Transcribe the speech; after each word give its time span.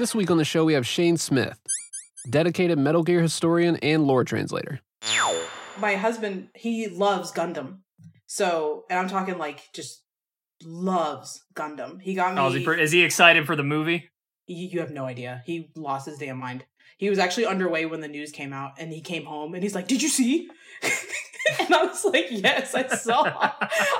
This 0.00 0.14
week 0.14 0.30
on 0.30 0.38
the 0.38 0.46
show, 0.46 0.64
we 0.64 0.72
have 0.72 0.86
Shaine 0.86 1.18
Smith, 1.18 1.60
dedicated 2.30 2.78
Metal 2.78 3.02
Gear 3.02 3.20
historian 3.20 3.76
and 3.82 4.06
lore 4.06 4.24
translator. 4.24 4.80
My 5.78 5.96
husband, 5.96 6.48
he 6.54 6.88
loves 6.88 7.32
Gundam. 7.32 7.80
So, 8.26 8.86
and 8.88 8.98
I'm 8.98 9.10
talking 9.10 9.36
like 9.36 9.60
just 9.74 10.02
loves 10.64 11.44
Gundam. 11.52 12.00
He 12.00 12.14
got 12.14 12.32
me. 12.32 12.40
Oh, 12.40 12.46
is, 12.46 12.54
he, 12.54 12.64
is 12.64 12.92
he 12.92 13.02
excited 13.02 13.44
for 13.44 13.56
the 13.56 13.62
movie? 13.62 14.08
you 14.46 14.68
you 14.68 14.80
have 14.80 14.90
no 14.90 15.04
idea. 15.04 15.42
He 15.44 15.70
lost 15.76 16.06
his 16.06 16.16
damn 16.16 16.38
mind. 16.38 16.64
He 16.96 17.10
was 17.10 17.18
actually 17.18 17.44
underway 17.44 17.84
when 17.84 18.00
the 18.00 18.08
news 18.08 18.32
came 18.32 18.54
out, 18.54 18.76
and 18.78 18.90
he 18.90 19.02
came 19.02 19.26
home 19.26 19.52
and 19.52 19.62
he's 19.62 19.74
like, 19.74 19.86
"Did 19.86 20.00
you 20.00 20.08
see?" 20.08 20.48
and 21.60 21.74
I 21.74 21.84
was 21.84 22.04
like, 22.04 22.26
"Yes, 22.30 22.74
I 22.74 22.86
saw. 22.88 23.52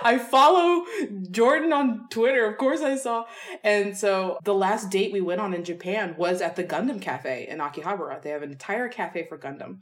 I 0.02 0.18
follow 0.18 0.84
Jordan 1.30 1.72
on 1.72 2.08
Twitter. 2.10 2.46
Of 2.46 2.58
course, 2.58 2.80
I 2.80 2.96
saw." 2.96 3.24
And 3.64 3.96
so 3.96 4.38
the 4.44 4.54
last 4.54 4.90
date 4.90 5.12
we 5.12 5.20
went 5.20 5.40
on 5.40 5.54
in 5.54 5.64
Japan 5.64 6.14
was 6.18 6.40
at 6.40 6.56
the 6.56 6.64
Gundam 6.64 7.00
Cafe 7.00 7.48
in 7.48 7.58
Akihabara. 7.58 8.22
They 8.22 8.30
have 8.30 8.42
an 8.42 8.52
entire 8.52 8.88
cafe 8.88 9.26
for 9.28 9.38
Gundam. 9.38 9.80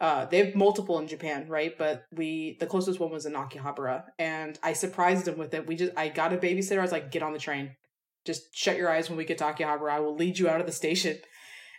Uh, 0.00 0.26
they 0.26 0.44
have 0.44 0.54
multiple 0.54 0.98
in 0.98 1.06
Japan, 1.06 1.46
right? 1.48 1.76
But 1.78 2.04
we 2.12 2.56
the 2.60 2.66
closest 2.66 3.00
one 3.00 3.10
was 3.10 3.26
in 3.26 3.34
Akihabara, 3.34 4.04
and 4.18 4.58
I 4.62 4.72
surprised 4.72 5.28
him 5.28 5.38
with 5.38 5.54
it. 5.54 5.66
We 5.66 5.76
just 5.76 5.92
I 5.96 6.08
got 6.08 6.32
a 6.32 6.36
babysitter. 6.36 6.78
I 6.78 6.82
was 6.82 6.92
like, 6.92 7.10
"Get 7.10 7.22
on 7.22 7.32
the 7.32 7.38
train." 7.38 7.76
just 8.24 8.56
shut 8.56 8.76
your 8.76 8.90
eyes 8.90 9.08
when 9.08 9.18
we 9.18 9.24
get 9.24 9.38
to 9.38 9.44
Akihabara. 9.44 9.90
I 9.90 10.00
will 10.00 10.16
lead 10.16 10.38
you 10.38 10.48
out 10.48 10.60
of 10.60 10.66
the 10.66 10.72
station. 10.72 11.18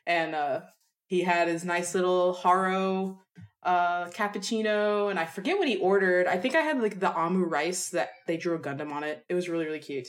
And 0.06 0.36
uh, 0.36 0.62
he 1.08 1.22
had 1.22 1.48
his 1.48 1.66
nice 1.66 1.96
little 1.96 2.34
Haro 2.34 3.20
uh, 3.66 4.06
cappuccino, 4.10 5.10
and 5.10 5.20
I 5.20 5.26
forget 5.26 5.58
what 5.58 5.68
he 5.68 5.78
ordered. 5.78 6.28
I 6.28 6.38
think 6.38 6.56
I 6.56 6.62
had 6.62 6.82
like 6.82 7.00
the 7.00 7.12
Amu 7.12 7.44
rice 7.44 7.90
that 7.90 8.12
they 8.28 8.38
drew 8.38 8.56
a 8.56 8.60
Gundam 8.60 8.92
on 8.92 9.04
it. 9.04 9.26
It 9.28 9.34
was 9.34 9.50
really 9.50 9.66
really 9.66 9.80
cute. 9.80 10.08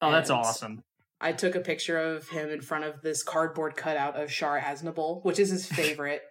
Oh, 0.00 0.10
that's 0.10 0.30
awesome. 0.30 0.82
I 1.20 1.32
took 1.32 1.54
a 1.54 1.60
picture 1.60 1.98
of 1.98 2.28
him 2.28 2.50
in 2.50 2.60
front 2.60 2.84
of 2.84 3.00
this 3.02 3.22
cardboard 3.22 3.76
cutout 3.76 4.16
of 4.16 4.28
Char 4.28 4.58
Aznable, 4.60 5.24
which 5.24 5.38
is 5.38 5.50
his 5.50 5.66
favorite. 5.66 6.22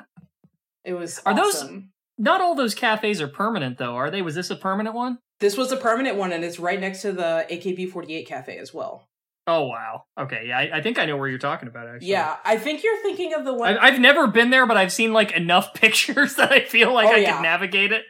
it 0.84 0.94
was 0.94 1.20
Are 1.26 1.34
those- 1.34 1.68
Not 2.16 2.40
all 2.40 2.54
those 2.54 2.74
cafes 2.74 3.20
are 3.20 3.28
permanent, 3.28 3.76
though, 3.76 3.94
are 3.96 4.10
they? 4.10 4.22
Was 4.22 4.34
this 4.34 4.48
a 4.48 4.56
permanent 4.56 4.94
one? 4.94 5.18
This 5.40 5.58
was 5.58 5.72
a 5.72 5.76
permanent 5.76 6.16
one, 6.16 6.32
and 6.32 6.42
it's 6.42 6.58
right 6.58 6.80
next 6.80 7.02
to 7.02 7.12
the 7.12 7.46
AKB48 7.50 8.26
cafe 8.26 8.56
as 8.56 8.72
well. 8.72 9.08
Oh 9.46 9.66
wow. 9.66 10.04
Okay, 10.18 10.44
yeah, 10.48 10.58
I, 10.58 10.78
I 10.78 10.82
think 10.82 10.98
I 10.98 11.04
know 11.04 11.16
where 11.18 11.28
you're 11.28 11.38
talking 11.38 11.68
about. 11.68 11.86
Actually, 11.86 12.08
Yeah, 12.08 12.36
I 12.44 12.56
think 12.56 12.82
you're 12.82 12.96
thinking 13.02 13.34
of 13.34 13.44
the 13.44 13.52
one. 13.52 13.76
I, 13.76 13.86
I've 13.88 14.00
never 14.00 14.26
been 14.26 14.50
there, 14.50 14.66
but 14.66 14.76
I've 14.76 14.92
seen 14.92 15.12
like 15.12 15.32
enough 15.32 15.74
pictures 15.74 16.36
that 16.36 16.50
I 16.50 16.60
feel 16.64 16.92
like 16.94 17.08
Oh, 17.08 17.14
I 17.14 17.18
yeah. 17.18 17.32
can 17.34 17.42
navigate 17.42 17.92
it. 17.92 18.04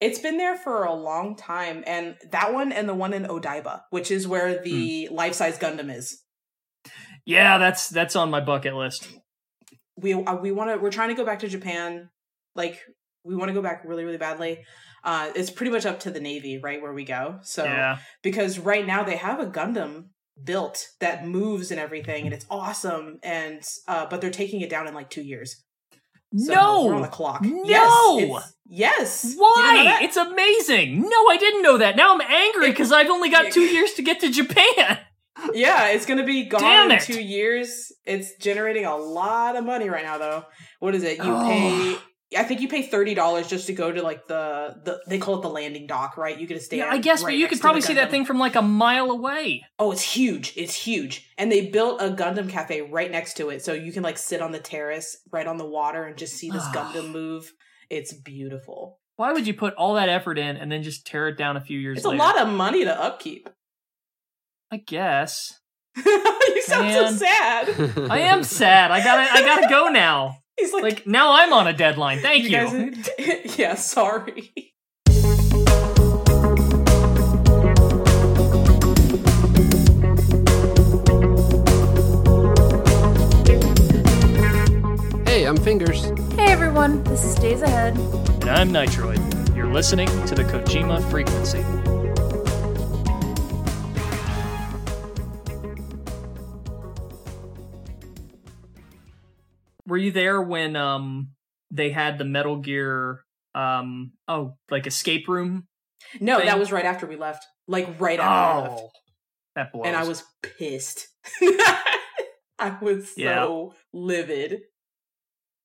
It's 0.00 0.18
been 0.18 0.38
there 0.38 0.56
for 0.56 0.84
a 0.84 0.94
long 0.94 1.36
time, 1.36 1.82
and 1.86 2.16
that 2.30 2.54
one 2.54 2.72
and 2.72 2.88
the 2.88 2.94
one 2.94 3.12
in 3.12 3.24
Odaiba, 3.24 3.82
which 3.90 4.10
is 4.10 4.26
where 4.26 4.62
the 4.62 5.06
Hmm. 5.06 5.14
life-size 5.14 5.58
Gundam 5.58 5.94
is. 5.94 6.22
Yeah, 7.26 7.58
that's 7.58 7.88
that's 7.88 8.16
on 8.16 8.30
my 8.30 8.40
bucket 8.40 8.74
list. 8.74 9.08
We 9.96 10.14
uh, 10.14 10.36
we 10.36 10.52
want 10.52 10.70
to. 10.70 10.76
We're 10.78 10.90
trying 10.90 11.08
to 11.10 11.14
go 11.14 11.24
back 11.24 11.40
to 11.40 11.48
Japan. 11.48 12.08
Like 12.54 12.80
we 13.24 13.34
want 13.36 13.48
to 13.50 13.52
go 13.54 13.60
back 13.62 13.82
really 13.84 14.04
really 14.04 14.16
badly. 14.16 14.64
Uh, 15.04 15.30
it's 15.34 15.50
pretty 15.50 15.72
much 15.72 15.84
up 15.86 16.00
to 16.00 16.10
the 16.10 16.20
Navy, 16.20 16.58
right 16.62 16.80
where 16.80 16.92
we 16.92 17.04
go. 17.04 17.38
So 17.42 17.64
yeah. 17.64 17.98
because 18.22 18.58
right 18.58 18.86
now 18.86 19.02
they 19.02 19.16
have 19.16 19.40
a 19.40 19.46
Gundam 19.46 20.06
built 20.44 20.88
that 21.00 21.26
moves 21.26 21.70
and 21.70 21.80
everything, 21.80 22.24
and 22.24 22.34
it's 22.34 22.46
awesome. 22.50 23.18
And 23.22 23.62
uh, 23.88 24.06
but 24.06 24.20
they're 24.20 24.30
taking 24.30 24.60
it 24.60 24.70
down 24.70 24.88
in 24.88 24.94
like 24.94 25.10
two 25.10 25.22
years. 25.22 25.62
So 26.36 26.84
we're 26.84 26.94
on 26.94 27.02
the 27.02 27.08
no. 27.08 27.12
clock. 27.12 27.42
No! 27.42 28.18
Yes, 28.18 28.54
yes. 28.68 29.24
You 29.24 29.30
didn't 29.30 29.38
know 29.38 29.44
Why? 29.44 29.98
It's 30.02 30.16
amazing. 30.16 31.00
No, 31.00 31.08
I 31.28 31.36
didn't 31.38 31.62
know 31.62 31.78
that. 31.78 31.96
Now 31.96 32.14
I'm 32.14 32.20
angry 32.20 32.70
because 32.70 32.92
I've 32.92 33.10
only 33.10 33.30
got 33.30 33.52
two 33.52 33.62
years 33.62 33.94
to 33.94 34.02
get 34.02 34.20
to 34.20 34.30
Japan. 34.30 34.98
Yeah, 35.54 35.88
it's 35.88 36.04
gonna 36.04 36.24
be 36.24 36.44
gone 36.44 36.90
in 36.90 36.98
two 37.00 37.22
years. 37.22 37.92
It's 38.04 38.34
generating 38.34 38.84
a 38.84 38.94
lot 38.96 39.56
of 39.56 39.64
money 39.64 39.88
right 39.88 40.04
now, 40.04 40.18
though. 40.18 40.44
What 40.80 40.94
is 40.94 41.02
it? 41.02 41.16
You 41.16 41.32
Oh. 41.34 41.40
pay. 41.48 41.96
I 42.36 42.44
think 42.44 42.60
you 42.60 42.68
pay 42.68 42.82
thirty 42.82 43.14
dollars 43.14 43.48
just 43.48 43.66
to 43.66 43.72
go 43.72 43.90
to 43.90 44.02
like 44.02 44.28
the 44.28 44.76
the 44.84 45.00
they 45.08 45.18
call 45.18 45.38
it 45.38 45.42
the 45.42 45.50
landing 45.50 45.86
dock, 45.86 46.16
right? 46.16 46.38
You 46.38 46.46
get 46.46 46.54
to 46.54 46.60
stay. 46.60 46.78
Yeah, 46.78 46.88
I 46.90 46.98
guess, 46.98 47.22
right 47.22 47.30
but 47.32 47.36
you 47.36 47.48
could 47.48 47.60
probably 47.60 47.80
see 47.80 47.94
that 47.94 48.10
thing 48.10 48.24
from 48.24 48.38
like 48.38 48.54
a 48.54 48.62
mile 48.62 49.10
away. 49.10 49.64
Oh, 49.80 49.90
it's 49.90 50.02
huge! 50.02 50.52
It's 50.56 50.74
huge, 50.74 51.28
and 51.38 51.50
they 51.50 51.66
built 51.70 52.00
a 52.00 52.10
Gundam 52.10 52.48
cafe 52.48 52.82
right 52.82 53.10
next 53.10 53.34
to 53.38 53.50
it, 53.50 53.64
so 53.64 53.72
you 53.72 53.92
can 53.92 54.04
like 54.04 54.16
sit 54.16 54.40
on 54.40 54.52
the 54.52 54.60
terrace 54.60 55.16
right 55.32 55.46
on 55.46 55.56
the 55.56 55.66
water 55.66 56.04
and 56.04 56.16
just 56.16 56.34
see 56.34 56.50
this. 56.50 56.62
Gundam 56.68 57.10
move. 57.10 57.52
It's 57.88 58.12
beautiful. 58.12 59.00
Why 59.16 59.32
would 59.32 59.46
you 59.46 59.52
put 59.54 59.74
all 59.74 59.94
that 59.94 60.08
effort 60.08 60.38
in 60.38 60.56
and 60.56 60.70
then 60.70 60.82
just 60.82 61.06
tear 61.06 61.28
it 61.28 61.36
down 61.36 61.56
a 61.56 61.60
few 61.60 61.78
years 61.78 61.98
It's 61.98 62.06
later? 62.06 62.16
a 62.16 62.18
lot 62.18 62.38
of 62.40 62.48
money 62.48 62.84
to 62.84 62.98
upkeep. 63.02 63.50
I 64.70 64.76
guess. 64.78 65.58
you 65.96 66.62
sound 66.62 66.86
Man. 66.86 67.12
so 67.12 67.16
sad. 67.26 68.08
I 68.10 68.20
am 68.20 68.44
sad. 68.44 68.92
I 68.92 69.02
gotta 69.02 69.32
I 69.32 69.42
gotta 69.42 69.68
go 69.68 69.88
now. 69.88 70.36
He's 70.60 70.72
like, 70.74 70.82
Like 70.82 71.06
now 71.06 71.32
I'm 71.32 71.52
on 71.54 71.66
a 71.66 71.72
deadline. 71.72 72.18
Thank 72.20 72.44
you. 72.44 72.50
guys- 72.50 73.58
yeah, 73.58 73.74
sorry. 73.74 74.52
Hey, 85.26 85.44
I'm 85.46 85.56
Fingers. 85.56 86.06
Hey 86.34 86.46
everyone, 86.50 87.04
this 87.04 87.24
is 87.24 87.36
Days 87.36 87.62
Ahead. 87.62 87.96
And 87.96 88.48
I'm 88.50 88.70
Nitroid. 88.72 89.54
You're 89.56 89.72
listening 89.72 90.08
to 90.26 90.34
the 90.34 90.42
Kojima 90.42 91.08
Frequency. 91.08 91.64
Were 99.90 99.98
you 99.98 100.12
there 100.12 100.40
when 100.40 100.76
um 100.76 101.32
they 101.70 101.90
had 101.90 102.16
the 102.16 102.24
Metal 102.24 102.56
Gear 102.56 103.22
um 103.54 104.12
oh 104.28 104.56
like 104.70 104.86
escape 104.86 105.28
room? 105.28 105.66
No, 106.20 106.38
thing? 106.38 106.46
that 106.46 106.58
was 106.58 106.72
right 106.72 106.84
after 106.86 107.06
we 107.06 107.16
left. 107.16 107.44
Like 107.68 108.00
right 108.00 108.18
after 108.18 108.62
we 108.62 108.68
left. 108.70 108.82
Oh, 108.82 108.90
that 109.56 109.72
blows. 109.72 109.86
And 109.86 109.96
I 109.96 110.04
was 110.04 110.24
pissed. 110.42 111.08
I 112.58 112.76
was 112.80 113.14
so 113.14 113.20
Yeah. 113.20 113.68
livid. 113.92 114.60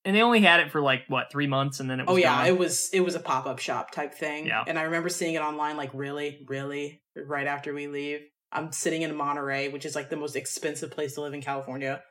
and 0.04 0.16
they 0.16 0.22
only 0.22 0.42
had 0.42 0.60
it 0.60 0.72
for 0.72 0.82
like 0.82 1.04
what 1.08 1.32
three 1.32 1.48
months, 1.48 1.80
and 1.80 1.90
then 1.90 2.00
it 2.00 2.08
was 2.08 2.14
Oh 2.14 2.18
yeah, 2.18 2.36
gone. 2.38 2.48
it 2.48 2.58
was 2.58 2.90
it 2.94 3.02
was 3.02 3.16
a 3.16 3.20
pop 3.20 3.46
up 3.46 3.60
shop 3.60 3.92
type 3.92 4.14
thing. 4.14 4.46
Yeah. 4.48 4.64
And 4.68 4.78
I 4.80 4.84
remember 4.84 5.10
seeing 5.10 5.36
it 5.36 5.42
online. 5.42 5.78
Like 5.78 5.92
really, 5.94 6.46
really, 6.48 7.02
right 7.16 7.48
after 7.48 7.74
we 7.74 7.88
leave. 7.88 8.22
I'm 8.52 8.72
sitting 8.72 9.02
in 9.02 9.16
Monterey, 9.16 9.70
which 9.70 9.86
is 9.86 9.96
like 9.96 10.10
the 10.10 10.16
most 10.16 10.36
expensive 10.36 10.92
place 10.92 11.16
to 11.16 11.22
live 11.22 11.34
in 11.34 11.42
California. 11.42 12.02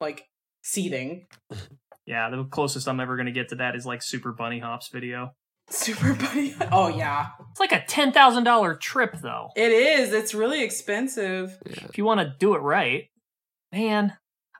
Like 0.00 0.24
seating, 0.62 1.26
yeah. 2.06 2.30
The 2.30 2.44
closest 2.44 2.88
I'm 2.88 3.00
ever 3.00 3.16
gonna 3.16 3.30
get 3.32 3.48
to 3.50 3.56
that 3.56 3.76
is 3.76 3.84
like 3.86 4.02
Super 4.02 4.32
Bunnyhop's 4.32 4.88
video. 4.88 5.32
super 5.70 6.14
Bunny. 6.20 6.54
Oh 6.72 6.88
yeah, 6.88 7.26
It's 7.50 7.60
like 7.60 7.72
a 7.72 7.84
ten 7.86 8.12
thousand 8.12 8.44
dollar 8.44 8.74
trip 8.74 9.16
though. 9.22 9.50
it 9.56 9.70
is. 9.72 10.12
It's 10.12 10.34
really 10.34 10.62
expensive. 10.62 11.58
Yeah. 11.66 11.84
if 11.88 11.98
you 11.98 12.04
want 12.04 12.20
to 12.20 12.34
do 12.38 12.54
it 12.54 12.58
right, 12.58 13.04
man, 13.72 14.14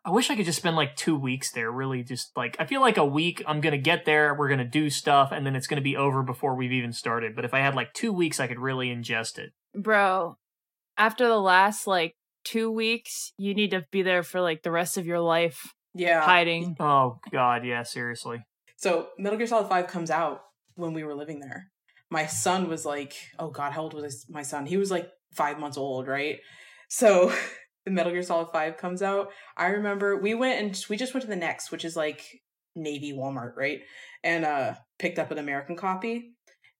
I 0.04 0.10
wish 0.10 0.30
I 0.30 0.36
could 0.36 0.46
just 0.46 0.58
spend 0.58 0.76
like 0.76 0.96
two 0.96 1.16
weeks 1.16 1.52
there. 1.52 1.70
Really, 1.70 2.02
just 2.02 2.36
like 2.36 2.56
I 2.58 2.66
feel 2.66 2.80
like 2.80 2.96
a 2.96 3.04
week, 3.04 3.42
I'm 3.46 3.60
gonna 3.60 3.78
get 3.78 4.04
there, 4.04 4.34
we're 4.34 4.48
gonna 4.48 4.64
do 4.64 4.90
stuff, 4.90 5.32
and 5.32 5.44
then 5.46 5.54
it's 5.56 5.66
gonna 5.66 5.80
be 5.80 5.96
over 5.96 6.22
before 6.22 6.54
we've 6.54 6.72
even 6.72 6.92
started. 6.92 7.34
But 7.36 7.44
if 7.44 7.54
I 7.54 7.60
had 7.60 7.74
like 7.74 7.92
two 7.92 8.12
weeks, 8.12 8.40
I 8.40 8.46
could 8.46 8.58
really 8.58 8.88
ingest 8.88 9.38
it. 9.38 9.52
Bro, 9.76 10.36
after 10.96 11.26
the 11.28 11.38
last 11.40 11.86
like 11.86 12.14
two 12.44 12.70
weeks, 12.70 13.32
you 13.38 13.54
need 13.54 13.70
to 13.72 13.84
be 13.90 14.02
there 14.02 14.22
for 14.22 14.40
like 14.40 14.62
the 14.62 14.70
rest 14.70 14.96
of 14.98 15.06
your 15.06 15.20
life 15.20 15.72
Yeah. 15.94 16.22
hiding. 16.22 16.76
Oh 16.80 17.18
God, 17.30 17.64
yeah, 17.64 17.82
seriously. 17.82 18.44
So 18.76 19.08
Metal 19.18 19.38
Gear 19.38 19.46
Solid 19.46 19.68
Five 19.68 19.88
comes 19.88 20.10
out 20.10 20.42
when 20.74 20.92
we 20.92 21.04
were 21.04 21.14
living 21.14 21.40
there. 21.40 21.68
My 22.10 22.26
son 22.26 22.68
was 22.68 22.84
like, 22.84 23.14
oh 23.38 23.50
god, 23.50 23.72
how 23.72 23.82
old 23.82 23.94
was 23.94 24.26
my 24.28 24.42
son? 24.42 24.66
He 24.66 24.76
was 24.76 24.90
like 24.90 25.08
five 25.34 25.58
months 25.58 25.76
old, 25.76 26.08
right? 26.08 26.38
So 26.88 27.32
the 27.84 27.90
Metal 27.90 28.12
Gear 28.12 28.22
Solid 28.22 28.48
Five 28.52 28.76
comes 28.76 29.02
out. 29.02 29.28
I 29.56 29.68
remember 29.68 30.16
we 30.16 30.34
went 30.34 30.60
and 30.60 30.84
we 30.88 30.96
just 30.96 31.14
went 31.14 31.22
to 31.22 31.28
the 31.28 31.36
NEX, 31.36 31.70
which 31.70 31.84
is 31.84 31.96
like 31.96 32.22
Navy 32.74 33.12
Walmart, 33.12 33.56
right? 33.56 33.80
And 34.24 34.44
uh 34.44 34.74
picked 34.98 35.18
up 35.18 35.30
an 35.30 35.38
American 35.38 35.76
copy. 35.76 36.34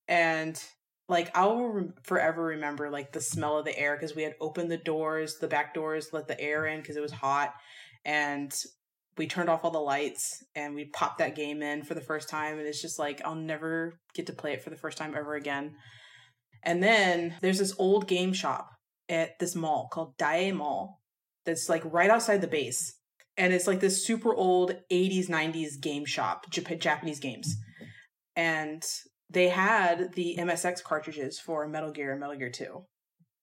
And 0.09 0.61
like 1.09 1.31
I'll 1.37 1.57
re- 1.57 1.91
forever 2.05 2.43
remember 2.43 2.91
like 2.91 3.13
the 3.13 3.21
smell 3.21 3.59
of 3.59 3.65
the 3.65 3.79
air 3.79 3.97
because 3.97 4.17
we 4.17 4.23
had 4.23 4.35
opened 4.41 4.71
the 4.71 4.79
doors, 4.79 5.39
the 5.39 5.49
back 5.49 5.75
doors, 5.75 6.09
let 6.13 6.27
the 6.29 6.41
air 6.41 6.67
in 6.67 6.81
because 6.81 6.97
it 6.97 7.03
was 7.03 7.13
hot, 7.13 7.53
and 8.05 8.53
we 9.17 9.27
turned 9.27 9.49
off 9.49 9.65
all 9.65 9.71
the 9.71 9.79
lights 9.79 10.43
and 10.55 10.75
we 10.75 10.87
popped 10.87 11.19
that 11.19 11.35
game 11.35 11.63
in 11.63 11.83
for 11.83 11.95
the 11.95 12.01
first 12.01 12.29
time 12.29 12.59
and 12.59 12.67
it's 12.67 12.81
just 12.81 12.99
like 12.99 13.21
I'll 13.25 13.35
never 13.35 13.99
get 14.15 14.27
to 14.27 14.33
play 14.33 14.53
it 14.53 14.63
for 14.63 14.71
the 14.71 14.77
first 14.77 14.99
time 14.99 15.15
ever 15.17 15.35
again. 15.35 15.75
And 16.63 16.83
then 16.83 17.35
there's 17.41 17.59
this 17.59 17.75
old 17.79 18.07
game 18.07 18.33
shop 18.33 18.71
at 19.09 19.39
this 19.39 19.55
mall 19.55 19.89
called 19.93 20.17
Dae 20.17 20.53
Mall 20.53 21.01
that's 21.45 21.69
like 21.69 21.83
right 21.85 22.11
outside 22.11 22.41
the 22.41 22.47
base. 22.47 22.99
And 23.37 23.53
it's 23.53 23.67
like 23.67 23.81
this 23.81 24.07
super 24.07 24.35
old 24.35 24.77
80s 24.91 25.29
90s 25.29 25.81
game 25.81 26.05
shop, 26.05 26.51
Jap- 26.51 26.79
Japanese 26.79 27.19
games. 27.19 27.57
And 28.37 28.85
they 29.31 29.49
had 29.49 30.15
the 30.15 30.37
MSX 30.39 30.83
cartridges 30.83 31.41
for 31.41 31.67
Metal 31.67 31.91
Gear 31.91 32.13
and 32.13 32.21
Metal 32.21 32.37
Gear 32.37 32.51
2. 32.51 32.85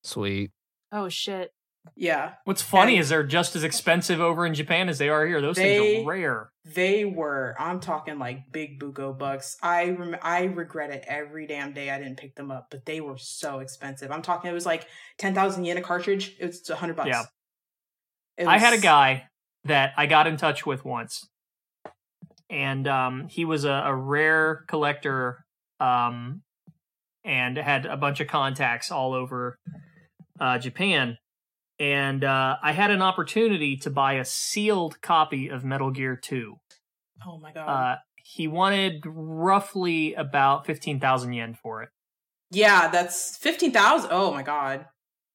Sweet. 0.03 0.51
Oh 0.91 1.09
shit. 1.09 1.51
Yeah, 1.95 2.33
What's 2.45 2.61
funny 2.61 2.93
And- 2.93 3.01
is 3.01 3.09
they're 3.09 3.23
just 3.23 3.55
as 3.55 3.63
expensive 3.63 4.21
over 4.21 4.45
in 4.45 4.53
Japan 4.53 4.89
as 4.89 4.97
they 4.99 5.09
are 5.09 5.25
here. 5.25 5.41
Those 5.41 5.55
They- 5.55 5.77
things 5.77 6.05
are 6.05 6.09
rare. 6.09 6.49
they 6.65 7.03
were. 7.05 7.55
I'm 7.59 7.79
talking 7.79 8.19
like 8.19 8.51
big 8.51 8.79
buko 8.79 9.17
bucks. 9.17 9.57
I 9.61 9.89
rem- 9.89 10.15
I 10.21 10.43
regret 10.43 10.91
it 10.91 11.03
every 11.07 11.47
damn 11.47 11.73
day 11.73 11.89
I 11.89 11.97
didn't 11.97 12.17
pick 12.17 12.35
them 12.35 12.51
up, 12.51 12.67
but 12.69 12.85
they 12.85 13.01
were 13.01 13.17
so 13.17 13.59
expensive. 13.59 14.11
I'm 14.11 14.21
talking. 14.21 14.49
It 14.51 14.53
was 14.53 14.65
like 14.65 14.87
ten 15.17 15.33
thousand 15.33 15.65
yen 15.65 15.77
a 15.77 15.81
cartridge. 15.81 16.35
It 16.39 16.45
was 16.47 16.69
a 16.69 16.75
hundred 16.75 16.95
bucks. 16.97 17.09
Yeah. 17.09 17.23
It 18.37 18.47
I 18.47 18.57
had 18.59 18.73
a 18.73 18.77
guy 18.81 19.27
that 19.65 19.93
I 19.97 20.05
got 20.05 20.27
in 20.27 20.37
touch 20.37 20.65
with 20.65 20.85
once, 20.85 21.27
and 22.49 22.87
um, 22.87 23.27
he 23.27 23.45
was 23.45 23.65
a, 23.65 23.83
a 23.85 23.95
rare 23.95 24.63
collector, 24.67 25.43
um, 25.79 26.41
and 27.25 27.57
had 27.57 27.85
a 27.85 27.97
bunch 27.97 28.19
of 28.19 28.27
contacts 28.27 28.91
all 28.91 29.13
over 29.13 29.57
uh, 30.39 30.57
Japan. 30.59 31.17
And 31.79 32.23
uh, 32.23 32.57
I 32.61 32.73
had 32.73 32.91
an 32.91 33.01
opportunity 33.01 33.77
to 33.77 33.89
buy 33.89 34.13
a 34.13 34.25
sealed 34.25 35.01
copy 35.01 35.47
of 35.47 35.63
Metal 35.63 35.91
Gear 35.91 36.15
Two. 36.15 36.55
Oh 37.25 37.37
my 37.39 37.53
god. 37.53 37.67
Uh, 37.67 37.95
he 38.17 38.47
wanted 38.47 39.03
roughly 39.05 40.13
about 40.13 40.65
fifteen 40.65 40.99
thousand 40.99 41.33
yen 41.33 41.53
for 41.53 41.83
it. 41.83 41.89
Yeah, 42.51 42.89
that's 42.89 43.37
fifteen 43.37 43.71
thousand. 43.71 44.09
Oh 44.11 44.31
my 44.33 44.43
god. 44.43 44.85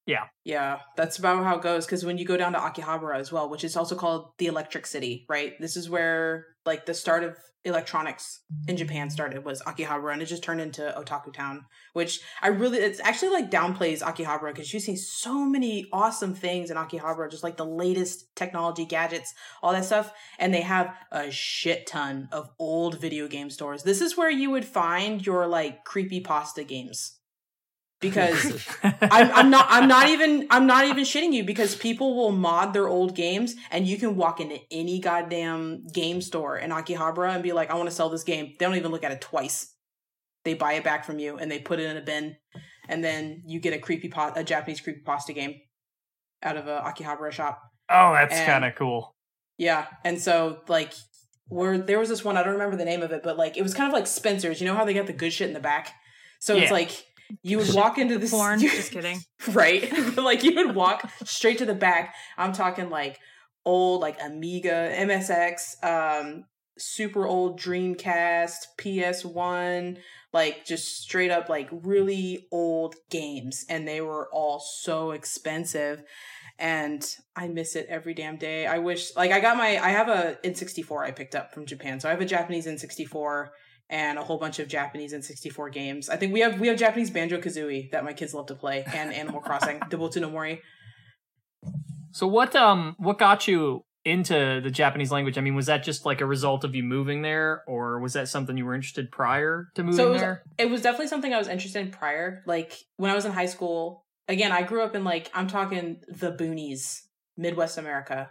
Yeah. 0.05 0.25
Yeah, 0.43 0.79
that's 0.95 1.17
about 1.17 1.43
how 1.43 1.57
it 1.57 1.63
goes. 1.63 1.85
Because 1.85 2.05
when 2.05 2.17
you 2.17 2.25
go 2.25 2.37
down 2.37 2.53
to 2.53 2.59
Akihabara 2.59 3.19
as 3.19 3.31
well, 3.31 3.49
which 3.49 3.63
is 3.63 3.75
also 3.75 3.95
called 3.95 4.29
the 4.37 4.47
Electric 4.47 4.85
City, 4.85 5.25
right? 5.27 5.53
This 5.59 5.75
is 5.75 5.89
where 5.89 6.45
like 6.65 6.85
the 6.85 6.93
start 6.93 7.23
of 7.23 7.35
electronics 7.63 8.41
in 8.67 8.77
Japan 8.77 9.09
started 9.09 9.43
was 9.43 9.63
Akihabara, 9.63 10.13
and 10.13 10.21
it 10.21 10.27
just 10.27 10.43
turned 10.43 10.61
into 10.61 10.93
Otaku 10.95 11.33
Town. 11.33 11.65
Which 11.93 12.21
I 12.43 12.49
really, 12.49 12.77
it's 12.77 12.99
actually 12.99 13.29
like 13.29 13.49
downplays 13.49 14.03
Akihabara 14.03 14.53
because 14.53 14.71
you 14.71 14.79
see 14.79 14.95
so 14.95 15.43
many 15.43 15.87
awesome 15.91 16.35
things 16.35 16.69
in 16.69 16.77
Akihabara, 16.77 17.31
just 17.31 17.43
like 17.43 17.57
the 17.57 17.65
latest 17.65 18.35
technology, 18.35 18.85
gadgets, 18.85 19.33
all 19.63 19.73
that 19.73 19.85
stuff, 19.85 20.13
and 20.37 20.53
they 20.53 20.61
have 20.61 20.95
a 21.11 21.31
shit 21.31 21.87
ton 21.87 22.29
of 22.31 22.51
old 22.59 23.01
video 23.01 23.27
game 23.27 23.49
stores. 23.49 23.81
This 23.81 24.01
is 24.01 24.15
where 24.15 24.29
you 24.29 24.51
would 24.51 24.65
find 24.65 25.25
your 25.25 25.47
like 25.47 25.83
creepy 25.83 26.19
pasta 26.19 26.63
games 26.63 27.19
because 28.09 28.67
I'm, 28.83 29.31
I'm 29.31 29.49
not 29.49 29.65
I'm 29.69 29.87
not 29.87 30.09
even 30.09 30.47
I'm 30.51 30.67
not 30.67 30.85
even 30.85 31.03
shitting 31.03 31.33
you 31.33 31.43
because 31.43 31.75
people 31.75 32.15
will 32.15 32.31
mod 32.31 32.73
their 32.73 32.87
old 32.87 33.15
games 33.15 33.55
and 33.71 33.87
you 33.87 33.97
can 33.97 34.15
walk 34.15 34.39
into 34.39 34.59
any 34.69 34.99
goddamn 34.99 35.87
game 35.87 36.21
store 36.21 36.57
in 36.57 36.69
Akihabara 36.69 37.33
and 37.33 37.41
be 37.41 37.51
like, 37.51 37.71
I 37.71 37.75
want 37.75 37.89
to 37.89 37.95
sell 37.95 38.09
this 38.09 38.23
game. 38.23 38.53
They 38.57 38.65
don't 38.65 38.75
even 38.75 38.91
look 38.91 39.03
at 39.03 39.11
it 39.11 39.21
twice. 39.21 39.73
They 40.43 40.53
buy 40.53 40.73
it 40.73 40.83
back 40.83 41.03
from 41.03 41.17
you 41.17 41.37
and 41.37 41.49
they 41.49 41.59
put 41.59 41.79
it 41.79 41.89
in 41.89 41.97
a 41.97 42.01
bin, 42.01 42.35
and 42.87 43.03
then 43.03 43.41
you 43.47 43.59
get 43.59 43.73
a 43.73 43.79
creepy 43.79 44.09
pa- 44.09 44.33
a 44.35 44.43
Japanese 44.43 44.79
creepy 44.79 45.01
pasta 45.01 45.33
game 45.33 45.55
out 46.43 46.57
of 46.57 46.67
a 46.67 46.81
Akihabara 46.81 47.31
shop. 47.31 47.59
oh, 47.89 48.13
that's 48.13 48.39
kind 48.41 48.63
of 48.63 48.75
cool. 48.75 49.15
Yeah, 49.57 49.87
and 50.03 50.21
so 50.21 50.61
like 50.67 50.93
where 51.47 51.77
there 51.77 51.99
was 51.99 52.09
this 52.09 52.23
one 52.23 52.37
I 52.37 52.43
don't 52.43 52.53
remember 52.53 52.77
the 52.77 52.85
name 52.85 53.01
of 53.01 53.11
it, 53.11 53.23
but 53.23 53.37
like 53.37 53.57
it 53.57 53.63
was 53.63 53.73
kind 53.73 53.87
of 53.87 53.93
like 53.93 54.05
Spencer's. 54.05 54.61
You 54.61 54.67
know 54.67 54.75
how 54.75 54.85
they 54.85 54.93
got 54.93 55.07
the 55.07 55.13
good 55.13 55.33
shit 55.33 55.47
in 55.47 55.53
the 55.53 55.59
back, 55.59 55.93
so 56.39 56.55
it's 56.55 56.71
like 56.71 57.05
you 57.41 57.57
would 57.57 57.73
walk 57.73 57.97
into 57.97 58.17
this 58.17 58.31
Porn. 58.31 58.59
Just 58.59 58.91
kidding. 58.91 59.19
right? 59.49 59.91
like 60.17 60.43
you 60.43 60.55
would 60.55 60.75
walk 60.75 61.09
straight 61.23 61.57
to 61.59 61.65
the 61.65 61.73
back. 61.73 62.15
I'm 62.37 62.53
talking 62.53 62.89
like 62.89 63.19
old 63.65 64.01
like 64.01 64.17
Amiga, 64.21 64.93
MSX, 64.95 65.83
um, 65.83 66.45
super 66.77 67.25
old 67.25 67.59
Dreamcast, 67.59 68.55
PS1, 68.79 69.97
like 70.33 70.65
just 70.65 71.01
straight 71.01 71.31
up 71.31 71.49
like 71.49 71.69
really 71.71 72.47
old 72.51 72.95
games, 73.09 73.65
and 73.69 73.87
they 73.87 74.01
were 74.01 74.29
all 74.31 74.59
so 74.59 75.11
expensive. 75.11 76.03
And 76.57 77.05
I 77.35 77.49
miss 77.49 77.75
it 77.75 77.87
every 77.89 78.13
damn 78.13 78.37
day. 78.37 78.65
I 78.65 78.77
wish, 78.77 79.13
like, 79.17 79.31
I 79.31 79.41
got 79.41 79.57
my, 79.57 79.77
I 79.77 79.89
have 79.89 80.07
a 80.07 80.37
N64 80.41 81.05
I 81.05 81.11
picked 81.11 81.35
up 81.35 81.53
from 81.53 81.65
Japan. 81.65 81.99
So 81.99 82.07
I 82.07 82.11
have 82.11 82.21
a 82.21 82.25
Japanese 82.25 82.65
N64 82.65 83.49
and 83.89 84.17
a 84.17 84.23
whole 84.23 84.37
bunch 84.37 84.59
of 84.59 84.67
Japanese 84.67 85.13
N64 85.13 85.71
games. 85.71 86.09
I 86.09 86.17
think 86.17 86.33
we 86.33 86.39
have 86.41 86.59
we 86.59 86.67
have 86.67 86.77
Japanese 86.77 87.09
Banjo 87.11 87.39
Kazooie 87.39 87.91
that 87.91 88.03
my 88.03 88.13
kids 88.13 88.33
love 88.33 88.47
to 88.47 88.55
play, 88.55 88.83
and 88.93 89.13
Animal 89.13 89.41
Crossing, 89.41 89.79
Dobutsu 89.91 90.21
no 90.21 90.29
Mori. 90.29 90.61
So 92.11 92.27
what 92.27 92.55
um 92.55 92.95
what 92.97 93.17
got 93.19 93.47
you 93.47 93.83
into 94.05 94.61
the 94.63 94.69
Japanese 94.69 95.11
language? 95.11 95.37
I 95.37 95.41
mean, 95.41 95.55
was 95.55 95.65
that 95.65 95.83
just 95.83 96.05
like 96.05 96.21
a 96.21 96.25
result 96.25 96.63
of 96.63 96.75
you 96.75 96.83
moving 96.83 97.21
there, 97.21 97.63
or 97.67 97.99
was 97.99 98.13
that 98.13 98.27
something 98.29 98.55
you 98.55 98.65
were 98.65 98.75
interested 98.75 99.11
prior 99.11 99.69
to 99.75 99.83
moving 99.83 99.97
So 99.97 100.07
it 100.07 100.11
was, 100.11 100.21
there? 100.21 100.43
it 100.57 100.69
was 100.69 100.81
definitely 100.81 101.07
something 101.07 101.33
I 101.33 101.37
was 101.37 101.47
interested 101.47 101.81
in 101.85 101.91
prior. 101.91 102.43
Like 102.45 102.77
when 102.97 103.11
I 103.11 103.15
was 103.15 103.25
in 103.25 103.31
high 103.31 103.47
school, 103.47 104.05
again, 104.27 104.51
I 104.51 104.63
grew 104.63 104.83
up 104.83 104.95
in 104.95 105.03
like 105.03 105.29
I'm 105.33 105.47
talking 105.47 106.01
the 106.07 106.31
boonies, 106.31 107.01
Midwest 107.37 107.77
America, 107.77 108.29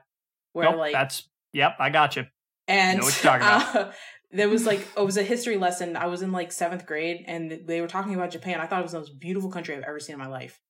where 0.52 0.70
Nope, 0.70 0.78
like 0.78 0.92
that's 0.92 1.28
yep, 1.52 1.74
I 1.78 1.90
got 1.90 2.16
you. 2.16 2.24
and 2.68 3.00
know 3.00 3.04
what 3.04 3.22
you're 3.22 3.32
talking 3.38 3.46
about. 3.72 3.76
uh, 3.76 3.92
there 4.34 4.48
was 4.48 4.66
like 4.66 4.86
it 4.96 5.04
was 5.04 5.16
a 5.16 5.22
history 5.22 5.56
lesson. 5.56 5.96
I 5.96 6.06
was 6.06 6.20
in 6.20 6.32
like 6.32 6.52
seventh 6.52 6.86
grade, 6.86 7.24
and 7.26 7.60
they 7.66 7.80
were 7.80 7.86
talking 7.86 8.14
about 8.14 8.32
Japan. 8.32 8.60
I 8.60 8.66
thought 8.66 8.80
it 8.80 8.84
was 8.84 8.92
the 8.92 8.98
most 8.98 9.18
beautiful 9.18 9.50
country 9.50 9.76
I've 9.76 9.84
ever 9.84 10.00
seen 10.00 10.14
in 10.14 10.20
my 10.20 10.26
life. 10.26 10.60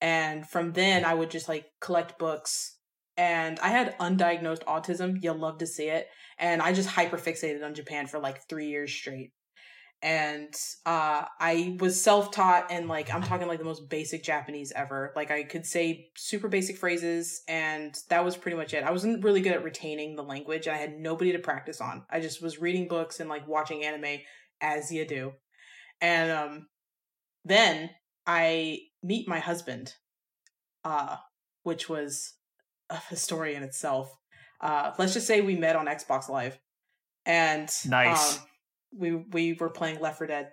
And 0.00 0.46
from 0.46 0.72
then, 0.72 1.04
I 1.04 1.14
would 1.14 1.30
just 1.30 1.48
like 1.48 1.66
collect 1.80 2.18
books. 2.18 2.76
And 3.16 3.58
I 3.60 3.68
had 3.68 3.98
undiagnosed 3.98 4.64
autism. 4.64 5.18
You'll 5.22 5.38
love 5.38 5.58
to 5.58 5.66
see 5.66 5.88
it. 5.88 6.08
And 6.38 6.62
I 6.62 6.72
just 6.72 6.88
hyper 6.88 7.18
fixated 7.18 7.64
on 7.64 7.74
Japan 7.74 8.06
for 8.06 8.18
like 8.18 8.48
three 8.48 8.68
years 8.68 8.92
straight. 8.92 9.32
And 10.02 10.54
uh, 10.86 11.26
I 11.38 11.76
was 11.78 12.00
self 12.02 12.30
taught, 12.30 12.70
and 12.70 12.88
like 12.88 13.12
I'm 13.12 13.22
talking 13.22 13.48
like 13.48 13.58
the 13.58 13.66
most 13.66 13.88
basic 13.90 14.24
Japanese 14.24 14.72
ever. 14.74 15.12
Like 15.14 15.30
I 15.30 15.42
could 15.42 15.66
say 15.66 16.08
super 16.16 16.48
basic 16.48 16.78
phrases, 16.78 17.42
and 17.46 17.94
that 18.08 18.24
was 18.24 18.36
pretty 18.36 18.56
much 18.56 18.72
it. 18.72 18.82
I 18.82 18.92
wasn't 18.92 19.22
really 19.22 19.42
good 19.42 19.52
at 19.52 19.62
retaining 19.62 20.16
the 20.16 20.22
language, 20.22 20.68
I 20.68 20.76
had 20.76 20.98
nobody 20.98 21.32
to 21.32 21.38
practice 21.38 21.82
on. 21.82 22.04
I 22.10 22.20
just 22.20 22.42
was 22.42 22.60
reading 22.60 22.88
books 22.88 23.20
and 23.20 23.28
like 23.28 23.46
watching 23.46 23.84
anime 23.84 24.20
as 24.62 24.90
you 24.90 25.06
do. 25.06 25.32
And 26.00 26.30
um, 26.30 26.66
then 27.44 27.90
I 28.26 28.78
meet 29.02 29.28
my 29.28 29.38
husband, 29.38 29.94
uh, 30.84 31.16
which 31.62 31.88
was 31.88 32.34
a 33.10 33.16
story 33.16 33.54
in 33.54 33.62
itself. 33.62 34.10
Uh, 34.60 34.92
let's 34.98 35.14
just 35.14 35.26
say 35.26 35.40
we 35.40 35.56
met 35.56 35.76
on 35.76 35.86
Xbox 35.86 36.28
Live, 36.28 36.58
and 37.24 37.68
Nice. 37.86 38.38
um, 38.38 38.44
we 38.96 39.14
we 39.14 39.52
were 39.54 39.70
playing 39.70 40.00
Left 40.00 40.18
4 40.18 40.26
Dead 40.26 40.48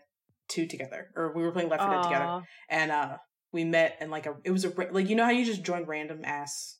two 0.47 0.65
together, 0.65 1.09
or 1.15 1.33
we 1.35 1.43
were 1.43 1.51
playing 1.51 1.69
Left 1.69 1.83
4 1.83 1.91
Dead 1.91 2.03
together, 2.03 2.41
and 2.69 2.91
uh, 2.91 3.17
we 3.51 3.63
met 3.63 3.97
and 3.99 4.11
like 4.11 4.25
a 4.25 4.35
it 4.43 4.51
was 4.51 4.65
a 4.65 4.73
like 4.91 5.09
you 5.09 5.15
know 5.15 5.25
how 5.25 5.31
you 5.31 5.45
just 5.45 5.63
join 5.63 5.85
random 5.85 6.21
ass 6.23 6.77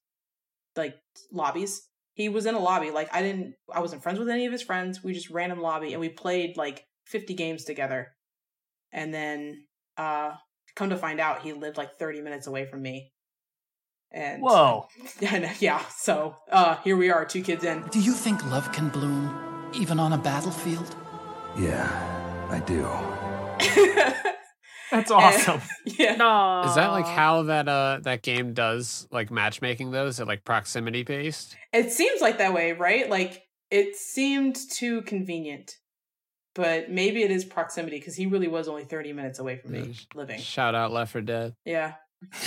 like 0.75 0.95
lobbies. 1.31 1.81
He 2.13 2.29
was 2.29 2.45
in 2.45 2.55
a 2.55 2.59
lobby. 2.59 2.91
Like 2.91 3.13
I 3.13 3.21
didn't, 3.21 3.55
I 3.71 3.79
wasn't 3.79 4.03
friends 4.03 4.19
with 4.19 4.29
any 4.29 4.45
of 4.45 4.51
his 4.51 4.61
friends. 4.61 5.03
We 5.03 5.13
just 5.13 5.29
random 5.29 5.61
lobby, 5.61 5.93
and 5.93 5.99
we 6.01 6.09
played 6.09 6.57
like 6.57 6.85
fifty 7.05 7.33
games 7.33 7.63
together. 7.63 8.09
And 8.91 9.13
then, 9.13 9.65
uh, 9.97 10.31
come 10.75 10.89
to 10.89 10.97
find 10.97 11.19
out, 11.19 11.41
he 11.41 11.53
lived 11.53 11.77
like 11.77 11.95
thirty 11.95 12.21
minutes 12.21 12.47
away 12.47 12.65
from 12.65 12.81
me. 12.81 13.11
And 14.11 14.41
Whoa. 14.41 14.87
and 15.21 15.49
yeah, 15.59 15.83
so 15.89 16.35
uh, 16.51 16.77
here 16.77 16.95
we 16.95 17.09
are, 17.09 17.25
two 17.25 17.43
kids 17.43 17.63
in. 17.63 17.83
Do 17.91 17.99
you 17.99 18.13
think 18.13 18.43
love 18.45 18.71
can 18.71 18.89
bloom 18.89 19.71
even 19.73 19.99
on 19.99 20.13
a 20.13 20.17
battlefield? 20.17 20.95
Yeah, 21.57 22.47
I 22.51 22.59
do. 22.59 22.87
That's 24.91 25.11
awesome. 25.11 25.61
yeah, 25.85 26.15
No. 26.15 26.63
Is 26.65 26.75
that 26.75 26.91
like 26.91 27.05
how 27.05 27.43
that 27.43 27.67
uh 27.67 27.99
that 28.03 28.21
game 28.21 28.53
does 28.53 29.07
like 29.11 29.31
matchmaking 29.31 29.91
though? 29.91 30.05
Is 30.07 30.19
it 30.19 30.27
like 30.27 30.43
proximity 30.43 31.03
based? 31.03 31.55
it 31.73 31.91
seems 31.91 32.21
like 32.21 32.37
that 32.37 32.53
way, 32.53 32.73
right? 32.73 33.09
Like 33.09 33.43
it 33.71 33.95
seemed 33.95 34.55
too 34.71 35.01
convenient, 35.01 35.73
but 36.55 36.89
maybe 36.91 37.23
it 37.23 37.31
is 37.31 37.43
proximity 37.43 37.97
because 37.97 38.15
he 38.15 38.27
really 38.27 38.47
was 38.47 38.67
only 38.67 38.83
thirty 38.85 39.11
minutes 39.11 39.39
away 39.39 39.57
from 39.57 39.71
me 39.71 39.79
Yeah, 39.79 39.93
sh- 39.93 40.05
living. 40.15 40.39
Shout 40.39 40.75
out 40.75 40.91
Left 40.93 41.11
4 41.11 41.21
Dead. 41.21 41.53
Yeah. 41.65 41.95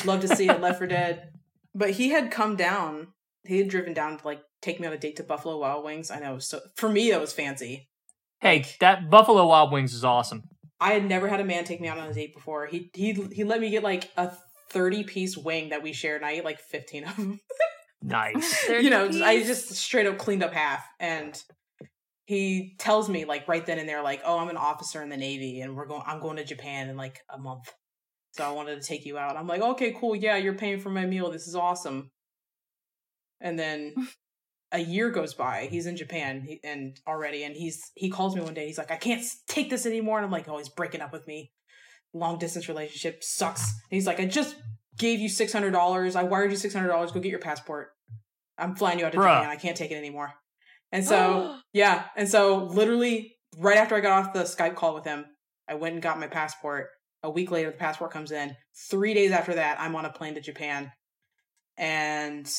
Love 0.04 0.20
to 0.20 0.28
see 0.28 0.48
it, 0.48 0.60
Left 0.60 0.78
4 0.78 0.86
Dead. 0.86 1.30
But 1.72 1.90
he 1.90 2.08
had 2.08 2.32
come 2.32 2.56
down. 2.56 3.08
He 3.46 3.58
had 3.58 3.68
driven 3.68 3.94
down 3.94 4.18
to 4.18 4.26
like 4.26 4.40
take 4.60 4.80
me 4.80 4.88
on 4.88 4.92
a 4.92 4.98
date 4.98 5.14
to 5.16 5.22
Buffalo 5.22 5.56
Wild 5.58 5.84
Wings. 5.84 6.10
I 6.10 6.18
know. 6.18 6.38
So 6.40 6.58
for 6.74 6.88
me, 6.88 7.10
that 7.12 7.20
was 7.20 7.32
fancy. 7.32 7.88
Hey, 8.40 8.64
that 8.80 9.10
Buffalo 9.10 9.46
Wild 9.46 9.70
Wings 9.70 9.92
is 9.92 10.04
awesome. 10.04 10.44
I 10.80 10.92
had 10.92 11.04
never 11.04 11.28
had 11.28 11.40
a 11.40 11.44
man 11.44 11.64
take 11.64 11.80
me 11.80 11.88
out 11.88 11.98
on 11.98 12.08
a 12.08 12.14
date 12.14 12.34
before. 12.34 12.66
He 12.66 12.90
he 12.94 13.12
he 13.12 13.44
let 13.44 13.60
me 13.60 13.70
get 13.70 13.82
like 13.82 14.10
a 14.16 14.32
thirty 14.70 15.04
piece 15.04 15.36
wing 15.36 15.68
that 15.70 15.82
we 15.82 15.92
shared, 15.92 16.22
and 16.22 16.26
I 16.26 16.32
ate 16.32 16.44
like 16.44 16.58
fifteen 16.58 17.04
of 17.04 17.16
them. 17.16 17.40
Nice. 18.02 18.66
you 18.66 18.88
know, 18.88 19.08
30 19.08 19.22
I 19.22 19.42
just 19.42 19.74
straight 19.74 20.06
up 20.06 20.16
cleaned 20.16 20.42
up 20.42 20.54
half, 20.54 20.82
and 20.98 21.38
he 22.24 22.76
tells 22.78 23.10
me 23.10 23.26
like 23.26 23.46
right 23.46 23.66
then 23.66 23.78
and 23.78 23.86
there, 23.86 24.02
like, 24.02 24.22
"Oh, 24.24 24.38
I'm 24.38 24.48
an 24.48 24.56
officer 24.56 25.02
in 25.02 25.10
the 25.10 25.18
Navy, 25.18 25.60
and 25.60 25.76
we're 25.76 25.84
going. 25.84 26.02
I'm 26.06 26.18
going 26.18 26.36
to 26.36 26.44
Japan 26.44 26.88
in 26.88 26.96
like 26.96 27.20
a 27.28 27.36
month, 27.36 27.70
so 28.30 28.42
I 28.42 28.52
wanted 28.52 28.80
to 28.80 28.88
take 28.88 29.04
you 29.04 29.18
out." 29.18 29.36
I'm 29.36 29.46
like, 29.46 29.60
"Okay, 29.60 29.92
cool. 29.92 30.16
Yeah, 30.16 30.38
you're 30.38 30.54
paying 30.54 30.80
for 30.80 30.88
my 30.88 31.04
meal. 31.04 31.30
This 31.30 31.46
is 31.46 31.54
awesome." 31.54 32.10
And 33.38 33.58
then 33.58 33.94
a 34.72 34.78
year 34.78 35.10
goes 35.10 35.34
by. 35.34 35.68
He's 35.70 35.86
in 35.86 35.96
Japan 35.96 36.46
and 36.62 36.98
already, 37.06 37.44
and 37.44 37.56
he's 37.56 37.90
he 37.94 38.10
calls 38.10 38.34
me 38.34 38.42
one 38.42 38.54
day. 38.54 38.66
He's 38.66 38.78
like, 38.78 38.90
"I 38.90 38.96
can't 38.96 39.24
take 39.48 39.70
this 39.70 39.86
anymore," 39.86 40.18
and 40.18 40.24
I'm 40.24 40.30
like, 40.30 40.48
"Oh, 40.48 40.58
he's 40.58 40.68
breaking 40.68 41.00
up 41.00 41.12
with 41.12 41.26
me. 41.26 41.52
Long 42.12 42.38
distance 42.38 42.68
relationship 42.68 43.22
sucks." 43.22 43.62
And 43.62 43.96
he's 43.96 44.06
like, 44.06 44.20
"I 44.20 44.26
just 44.26 44.56
gave 44.96 45.20
you 45.20 45.28
six 45.28 45.52
hundred 45.52 45.72
dollars. 45.72 46.16
I 46.16 46.22
wired 46.22 46.50
you 46.50 46.56
six 46.56 46.74
hundred 46.74 46.88
dollars. 46.88 47.10
Go 47.12 47.20
get 47.20 47.30
your 47.30 47.40
passport. 47.40 47.90
I'm 48.58 48.76
flying 48.76 48.98
you 48.98 49.06
out 49.06 49.12
to 49.12 49.18
Bruh. 49.18 49.38
Japan. 49.38 49.50
I 49.50 49.56
can't 49.56 49.76
take 49.76 49.90
it 49.90 49.96
anymore. 49.96 50.32
And 50.92 51.04
so 51.04 51.58
yeah, 51.72 52.04
and 52.16 52.28
so 52.28 52.64
literally 52.64 53.36
right 53.58 53.78
after 53.78 53.96
I 53.96 54.00
got 54.00 54.24
off 54.24 54.32
the 54.32 54.42
Skype 54.42 54.76
call 54.76 54.94
with 54.94 55.04
him, 55.04 55.24
I 55.68 55.74
went 55.74 55.94
and 55.94 56.02
got 56.02 56.20
my 56.20 56.26
passport. 56.26 56.88
A 57.22 57.30
week 57.30 57.50
later, 57.50 57.70
the 57.70 57.76
passport 57.76 58.12
comes 58.12 58.32
in. 58.32 58.56
Three 58.88 59.12
days 59.12 59.30
after 59.30 59.54
that, 59.54 59.78
I'm 59.78 59.94
on 59.94 60.06
a 60.06 60.10
plane 60.10 60.34
to 60.34 60.40
Japan, 60.40 60.90
and 61.76 62.50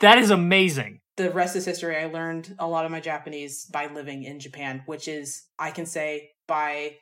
That 0.00 0.18
is 0.18 0.30
amazing. 0.30 1.00
the 1.16 1.30
rest 1.30 1.56
is 1.56 1.64
history. 1.64 1.96
I 1.96 2.06
learned 2.06 2.54
a 2.60 2.66
lot 2.68 2.84
of 2.84 2.92
my 2.92 3.00
Japanese 3.00 3.66
by 3.66 3.88
living 3.88 4.22
in 4.22 4.38
Japan, 4.38 4.82
which 4.86 5.08
is, 5.08 5.42
I 5.58 5.72
can 5.72 5.84
say, 5.84 6.30
by 6.46 6.96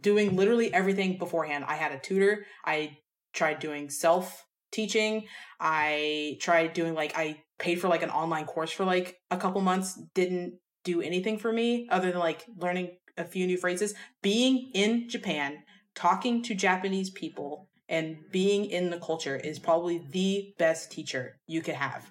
doing 0.00 0.36
literally 0.36 0.72
everything 0.72 1.18
beforehand. 1.18 1.64
I 1.68 1.74
had 1.74 1.92
a 1.92 1.98
tutor. 1.98 2.46
I 2.64 2.96
tried 3.34 3.58
doing 3.58 3.90
self 3.90 4.46
teaching. 4.70 5.26
I 5.60 6.38
tried 6.40 6.72
doing 6.72 6.94
like, 6.94 7.12
I 7.14 7.42
paid 7.58 7.80
for 7.80 7.88
like 7.88 8.02
an 8.02 8.08
online 8.10 8.46
course 8.46 8.70
for 8.70 8.86
like 8.86 9.18
a 9.30 9.36
couple 9.36 9.60
months. 9.60 10.00
Didn't 10.14 10.54
do 10.84 11.02
anything 11.02 11.38
for 11.38 11.52
me 11.52 11.86
other 11.90 12.10
than 12.10 12.20
like 12.20 12.46
learning 12.56 12.96
a 13.18 13.24
few 13.24 13.46
new 13.46 13.58
phrases. 13.58 13.92
Being 14.22 14.70
in 14.72 15.10
Japan, 15.10 15.58
talking 15.94 16.42
to 16.44 16.54
Japanese 16.54 17.10
people, 17.10 17.68
and 17.88 18.16
being 18.30 18.64
in 18.64 18.88
the 18.88 18.98
culture 18.98 19.36
is 19.36 19.58
probably 19.58 20.02
the 20.12 20.54
best 20.58 20.90
teacher 20.90 21.38
you 21.46 21.60
could 21.60 21.74
have. 21.74 22.10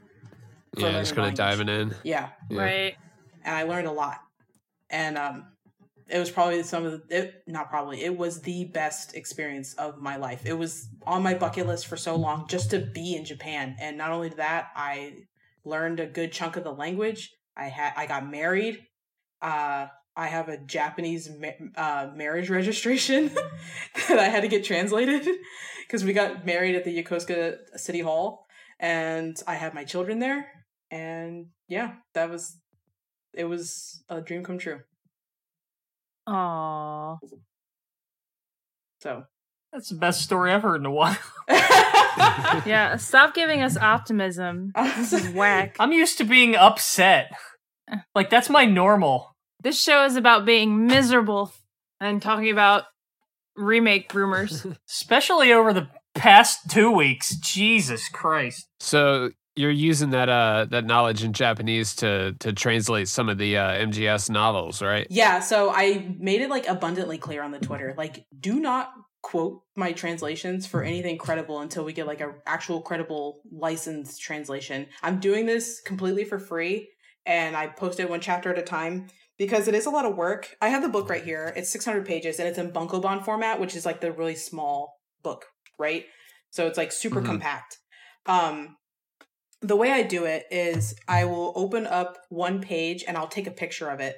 For 0.75 0.82
Yeah, 0.82 1.00
just 1.00 1.16
kind 1.16 1.28
of 1.28 1.36
diving 1.36 1.70
in. 1.70 1.96
Yeah, 2.04 2.30
Yeah. 2.50 2.62
Right. 2.62 2.96
and 3.44 3.56
I 3.56 3.63
learned 3.63 3.88
a 3.88 3.92
lot. 3.92 4.20
And 4.90 5.18
um, 5.18 5.46
it 6.10 6.20
was 6.20 6.30
probably 6.30 6.63
some 6.63 6.86
of 6.86 7.08
the, 7.08 7.18
it, 7.18 7.44
not 7.48 7.70
probably, 7.70 8.04
it 8.04 8.18
was 8.18 8.42
the 8.42 8.66
best 8.66 9.16
experience 9.16 9.74
of 9.75 9.98
my 10.00 10.18
life. 10.18 10.46
It 10.46 10.54
was 10.54 10.88
on 11.06 11.24
my 11.24 11.34
bucket 11.34 11.68
list 11.68 11.88
for 11.88 11.98
so 11.98 12.16
long 12.16 12.48
just 12.48 12.72
to 12.72 12.80
be 12.80 13.16
in 13.16 13.25
Japan. 13.25 13.75
And 13.80 13.98
not 13.98 14.12
only 14.12 14.30
that, 14.30 14.68
I 14.75 15.13
learned 15.63 16.00
a 16.00 16.08
good 16.08 16.32
chunk 16.32 16.56
of 16.58 16.63
the 16.63 16.74
language. 16.74 17.32
I 17.56 17.66
had, 17.66 17.94
I 17.96 18.06
got 18.06 18.30
married. 18.30 18.80
Uh, 19.42 19.88
I 20.16 20.28
have 20.28 20.50
a 20.50 20.58
Japanese 20.58 21.30
ma- 21.30 21.68
uh, 21.82 22.10
marriage 22.16 22.50
registration 22.60 23.32
that 24.08 24.20
I 24.20 24.25
had 24.25 24.42
to 24.42 24.48
get 24.48 24.66
translated 24.66 25.28
because 25.88 26.04
we 26.04 26.13
got 26.13 26.46
married 26.46 26.75
at 26.75 26.84
the 26.84 27.01
Yokosuka 27.04 27.58
City 27.78 28.01
Hall, 28.01 28.46
and 28.80 29.42
I 29.48 29.56
had 29.56 29.74
my 29.74 29.84
children 29.86 30.20
there. 30.20 30.48
And 30.92 31.48
yeah, 31.68 31.94
that 32.14 32.30
was 32.30 32.58
it 33.34 33.46
was 33.46 34.04
a 34.10 34.22
dream 34.22 34.44
come 34.44 34.58
true. 34.60 34.82
Aww. 36.28 37.18
So 39.02 39.24
That's 39.74 39.90
the 39.90 39.96
best 39.96 40.22
story 40.22 40.52
I've 40.52 40.62
heard 40.62 40.82
in 40.82 40.86
a 40.86 40.92
while. 40.92 41.18
Yeah, 42.66 42.98
stop 42.98 43.34
giving 43.34 43.62
us 43.62 43.78
optimism. 43.78 44.74
This 44.76 45.14
is 45.14 45.30
whack. 45.34 45.76
I'm 45.80 45.94
used 45.94 46.18
to 46.18 46.26
being 46.26 46.56
upset. 46.56 47.32
Like 48.14 48.30
that's 48.30 48.50
my 48.50 48.66
normal. 48.66 49.36
This 49.64 49.82
show 49.82 50.06
is 50.06 50.16
about 50.18 50.46
being 50.46 50.88
miserable 50.88 51.54
and 52.00 52.22
talking 52.22 52.50
about 52.50 52.84
remake 53.56 54.14
rumors. 54.14 54.66
Especially 54.90 55.54
over 55.54 55.74
the 55.74 55.88
past 56.14 56.70
two 56.70 56.92
weeks. 56.92 57.36
Jesus 57.38 58.10
Christ. 58.10 58.68
So 58.80 59.32
you're 59.62 59.72
using 59.72 60.10
that 60.12 60.27
uh 60.30 60.65
that 60.72 60.86
knowledge 60.86 61.24
in 61.24 61.32
Japanese 61.34 61.96
to 61.98 62.34
to 62.39 62.51
translate 62.53 63.08
some 63.08 63.30
of 63.30 63.38
the 63.38 63.58
uh, 63.58 63.72
MGS 63.88 64.30
novels, 64.30 64.82
right? 64.82 65.08
yeah, 65.10 65.39
so 65.39 65.72
I 65.72 66.15
made 66.20 66.41
it 66.41 66.50
like 66.50 66.68
abundantly 66.68 67.18
clear 67.18 67.44
on 67.44 67.51
the 67.51 67.60
Twitter. 67.60 67.94
Like, 67.98 68.25
do 68.38 68.60
not 68.60 68.91
quote 69.22 69.62
my 69.75 69.91
translations 69.91 70.65
for 70.65 70.82
anything 70.84 71.18
credible 71.18 71.60
until 71.62 71.86
we 71.86 71.94
get 71.94 72.08
like 72.08 72.22
a 72.22 72.34
actual 72.48 72.82
credible 72.82 73.41
licensed 73.51 74.20
translation. 74.22 74.88
I'm 75.03 75.20
doing 75.20 75.46
this 75.46 75.80
completely 75.80 76.24
for 76.25 76.39
free 76.39 76.89
and 77.27 77.56
I 77.56 77.68
post 77.68 78.00
it 78.00 78.10
one 78.10 78.20
chapter 78.20 78.51
at 78.51 78.58
a 78.58 78.63
time 78.63 79.08
because 79.38 79.68
it 79.68 79.75
is 79.75 79.86
a 79.86 79.91
lot 79.91 80.06
of 80.06 80.15
work. 80.18 80.56
I 80.60 80.70
have 80.70 80.82
the 80.82 80.89
book 80.89 81.08
right 81.08 81.24
here. 81.24 81.53
It's 81.56 81.70
600 81.70 82.03
pages 82.03 82.39
and 82.39 82.48
it's 82.50 82.58
in 82.58 82.72
Bunkoban 82.72 83.24
format, 83.24 83.60
which 83.60 83.75
is 83.75 83.86
like 83.86 84.01
the 84.01 84.12
really 84.12 84.36
small 84.36 85.00
book, 85.22 85.46
right? 85.77 86.06
So 86.50 86.65
it's 86.65 86.77
like 86.80 86.91
super 86.91 87.22
Mhm. 87.22 87.25
compact. 87.27 87.77
Um 88.25 88.75
the 89.62 89.75
way 89.75 89.91
I 89.91 90.03
do 90.03 90.25
it 90.25 90.46
is 90.50 90.96
I 91.08 91.25
will 91.25 91.53
open 91.56 91.86
up 91.86 92.18
one 92.30 92.62
page 92.62 93.03
and 93.08 93.15
I'll 93.15 93.27
take 93.27 93.48
a 93.48 93.51
picture 93.51 93.89
of 93.89 94.00
it. 94.00 94.18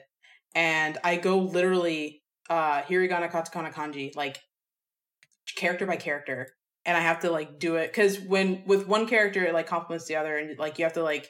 And 0.56 0.98
I 1.04 1.18
go 1.18 1.40
literally 1.40 2.22
uh 2.50 2.82
hiragana 2.82 3.32
katakana 3.32 3.74
kanji 3.74 4.16
like 4.16 4.40
character 5.56 5.86
by 5.86 5.98
character. 5.98 6.50
And 6.86 6.98
I 6.98 7.02
have 7.02 7.22
to 7.22 7.32
like 7.32 7.60
do 7.60 7.76
it. 7.76 7.94
Cuz 7.94 8.20
when 8.20 8.64
with 8.66 8.88
one 8.88 9.08
character 9.08 9.44
it 9.44 9.54
like 9.54 9.68
complements 9.68 10.08
the 10.08 10.16
other. 10.16 10.38
And 10.38 10.58
like 10.58 10.80
you 10.80 10.86
have 10.86 10.94
to 10.94 11.04
like 11.04 11.30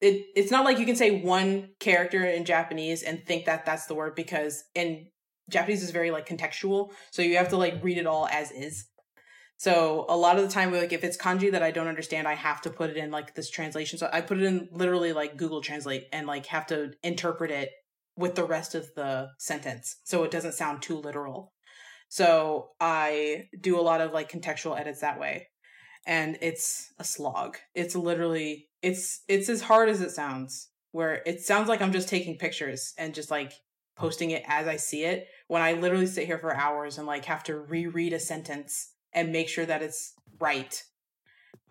it 0.00 0.26
it's 0.34 0.50
not 0.50 0.64
like 0.64 0.78
you 0.78 0.86
can 0.86 0.96
say 0.96 1.20
one 1.20 1.70
character 1.78 2.24
in 2.24 2.44
Japanese 2.44 3.02
and 3.02 3.24
think 3.24 3.44
that 3.46 3.64
that's 3.64 3.86
the 3.86 3.94
word 3.94 4.14
because 4.14 4.64
in 4.74 5.06
Japanese 5.50 5.82
is 5.82 5.90
very 5.90 6.10
like 6.10 6.26
contextual. 6.26 6.90
So 7.12 7.22
you 7.22 7.36
have 7.36 7.50
to 7.50 7.56
like 7.56 7.82
read 7.84 7.98
it 7.98 8.06
all 8.06 8.26
as 8.28 8.50
is 8.50 8.86
so 9.64 10.04
a 10.10 10.16
lot 10.16 10.36
of 10.36 10.42
the 10.42 10.50
time, 10.50 10.74
like 10.74 10.92
if 10.92 11.02
it's 11.04 11.16
kanji 11.16 11.50
that 11.52 11.62
I 11.62 11.70
don't 11.70 11.88
understand, 11.88 12.28
I 12.28 12.34
have 12.34 12.60
to 12.60 12.70
put 12.70 12.90
it 12.90 12.98
in 12.98 13.10
like 13.10 13.34
this 13.34 13.48
translation. 13.48 13.98
So 13.98 14.10
I 14.12 14.20
put 14.20 14.36
it 14.36 14.44
in 14.44 14.68
literally 14.70 15.14
like 15.14 15.38
Google 15.38 15.62
Translate 15.62 16.04
and 16.12 16.26
like 16.26 16.44
have 16.48 16.66
to 16.66 16.92
interpret 17.02 17.50
it 17.50 17.70
with 18.14 18.34
the 18.34 18.44
rest 18.44 18.74
of 18.74 18.86
the 18.94 19.30
sentence, 19.38 19.96
so 20.04 20.22
it 20.22 20.30
doesn't 20.30 20.52
sound 20.52 20.82
too 20.82 20.98
literal. 20.98 21.54
So 22.10 22.72
I 22.78 23.44
do 23.58 23.80
a 23.80 23.86
lot 23.88 24.02
of 24.02 24.12
like 24.12 24.30
contextual 24.30 24.78
edits 24.78 25.00
that 25.00 25.18
way, 25.18 25.48
and 26.06 26.36
it's 26.42 26.92
a 26.98 27.04
slog. 27.04 27.56
It's 27.74 27.96
literally 27.96 28.68
it's 28.82 29.22
it's 29.28 29.48
as 29.48 29.62
hard 29.62 29.88
as 29.88 30.02
it 30.02 30.10
sounds. 30.10 30.68
Where 30.92 31.22
it 31.24 31.40
sounds 31.40 31.70
like 31.70 31.80
I'm 31.80 31.92
just 31.92 32.10
taking 32.10 32.36
pictures 32.36 32.92
and 32.98 33.14
just 33.14 33.30
like 33.30 33.54
posting 33.96 34.30
it 34.32 34.42
as 34.46 34.68
I 34.68 34.76
see 34.76 35.04
it. 35.04 35.26
When 35.48 35.62
I 35.62 35.72
literally 35.72 36.06
sit 36.06 36.26
here 36.26 36.38
for 36.38 36.54
hours 36.54 36.98
and 36.98 37.06
like 37.06 37.24
have 37.24 37.44
to 37.44 37.56
reread 37.56 38.12
a 38.12 38.20
sentence 38.20 38.90
and 39.14 39.32
make 39.32 39.48
sure 39.48 39.66
that 39.66 39.82
it's 39.82 40.14
right. 40.40 40.82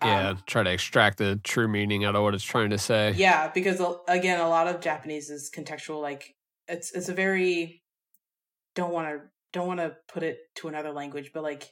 Yeah, 0.02 0.30
Um, 0.30 0.44
try 0.48 0.64
to 0.64 0.72
extract 0.72 1.18
the 1.18 1.40
true 1.44 1.68
meaning 1.68 2.04
out 2.04 2.16
of 2.16 2.24
what 2.24 2.34
it's 2.34 2.44
trying 2.44 2.72
to 2.72 2.78
say. 2.78 3.14
yeah, 3.14 3.50
because 3.54 3.80
uh, 3.80 3.94
again, 4.08 4.40
a 4.40 4.50
lot 4.50 4.68
of 4.68 4.82
Japanese 4.82 5.30
is 5.30 5.50
contextual. 5.54 6.02
Like 6.02 6.36
it's 6.68 6.92
it's 6.92 7.10
a 7.10 7.14
very 7.14 7.84
don't 8.76 8.92
want 8.92 9.08
to 9.10 9.22
don't 9.54 9.68
want 9.68 9.80
to 9.80 9.96
put 10.08 10.24
it 10.24 10.40
to 10.56 10.68
another 10.68 10.92
language, 10.92 11.32
but 11.34 11.44
like 11.44 11.72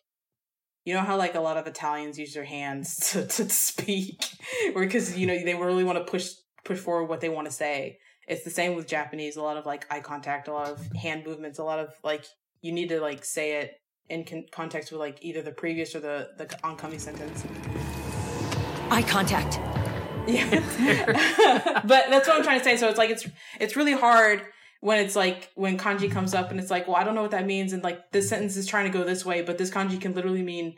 you 0.86 0.94
know 0.94 1.02
how 1.02 1.18
like 1.18 1.36
a 1.36 1.40
lot 1.40 1.58
of 1.58 1.68
Italians 1.68 2.18
use 2.18 2.34
their 2.34 2.46
hands 2.46 2.96
to 3.12 3.26
to 3.26 3.50
speak, 3.50 4.24
or 4.76 4.82
because 4.82 5.18
you 5.18 5.28
know 5.28 5.44
they 5.44 5.56
really 5.56 5.84
want 5.84 5.98
to 5.98 6.10
push 6.10 6.32
push 6.64 6.78
forward 6.80 7.06
what 7.06 7.22
they 7.22 7.30
want 7.30 7.48
to 7.48 7.54
say. 7.54 7.98
It's 8.28 8.44
the 8.44 8.50
same 8.50 8.76
with 8.76 8.88
Japanese. 8.88 9.36
A 9.36 9.42
lot 9.42 9.58
of 9.58 9.66
like 9.66 9.92
eye 9.92 10.00
contact, 10.00 10.48
a 10.48 10.54
lot 10.54 10.70
of 10.70 10.92
hand 10.94 11.26
movements, 11.26 11.60
a 11.60 11.64
lot 11.64 11.80
of 11.80 11.94
like 12.04 12.26
you 12.62 12.72
need 12.72 12.90
to 12.90 13.02
like 13.02 13.26
say 13.26 13.62
it 13.62 13.74
in 14.10 14.26
con- 14.26 14.46
context 14.52 14.92
with 14.92 15.00
like 15.00 15.18
either 15.22 15.42
the 15.42 15.52
previous 15.52 15.96
or 15.96 16.00
the 16.00 16.30
the 16.38 16.48
oncoming 16.64 17.00
sentence. 17.00 17.44
Eye 18.90 19.04
contact. 19.04 19.60
Yeah. 20.28 21.82
but 21.86 22.06
that's 22.10 22.28
what 22.28 22.38
I'm 22.38 22.44
trying 22.44 22.60
to 22.60 22.64
say. 22.64 22.78
So 22.78 22.90
it's 22.90 22.98
like 22.98 23.10
it's 23.10 23.28
it's 23.60 23.76
really 23.76 23.94
hard 23.94 24.44
when 24.82 25.00
it's 25.00 25.16
like 25.16 25.50
when 25.56 25.78
kanji 25.78 26.12
comes 26.12 26.34
up 26.34 26.52
and 26.52 26.60
it's 26.60 26.72
like, 26.72 26.88
well, 26.88 26.98
I 26.98 27.04
don't 27.04 27.16
know 27.16 27.22
what 27.22 27.32
that 27.32 27.46
means, 27.46 27.74
and 27.74 27.84
like 27.84 28.12
this 28.12 28.30
sentence 28.30 28.58
is 28.58 28.68
trying 28.68 28.92
to 28.92 28.98
go 28.98 29.04
this 29.04 29.26
way, 29.26 29.42
but 29.42 29.58
this 29.58 29.72
kanji 29.72 30.00
can 30.00 30.14
literally 30.14 30.44
mean 30.44 30.78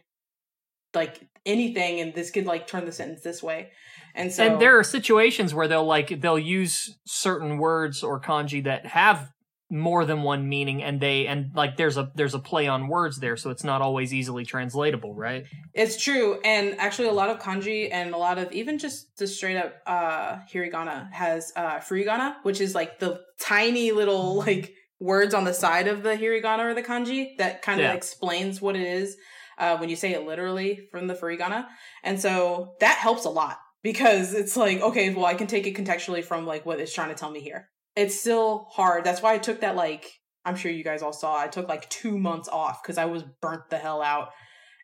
like 0.94 1.28
anything, 1.46 2.00
and 2.00 2.14
this 2.14 2.30
could 2.30 2.46
like 2.46 2.68
turn 2.68 2.86
the 2.86 2.92
sentence 2.92 3.22
this 3.22 3.42
way. 3.42 3.72
And 4.16 4.32
so 4.32 4.46
and 4.46 4.62
there 4.62 4.78
are 4.78 4.84
situations 4.84 5.54
where 5.54 5.68
they'll 5.68 5.86
like 5.86 6.22
they'll 6.22 6.38
use 6.38 6.98
certain 7.08 7.58
words 7.58 8.04
or 8.04 8.22
kanji 8.22 8.64
that 8.66 8.86
have 8.86 9.33
more 9.74 10.06
than 10.06 10.22
one 10.22 10.48
meaning 10.48 10.84
and 10.84 11.02
they 11.02 11.26
and 11.26 11.52
like 11.56 11.78
there's 11.78 11.98
a 11.98 12.12
there's 12.16 12.36
a 12.36 12.40
play 12.40 12.68
on 12.68 12.88
words 12.88 13.18
there 13.20 13.36
so 13.36 13.50
it's 13.50 13.64
not 13.64 13.82
always 13.82 14.14
easily 14.14 14.46
translatable 14.46 15.16
right 15.16 15.46
It's 15.74 16.02
true, 16.02 16.40
and 16.46 16.80
actually, 16.80 17.08
a 17.08 17.12
lot 17.14 17.30
of 17.32 17.40
kanji 17.40 17.90
and 17.92 18.14
a 18.14 18.18
lot 18.18 18.38
of 18.38 18.52
even 18.52 18.78
just 18.78 19.18
the 19.18 19.26
straight 19.26 19.58
up 19.58 19.74
uh, 19.88 20.38
hiragana 20.54 21.12
has 21.12 21.52
uh, 21.56 21.80
furigana, 21.80 22.36
which 22.44 22.62
is 22.62 22.76
like 22.76 23.00
the 23.00 23.22
tiny 23.40 23.92
little 23.92 24.36
like 24.48 24.74
words 25.00 25.34
on 25.34 25.44
the 25.44 25.54
side 25.54 25.88
of 25.88 26.04
the 26.04 26.16
hiragana 26.16 26.60
or 26.70 26.74
the 26.76 26.84
kanji 26.84 27.36
that 27.38 27.64
kind 27.64 27.80
of 27.82 27.86
Yeah. 27.86 27.94
explains 27.94 28.62
what 28.62 28.76
it 28.76 28.88
is 29.00 29.18
uh, 29.58 29.76
when 29.78 29.90
you 29.90 29.96
say 29.96 30.14
it 30.14 30.26
literally 30.28 30.88
from 30.92 31.08
the 31.08 31.16
furigana, 31.16 31.66
and 32.04 32.20
so 32.20 32.76
that 32.80 32.98
helps 33.00 33.26
a 33.26 33.30
lot 33.32 33.58
because 33.82 34.34
it's 34.36 34.56
like 34.56 34.80
okay, 34.82 35.12
well, 35.16 35.26
I 35.26 35.34
can 35.34 35.48
take 35.48 35.66
it 35.66 35.74
contextually 35.76 36.24
from 36.24 36.46
like 36.46 36.64
what 36.68 36.80
it's 36.80 36.94
trying 36.94 37.10
to 37.10 37.16
tell 37.16 37.32
me 37.32 37.40
here. 37.40 37.70
It's 37.96 38.20
still 38.20 38.68
hard. 38.72 39.04
That's 39.04 39.22
why 39.22 39.34
I 39.34 39.38
took 39.38 39.62
that 39.62 39.76
like 39.76 40.20
I'm 40.46 40.56
sure 40.56 40.72
you 40.72 40.84
guys 40.84 41.02
all 41.02 41.14
saw. 41.14 41.38
I 41.38 41.48
took 41.48 41.70
like 41.70 41.90
two 41.90 42.18
months 42.18 42.50
off 42.50 42.84
because 42.84 42.98
I 42.98 43.06
was 43.06 43.24
burnt 43.42 43.70
the 43.70 43.78
hell 43.78 44.02
out 44.02 44.30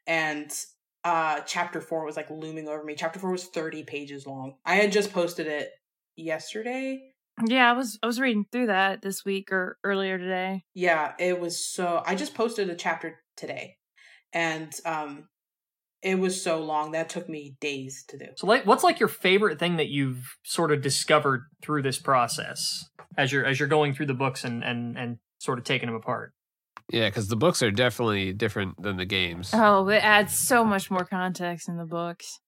and 0.09 0.51
uh 1.05 1.39
chapter 1.45 1.79
four 1.79 2.03
was 2.03 2.17
like 2.17 2.29
looming 2.29 2.67
over 2.67 2.83
me 2.83 2.95
chapter 2.95 3.19
four 3.19 3.31
was 3.31 3.45
30 3.45 3.83
pages 3.83 4.27
long 4.27 4.55
i 4.65 4.75
had 4.75 4.91
just 4.91 5.13
posted 5.13 5.47
it 5.47 5.69
yesterday 6.17 7.01
yeah, 7.47 7.69
I 7.69 7.71
was 7.71 7.97
I 8.03 8.05
was 8.07 8.19
reading 8.19 8.45
through 8.51 8.67
that 8.67 9.01
this 9.01 9.23
week 9.23 9.53
or 9.53 9.77
earlier 9.85 10.17
today. 10.17 10.65
yeah 10.73 11.13
it 11.19 11.39
was 11.39 11.65
so 11.65 12.03
i 12.05 12.13
just 12.15 12.33
posted 12.33 12.69
a 12.69 12.75
chapter 12.75 13.21
today 13.37 13.77
and 14.33 14.73
um 14.85 15.29
it 16.01 16.19
was 16.19 16.41
so 16.41 16.61
long 16.63 16.91
that 16.91 17.09
took 17.09 17.27
me 17.27 17.55
days 17.59 18.05
to 18.09 18.17
do. 18.17 18.27
So, 18.35 18.47
like, 18.47 18.65
what's 18.65 18.83
like 18.83 18.99
your 18.99 19.09
favorite 19.09 19.59
thing 19.59 19.77
that 19.77 19.89
you've 19.89 20.37
sort 20.43 20.71
of 20.71 20.81
discovered 20.81 21.41
through 21.61 21.81
this 21.81 21.99
process 21.99 22.85
as 23.17 23.31
you're 23.31 23.45
as 23.45 23.59
you're 23.59 23.67
going 23.67 23.93
through 23.93 24.07
the 24.07 24.13
books 24.13 24.43
and 24.43 24.63
and 24.63 24.97
and 24.97 25.17
sort 25.39 25.59
of 25.59 25.65
taking 25.65 25.87
them 25.87 25.95
apart? 25.95 26.33
Yeah, 26.91 27.07
because 27.07 27.27
the 27.27 27.35
books 27.35 27.61
are 27.61 27.69
definitely 27.69 28.33
different 28.33 28.81
than 28.81 28.97
the 28.97 29.05
games, 29.05 29.51
Oh, 29.53 29.87
it 29.89 30.03
adds 30.03 30.35
so 30.35 30.63
much 30.63 30.89
more 30.89 31.05
context 31.05 31.69
in 31.69 31.77
the 31.77 31.85
books. 31.85 32.39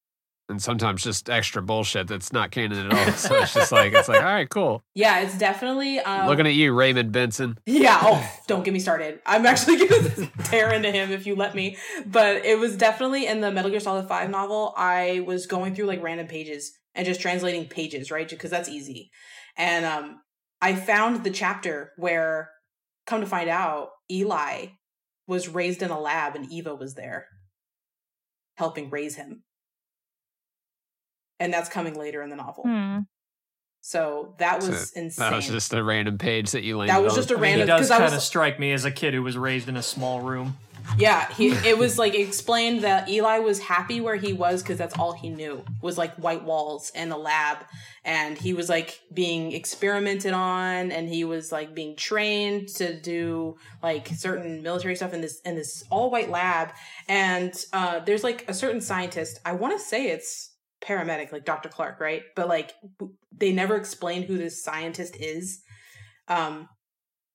And 0.51 0.61
sometimes 0.61 1.03
just 1.03 1.29
extra 1.29 1.61
bullshit 1.61 2.07
that's 2.07 2.31
not 2.31 2.51
canon 2.51 2.91
at 2.91 2.93
all. 2.93 3.13
So 3.13 3.35
it's 3.41 3.53
just 3.53 3.71
like 3.71 3.93
it's 3.93 4.07
like, 4.07 4.21
all 4.21 4.25
right, 4.25 4.49
cool. 4.49 4.83
Yeah, 4.93 5.21
it's 5.21 5.37
definitely 5.37 5.99
um, 5.99 6.27
Looking 6.27 6.45
at 6.45 6.53
you, 6.53 6.73
Raymond 6.73 7.11
Benson. 7.11 7.57
Yeah. 7.65 7.97
Oh, 8.01 8.31
don't 8.47 8.63
get 8.63 8.73
me 8.73 8.79
started. 8.79 9.19
I'm 9.25 9.45
actually 9.45 9.87
gonna 9.87 10.09
tear 10.43 10.71
into 10.73 10.91
him 10.91 11.11
if 11.11 11.25
you 11.25 11.35
let 11.35 11.55
me. 11.55 11.77
But 12.05 12.45
it 12.45 12.59
was 12.59 12.77
definitely 12.77 13.25
in 13.25 13.41
the 13.41 13.51
Metal 13.51 13.71
Gear 13.71 13.79
Solid 13.79 14.07
Five 14.07 14.29
novel. 14.29 14.73
I 14.77 15.23
was 15.25 15.47
going 15.47 15.73
through 15.73 15.85
like 15.85 16.03
random 16.03 16.27
pages 16.27 16.71
and 16.93 17.05
just 17.05 17.21
translating 17.21 17.65
pages, 17.65 18.11
right? 18.11 18.29
Because 18.29 18.51
that's 18.51 18.69
easy. 18.69 19.09
And 19.57 19.85
um, 19.85 20.21
I 20.61 20.75
found 20.75 21.23
the 21.23 21.31
chapter 21.31 21.91
where, 21.97 22.51
come 23.07 23.21
to 23.21 23.27
find 23.27 23.49
out, 23.49 23.89
Eli 24.09 24.67
was 25.27 25.49
raised 25.49 25.81
in 25.81 25.91
a 25.91 25.99
lab 25.99 26.35
and 26.35 26.51
Eva 26.51 26.75
was 26.75 26.95
there, 26.95 27.27
helping 28.57 28.89
raise 28.89 29.15
him. 29.15 29.43
And 31.41 31.51
that's 31.53 31.69
coming 31.69 31.95
later 31.95 32.21
in 32.21 32.29
the 32.29 32.35
novel. 32.35 32.63
Hmm. 32.63 32.99
So 33.81 34.35
that 34.37 34.61
So 34.61 34.69
was 34.69 34.91
insane. 34.91 35.29
That 35.29 35.35
was 35.35 35.47
just 35.47 35.73
a 35.73 35.83
random 35.83 36.17
page 36.19 36.51
that 36.51 36.63
you 36.63 36.77
landed 36.77 36.93
That 36.93 37.03
was 37.03 37.13
on. 37.13 37.17
just 37.17 37.31
a 37.31 37.33
I 37.33 37.37
mean, 37.37 37.43
he 37.43 37.49
random 37.59 37.67
does 37.67 37.79
because 37.79 37.91
I 37.91 37.95
kind 37.95 38.03
was 38.05 38.13
of 38.13 38.21
strike 38.21 38.59
me 38.59 38.71
as 38.73 38.85
a 38.85 38.91
kid 38.91 39.13
who 39.15 39.23
was 39.23 39.37
raised 39.37 39.67
in 39.67 39.75
a 39.75 39.81
small 39.81 40.21
room. 40.21 40.57
Yeah, 40.97 41.31
he 41.33 41.49
it 41.67 41.77
was 41.77 41.97
like 41.97 42.13
explained 42.13 42.83
that 42.83 43.09
Eli 43.09 43.39
was 43.39 43.59
happy 43.59 43.99
where 44.01 44.15
he 44.15 44.33
was 44.33 44.61
because 44.61 44.77
that's 44.77 44.97
all 44.99 45.13
he 45.13 45.29
knew 45.29 45.63
was 45.81 45.97
like 45.97 46.13
white 46.15 46.43
walls 46.43 46.91
and 46.93 47.11
a 47.11 47.17
lab, 47.17 47.57
and 48.05 48.37
he 48.37 48.53
was 48.53 48.69
like 48.69 48.99
being 49.13 49.51
experimented 49.51 50.33
on, 50.33 50.91
and 50.91 51.09
he 51.09 51.23
was 51.23 51.51
like 51.51 51.73
being 51.73 51.95
trained 51.95 52.67
to 52.75 52.99
do 52.99 53.57
like 53.81 54.07
certain 54.09 54.61
military 54.61 54.95
stuff 54.95 55.13
in 55.13 55.21
this 55.21 55.39
in 55.41 55.55
this 55.55 55.83
all 55.89 56.11
white 56.11 56.29
lab, 56.29 56.69
and 57.07 57.65
uh, 57.73 57.99
there's 57.99 58.23
like 58.23 58.47
a 58.47 58.53
certain 58.53 58.81
scientist. 58.81 59.39
I 59.45 59.53
want 59.53 59.77
to 59.79 59.83
say 59.83 60.09
it's 60.09 60.50
paramedic, 60.83 61.31
like 61.31 61.45
Dr. 61.45 61.69
Clark, 61.69 61.99
right? 61.99 62.23
But 62.35 62.47
like 62.47 62.73
they 63.35 63.51
never 63.51 63.75
explain 63.75 64.23
who 64.23 64.37
this 64.37 64.63
scientist 64.63 65.15
is. 65.19 65.61
Um, 66.27 66.67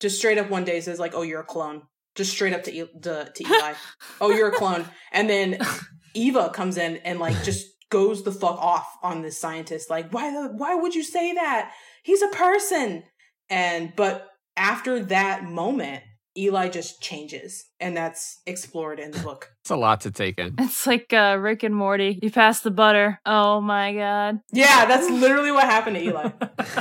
just 0.01 0.19
straight 0.19 0.39
up 0.39 0.51
one 0.51 0.65
day 0.65 0.81
says 0.81 0.99
like, 0.99 1.15
"Oh, 1.15 1.23
you're 1.23 1.41
a 1.41 1.45
clone." 1.45 1.83
Just 2.15 2.33
straight 2.33 2.55
up 2.55 2.65
to, 2.65 2.73
E- 2.73 3.01
to, 3.03 3.31
to 3.35 3.45
Eli. 3.47 3.75
oh, 4.21 4.31
you're 4.31 4.49
a 4.49 4.57
clone. 4.57 4.87
And 5.13 5.29
then 5.29 5.59
Eva 6.15 6.51
comes 6.51 6.79
in 6.79 6.97
and 6.99 7.19
like 7.19 7.43
just 7.45 7.67
goes 7.91 8.25
the 8.25 8.33
fuck 8.33 8.59
off 8.59 8.87
on 9.03 9.23
this 9.23 9.39
scientist. 9.39 9.91
Like, 9.91 10.13
why 10.13 10.31
the 10.31 10.49
why 10.55 10.75
would 10.75 10.95
you 10.95 11.05
say 11.05 11.35
that? 11.35 11.73
He's 12.03 12.23
a 12.23 12.29
person. 12.29 13.05
And 13.51 13.93
but 13.97 14.29
after 14.57 15.05
that 15.05 15.45
moment, 15.45 16.03
Eli 16.37 16.69
just 16.69 17.01
changes, 17.03 17.65
and 17.81 17.97
that's 17.97 18.41
explored 18.47 18.99
in 19.01 19.11
the 19.11 19.21
book. 19.21 19.51
It's 19.67 19.71
a 19.73 19.77
lot 19.77 20.03
to 20.03 20.13
take 20.13 20.39
in. 20.39 20.55
It's 20.59 20.87
like 20.87 21.13
uh, 21.13 21.37
Rick 21.41 21.65
and 21.65 21.75
Morty. 21.75 22.21
You 22.23 22.31
pass 22.31 22.61
the 22.61 22.71
butter. 22.71 23.19
Oh 23.27 23.61
my 23.61 23.93
god. 23.95 24.39
Yeah, 24.53 24.87
that's 24.87 25.11
literally 25.11 25.51
what 25.51 25.65
happened 25.65 25.97
to 25.97 26.03
Eli. 26.05 26.31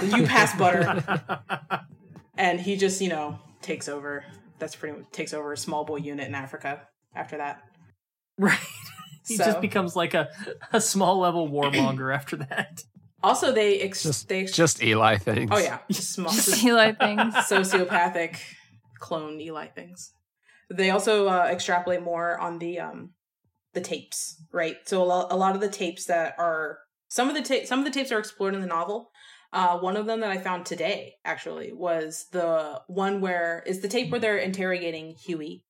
You 0.16 0.28
pass 0.28 0.56
butter, 0.58 1.04
and 2.38 2.60
he 2.60 2.76
just 2.76 3.02
you 3.02 3.10
know 3.10 3.40
takes 3.62 3.88
over. 3.90 4.24
That's 4.60 4.76
pretty 4.76 4.98
much 5.00 5.10
takes 5.12 5.34
over 5.34 5.52
a 5.54 5.58
small 5.58 5.84
boy 5.84 5.98
unit 5.98 6.28
in 6.28 6.36
Africa. 6.36 6.82
After 7.16 7.38
that, 7.38 7.62
Right. 8.38 8.60
He 9.28 9.38
So- 9.38 9.46
just 9.46 9.62
becomes 9.62 9.96
like 9.96 10.14
a, 10.14 10.30
a 10.72 10.80
small 10.82 11.18
level 11.20 11.50
warmonger 11.50 12.14
after 12.14 12.36
that. 12.38 12.84
also 13.24 13.52
they 13.52 13.80
ex- 13.82 14.04
Just, 14.04 14.28
they 14.30 14.42
ex- 14.42 14.52
just 14.52 14.84
Eli 14.84 15.18
things. 15.18 15.50
oh 15.52 15.58
yeah, 15.58 15.80
just 15.92 16.12
small. 16.14 16.32
Eli 16.64 16.92
things. 16.92 17.34
sociopathic 17.34 18.38
clone 19.00 19.40
Eli 19.42 19.68
things. 19.68 20.12
They 20.70 20.90
also 20.90 21.28
uh, 21.28 21.48
extrapolate 21.52 22.02
more 22.02 22.40
on 22.40 22.60
the 22.60 22.80
um 22.80 23.12
the 23.74 23.82
tapes, 23.82 24.42
right? 24.52 24.78
So 24.86 25.04
a, 25.04 25.06
lo- 25.06 25.28
a 25.30 25.38
lot 25.38 25.54
of 25.54 25.62
the 25.62 25.70
tapes 25.70 26.06
that 26.06 26.34
are 26.40 26.80
some 27.10 27.30
of 27.30 27.36
the 27.36 27.42
ta- 27.44 27.66
some 27.66 27.80
of 27.80 27.86
the 27.86 27.92
tapes 27.92 28.12
are 28.12 28.20
explored 28.20 28.56
in 28.56 28.62
the 28.62 28.68
novel. 28.68 29.12
Uh, 29.54 29.78
one 29.78 29.96
of 29.96 30.06
them 30.06 30.20
that 30.22 30.32
I 30.32 30.38
found 30.38 30.66
today 30.66 31.16
actually 31.24 31.72
was 31.72 32.26
the 32.32 32.82
one 32.88 33.22
where 33.22 33.64
is 33.66 33.82
the 33.82 33.88
tape 33.88 34.12
where 34.12 34.20
they're 34.20 34.38
interrogating 34.38 35.16
Huey, 35.26 35.64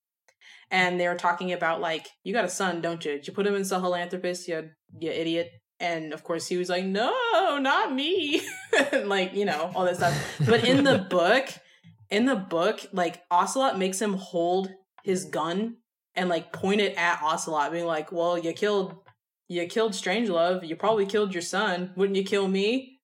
and 0.72 1.00
they 1.00 1.08
were 1.08 1.16
talking 1.16 1.52
about 1.52 1.82
like 1.82 2.08
you 2.24 2.34
got 2.34 2.46
a 2.46 2.50
son, 2.50 2.82
don't 2.82 3.04
you? 3.04 3.14
Did 3.14 3.28
you 3.28 3.34
put 3.34 3.46
him 3.46 3.56
in 3.56 3.64
Sahelanthropus, 3.64 4.48
you 4.48 4.70
you 5.00 5.12
idiot? 5.12 5.52
And 5.80 6.14
of 6.14 6.24
course 6.24 6.48
he 6.48 6.56
was 6.56 6.70
like, 6.70 6.86
no, 6.86 7.12
not 7.60 7.94
me, 7.94 8.42
and 8.92 9.10
like 9.10 9.34
you 9.34 9.46
know 9.46 9.72
all 9.76 9.84
this 9.84 9.98
stuff. 9.98 10.40
But 10.46 10.64
in 10.64 10.84
the 10.84 11.00
book, 11.10 11.50
in 12.10 12.26
the 12.26 12.36
book, 12.36 12.82
like 12.92 13.24
Ocelot 13.32 13.78
makes 13.78 14.02
him 14.02 14.14
hold 14.14 14.70
his 15.04 15.26
mm. 15.26 15.32
gun 15.32 15.78
and 16.16 16.30
like 16.30 16.54
point 16.54 16.82
it 16.82 16.96
at 16.98 17.22
Ocelot, 17.22 17.72
being 17.72 17.86
like, 17.86 18.12
"Well, 18.12 18.38
you 18.38 18.54
killed, 18.54 18.96
you 19.48 19.66
killed 19.68 19.94
Strangelove. 19.94 20.68
You 20.68 20.76
probably 20.76 21.06
killed 21.06 21.34
your 21.34 21.42
son. 21.42 21.92
Wouldn't 21.96 22.18
you 22.18 22.24
kill 22.24 22.48
me?" 22.48 23.00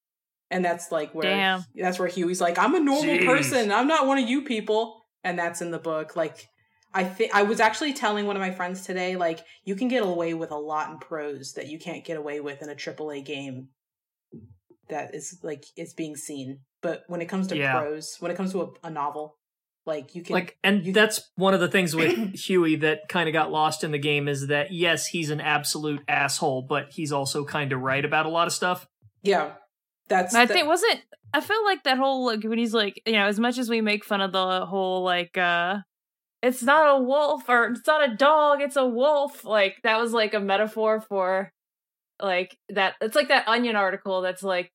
And 0.49 0.63
that's 0.63 0.91
like 0.91 1.13
where 1.13 1.23
Damn. 1.23 1.65
that's 1.75 1.99
where 1.99 2.07
Huey's 2.07 2.41
like, 2.41 2.57
"I'm 2.57 2.75
a 2.75 2.79
normal 2.79 3.15
Jeez. 3.15 3.25
person. 3.25 3.71
I'm 3.71 3.87
not 3.87 4.07
one 4.07 4.17
of 4.17 4.29
you 4.29 4.43
people." 4.43 5.01
And 5.23 5.37
that's 5.37 5.61
in 5.61 5.69
the 5.69 5.79
book. 5.79 6.15
Like, 6.15 6.47
I 6.93 7.03
think 7.03 7.35
I 7.35 7.43
was 7.43 7.59
actually 7.59 7.93
telling 7.93 8.25
one 8.25 8.35
of 8.35 8.41
my 8.41 8.51
friends 8.51 8.85
today, 8.85 9.15
like, 9.15 9.45
you 9.65 9.75
can 9.75 9.87
get 9.87 10.01
away 10.01 10.33
with 10.33 10.49
a 10.51 10.57
lot 10.57 10.89
in 10.89 10.97
prose 10.97 11.53
that 11.53 11.67
you 11.67 11.77
can't 11.77 12.03
get 12.03 12.17
away 12.17 12.39
with 12.39 12.63
in 12.63 12.69
a 12.69 12.75
AAA 12.75 13.23
game 13.23 13.69
that 14.89 15.15
is 15.15 15.39
like 15.41 15.65
it's 15.75 15.93
being 15.93 16.15
seen. 16.15 16.59
But 16.81 17.03
when 17.07 17.21
it 17.21 17.25
comes 17.27 17.47
to 17.47 17.57
Yeah. 17.57 17.79
prose, 17.79 18.17
when 18.19 18.31
it 18.31 18.35
comes 18.35 18.51
to 18.53 18.61
a, 18.61 18.87
a 18.87 18.89
novel, 18.89 19.37
like 19.85 20.15
you 20.15 20.21
can 20.23 20.33
Like, 20.33 20.57
and 20.63 20.85
you- 20.85 20.93
that's 20.93 21.31
one 21.35 21.53
of 21.53 21.59
the 21.59 21.67
things 21.67 21.95
with 21.95 22.35
Huey 22.45 22.75
that 22.77 23.07
kind 23.09 23.27
of 23.29 23.33
got 23.33 23.51
lost 23.51 23.83
in 23.83 23.91
the 23.91 23.97
game 23.99 24.27
is 24.27 24.47
that 24.47 24.71
yes, 24.71 25.07
he's 25.07 25.29
an 25.29 25.41
absolute 25.41 26.01
asshole, 26.07 26.63
but 26.63 26.91
he's 26.91 27.11
also 27.11 27.43
kind 27.45 27.71
of 27.71 27.81
right 27.81 28.03
about 28.03 28.25
a 28.25 28.29
lot 28.29 28.47
of 28.47 28.53
stuff. 28.53 28.87
yeah, 29.23 29.53
that's 30.07 30.33
I 30.35 30.45
the- 30.45 30.53
think 30.53 30.67
wasn't 30.67 31.01
I 31.33 31.39
feel 31.39 31.63
like 31.63 31.83
that 31.83 31.97
whole 31.97 32.25
like 32.25 32.43
when 32.43 32.57
he's 32.57 32.73
like 32.73 33.01
you 33.05 33.13
know 33.13 33.25
as 33.27 33.39
much 33.39 33.57
as 33.57 33.69
we 33.69 33.79
make 33.79 34.03
fun 34.03 34.19
of 34.19 34.33
the 34.33 34.65
whole 34.65 35.03
like 35.03 35.37
uh 35.37 35.77
it's 36.43 36.61
not 36.61 36.97
a 36.97 37.01
wolf 37.01 37.47
or 37.47 37.67
it's 37.67 37.87
not 37.87 38.09
a 38.11 38.15
dog 38.15 38.61
it's 38.61 38.75
a 38.75 38.85
wolf 38.85 39.45
like 39.45 39.77
that 39.83 39.97
was 40.01 40.11
like 40.11 40.33
a 40.33 40.39
metaphor 40.41 40.99
for 40.99 41.53
like 42.21 42.57
that 42.69 42.95
it's 42.99 43.15
like 43.15 43.29
that 43.29 43.47
onion 43.47 43.77
article 43.77 44.19
that's 44.21 44.43
like 44.43 44.65
m- 44.65 44.71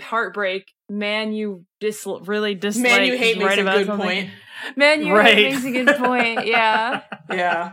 heartbreak 0.00 0.72
man 0.88 1.32
you 1.32 1.64
dis 1.80 2.06
really 2.22 2.54
dislike 2.54 2.82
man 2.82 3.04
you 3.06 3.16
hate 3.16 3.36
right 3.38 3.44
makes 3.44 3.58
a 3.58 3.60
about 3.62 3.78
good 3.78 3.86
something. 3.86 4.06
point. 4.06 4.30
man 4.76 5.04
you 5.04 5.14
Right. 5.14 5.34
hate 5.36 5.52
makes 5.52 5.64
a 5.64 5.70
good 5.70 5.96
point 5.96 6.46
yeah 6.54 7.02
yeah 7.30 7.72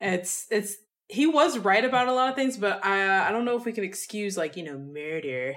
it's 0.00 0.46
it's 0.50 0.76
he 1.08 1.26
was 1.26 1.58
right 1.58 1.84
about 1.84 2.08
a 2.08 2.12
lot 2.12 2.28
of 2.30 2.34
things 2.36 2.56
but 2.56 2.84
i 2.84 3.28
i 3.28 3.30
don't 3.32 3.44
know 3.44 3.56
if 3.56 3.64
we 3.64 3.72
can 3.72 3.84
excuse 3.84 4.36
like 4.36 4.56
you 4.56 4.62
know 4.62 4.78
murder 4.78 5.54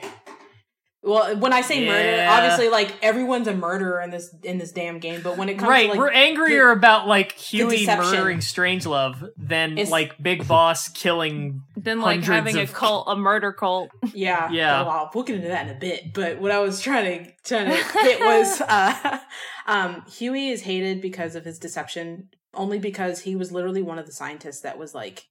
well 1.03 1.35
when 1.37 1.51
i 1.51 1.61
say 1.61 1.85
murder 1.87 2.27
obviously 2.29 2.69
like 2.69 2.93
everyone's 3.01 3.47
a 3.47 3.53
murderer 3.55 3.99
in 4.01 4.11
this 4.11 4.33
in 4.43 4.59
this 4.59 4.71
damn 4.71 4.99
game 4.99 5.19
but 5.23 5.35
when 5.37 5.49
it 5.49 5.55
comes 5.55 5.69
Right, 5.69 5.83
to 5.85 5.89
like 5.89 5.97
we're 5.97 6.11
angrier 6.11 6.69
about 6.69 7.07
like 7.07 7.31
Huey 7.33 7.77
deception. 7.79 8.11
murdering 8.11 8.37
Strangelove 8.39 9.29
than 9.35 9.73
It's- 9.73 9.89
like 9.89 10.21
Big 10.21 10.47
Boss 10.47 10.89
killing. 10.89 11.63
than 11.75 12.01
like 12.01 12.23
Hundreds 12.23 12.55
having 12.55 12.57
a 12.57 12.67
cult 12.71 13.05
a 13.07 13.15
murder 13.15 13.51
cult 13.51 13.89
yeah 14.13 14.51
Yeah. 14.51 14.83
well, 14.83 15.09
we'll 15.15 15.23
get 15.23 15.37
into 15.37 15.47
that 15.47 15.67
in 15.67 15.75
a 15.75 15.79
bit 15.79 16.13
but 16.13 16.39
what 16.39 16.51
i 16.51 16.59
was 16.59 16.79
trying 16.81 17.25
to 17.25 17.31
trying 17.43 17.65
to 17.71 17.99
hit 17.99 18.19
was 18.19 18.61
uh 18.67 19.19
um 19.67 20.03
huey 20.07 20.49
is 20.49 20.61
hated 20.61 21.01
because 21.01 21.35
of 21.35 21.45
his 21.45 21.57
deception 21.57 22.29
only 22.53 22.77
because 22.79 23.21
he 23.21 23.35
was 23.35 23.51
literally 23.51 23.81
one 23.81 23.97
of 23.97 24.05
the 24.05 24.11
scientists 24.11 24.61
that 24.61 24.77
was 24.77 24.93
like 24.93 25.23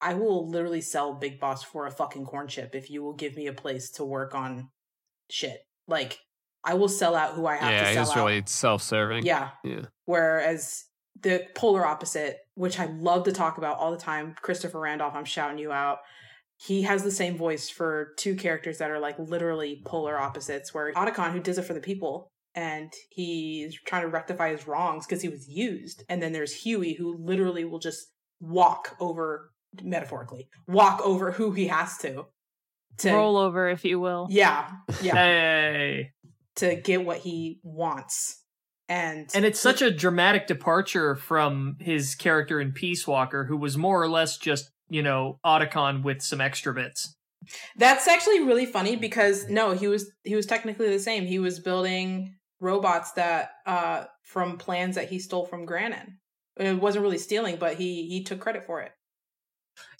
i 0.00 0.14
will 0.14 0.48
literally 0.48 0.80
sell 0.80 1.14
big 1.14 1.38
boss 1.38 1.62
for 1.62 1.86
a 1.86 1.90
fucking 1.92 2.24
corn 2.24 2.48
chip 2.48 2.74
if 2.74 2.90
you 2.90 3.02
will 3.04 3.12
give 3.14 3.36
me 3.36 3.46
a 3.46 3.52
place 3.52 3.88
to 3.90 4.04
work 4.04 4.34
on 4.34 4.68
shit 5.32 5.58
like 5.88 6.18
i 6.64 6.74
will 6.74 6.88
sell 6.88 7.14
out 7.14 7.34
who 7.34 7.46
i 7.46 7.56
have 7.56 7.70
Yeah, 7.72 7.80
to 7.88 7.94
sell 7.94 8.04
he's 8.04 8.10
out 8.10 8.16
really 8.26 8.42
self-serving. 8.46 9.24
yeah 9.24 9.50
Yeah. 9.64 9.82
Whereas 10.04 10.84
the 11.20 11.46
polar 11.54 11.86
opposite, 11.86 12.38
which 12.54 12.80
I 12.80 12.86
love 12.86 13.24
to 13.24 13.32
talk 13.32 13.56
about 13.58 13.78
all 13.78 13.92
the 13.92 13.96
time, 13.98 14.34
Christopher 14.42 14.80
Randolph, 14.80 15.14
I'm 15.14 15.24
shouting 15.24 15.58
you 15.58 15.70
out. 15.70 15.98
He 16.56 16.82
has 16.82 17.02
the 17.04 17.10
same 17.10 17.36
voice 17.36 17.68
for 17.70 18.14
two 18.18 18.34
characters 18.34 18.78
that 18.78 18.90
are 18.90 18.98
like 18.98 19.18
literally 19.18 19.82
polar 19.84 20.18
opposites. 20.18 20.72
Where 20.74 20.92
Otacon, 20.94 21.32
who 21.32 21.38
does 21.40 21.58
it 21.58 21.64
for 21.64 21.74
the 21.74 21.80
people, 21.80 22.28
and 22.54 22.92
he's 23.10 23.78
trying 23.86 24.02
to 24.02 24.08
rectify 24.08 24.50
his 24.50 24.66
wrongs 24.66 25.06
because 25.06 25.22
he 25.22 25.28
was 25.28 25.48
used. 25.48 26.02
And 26.08 26.20
then 26.22 26.32
there's 26.32 26.62
Huey, 26.62 26.94
who 26.94 27.16
literally 27.18 27.64
will 27.64 27.78
just 27.78 28.06
walk 28.40 28.96
over, 28.98 29.50
metaphorically, 29.82 30.48
walk 30.66 31.00
over 31.04 31.32
who 31.32 31.52
he 31.52 31.68
has 31.68 31.98
to. 31.98 32.24
To 32.98 33.12
roll 33.12 33.36
over 33.36 33.68
if 33.68 33.84
you 33.84 33.98
will 33.98 34.28
yeah, 34.30 34.70
yeah, 35.00 35.14
Hey. 35.14 36.12
to 36.56 36.76
get 36.76 37.04
what 37.04 37.18
he 37.18 37.60
wants. 37.62 38.38
And 38.88 39.30
And 39.34 39.44
it's 39.44 39.60
such 39.60 39.80
a 39.80 39.90
dramatic 39.90 40.46
departure 40.46 41.16
from 41.16 41.76
his 41.80 42.14
character 42.14 42.60
in 42.60 42.72
Peace 42.72 43.06
Walker, 43.06 43.44
who 43.44 43.56
was 43.56 43.78
more 43.78 44.02
or 44.02 44.08
less 44.08 44.36
just 44.36 44.70
you 44.92 45.02
know, 45.02 45.38
Otacon 45.44 46.02
with 46.02 46.20
some 46.20 46.42
extra 46.42 46.74
bits. 46.74 47.16
That's 47.76 48.06
actually 48.06 48.40
really 48.40 48.66
funny 48.66 48.94
because 48.94 49.48
no, 49.48 49.72
he 49.72 49.88
was 49.88 50.12
he 50.22 50.36
was 50.36 50.46
technically 50.46 50.90
the 50.90 50.98
same. 50.98 51.24
He 51.24 51.38
was 51.38 51.58
building 51.58 52.34
robots 52.60 53.12
that 53.12 53.50
uh 53.66 54.04
from 54.22 54.58
plans 54.58 54.94
that 54.96 55.08
he 55.08 55.18
stole 55.18 55.46
from 55.46 55.66
Granin. 55.66 56.18
It 56.58 56.78
wasn't 56.78 57.02
really 57.02 57.18
stealing, 57.18 57.56
but 57.56 57.76
he 57.76 58.06
he 58.06 58.22
took 58.22 58.38
credit 58.40 58.66
for 58.66 58.82
it. 58.82 58.92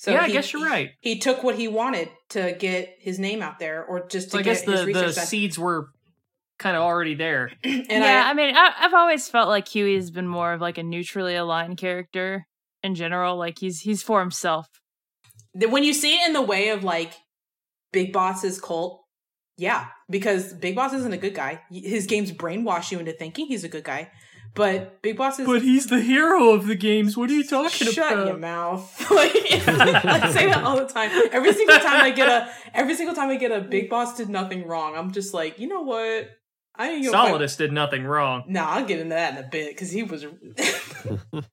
Yeah, 0.06 0.22
I 0.22 0.30
guess 0.30 0.52
you're 0.52 0.64
right. 0.64 0.90
He 1.00 1.18
took 1.18 1.42
what 1.42 1.56
he 1.56 1.68
wanted 1.68 2.08
to 2.30 2.56
get 2.58 2.96
his 2.98 3.18
name 3.18 3.42
out 3.42 3.58
there, 3.58 3.84
or 3.84 4.06
just 4.08 4.28
to 4.28 4.32
So 4.32 4.38
I 4.38 4.42
get 4.42 4.50
guess 4.50 4.60
his 4.62 4.86
the, 4.86 4.92
the 4.92 4.92
done. 4.92 5.12
seeds 5.12 5.58
were 5.58 5.88
kind 6.58 6.76
of 6.76 6.82
already 6.82 7.14
there. 7.14 7.50
and 7.64 7.86
yeah, 7.88 8.24
I, 8.26 8.30
I, 8.30 8.34
mean, 8.34 8.54
I, 8.54 8.72
I've 8.78 8.94
always 8.94 9.28
felt 9.28 9.48
like 9.48 9.68
Huey 9.68 9.94
has 9.96 10.10
been 10.10 10.28
more 10.28 10.52
of 10.52 10.60
like 10.60 10.78
a 10.78 10.82
neutrally 10.82 11.34
aligned 11.34 11.76
character 11.76 12.46
in 12.82 12.94
general. 12.94 13.36
Like 13.36 13.58
he's 13.58 13.80
he's 13.80 14.02
for 14.02 14.20
himself. 14.20 14.68
when 15.54 15.84
you 15.84 15.92
see 15.92 16.14
it 16.14 16.26
in 16.26 16.32
the 16.32 16.42
way 16.42 16.68
of 16.68 16.84
like 16.84 17.12
Big 17.92 18.12
Boss's 18.12 18.60
cult, 18.60 19.04
yeah, 19.56 19.88
because 20.08 20.52
Big 20.54 20.74
Boss 20.74 20.92
isn't 20.92 21.12
a 21.12 21.18
good 21.18 21.34
guy. 21.34 21.60
His 21.70 22.06
games 22.06 22.32
brainwash 22.32 22.90
you 22.90 22.98
into 22.98 23.12
thinking 23.12 23.46
he's 23.46 23.64
a 23.64 23.68
good 23.68 23.84
guy, 23.84 24.10
but 24.54 25.00
Big 25.00 25.16
Boss 25.16 25.38
is. 25.38 25.46
But 25.46 25.62
he's 25.62 25.86
the 25.86 26.00
hero 26.00 26.50
of 26.50 26.66
the 26.66 26.74
games. 26.74 27.16
What 27.16 27.30
are 27.30 27.34
you 27.34 27.44
talking 27.44 27.88
about? 27.88 27.94
Shut 27.94 28.26
your 28.26 28.36
mouth! 28.36 29.10
like 29.10 29.32
I 29.34 30.30
say 30.32 30.46
that 30.46 30.62
all 30.62 30.76
the 30.76 30.86
time. 30.86 31.10
Every 31.32 31.52
single 31.54 31.78
time 31.78 32.02
I 32.02 32.10
get 32.10 32.28
a, 32.28 32.52
every 32.74 32.94
single 32.94 33.14
time 33.14 33.30
I 33.30 33.36
get 33.36 33.50
a 33.50 33.60
Big 33.60 33.88
Boss 33.88 34.16
did 34.16 34.28
nothing 34.28 34.66
wrong. 34.66 34.94
I'm 34.94 35.12
just 35.12 35.32
like, 35.32 35.58
you 35.58 35.68
know 35.68 35.82
what? 35.82 36.30
I 36.74 36.90
ain't 36.90 37.04
gonna 37.04 37.16
fight- 37.16 37.32
Solidus 37.32 37.56
did 37.56 37.72
nothing 37.72 38.04
wrong. 38.04 38.44
Nah, 38.46 38.68
I'll 38.70 38.84
get 38.84 38.98
into 38.98 39.14
that 39.14 39.38
in 39.38 39.44
a 39.44 39.48
bit 39.48 39.70
because 39.70 39.90
he 39.90 40.02
was. 40.02 40.26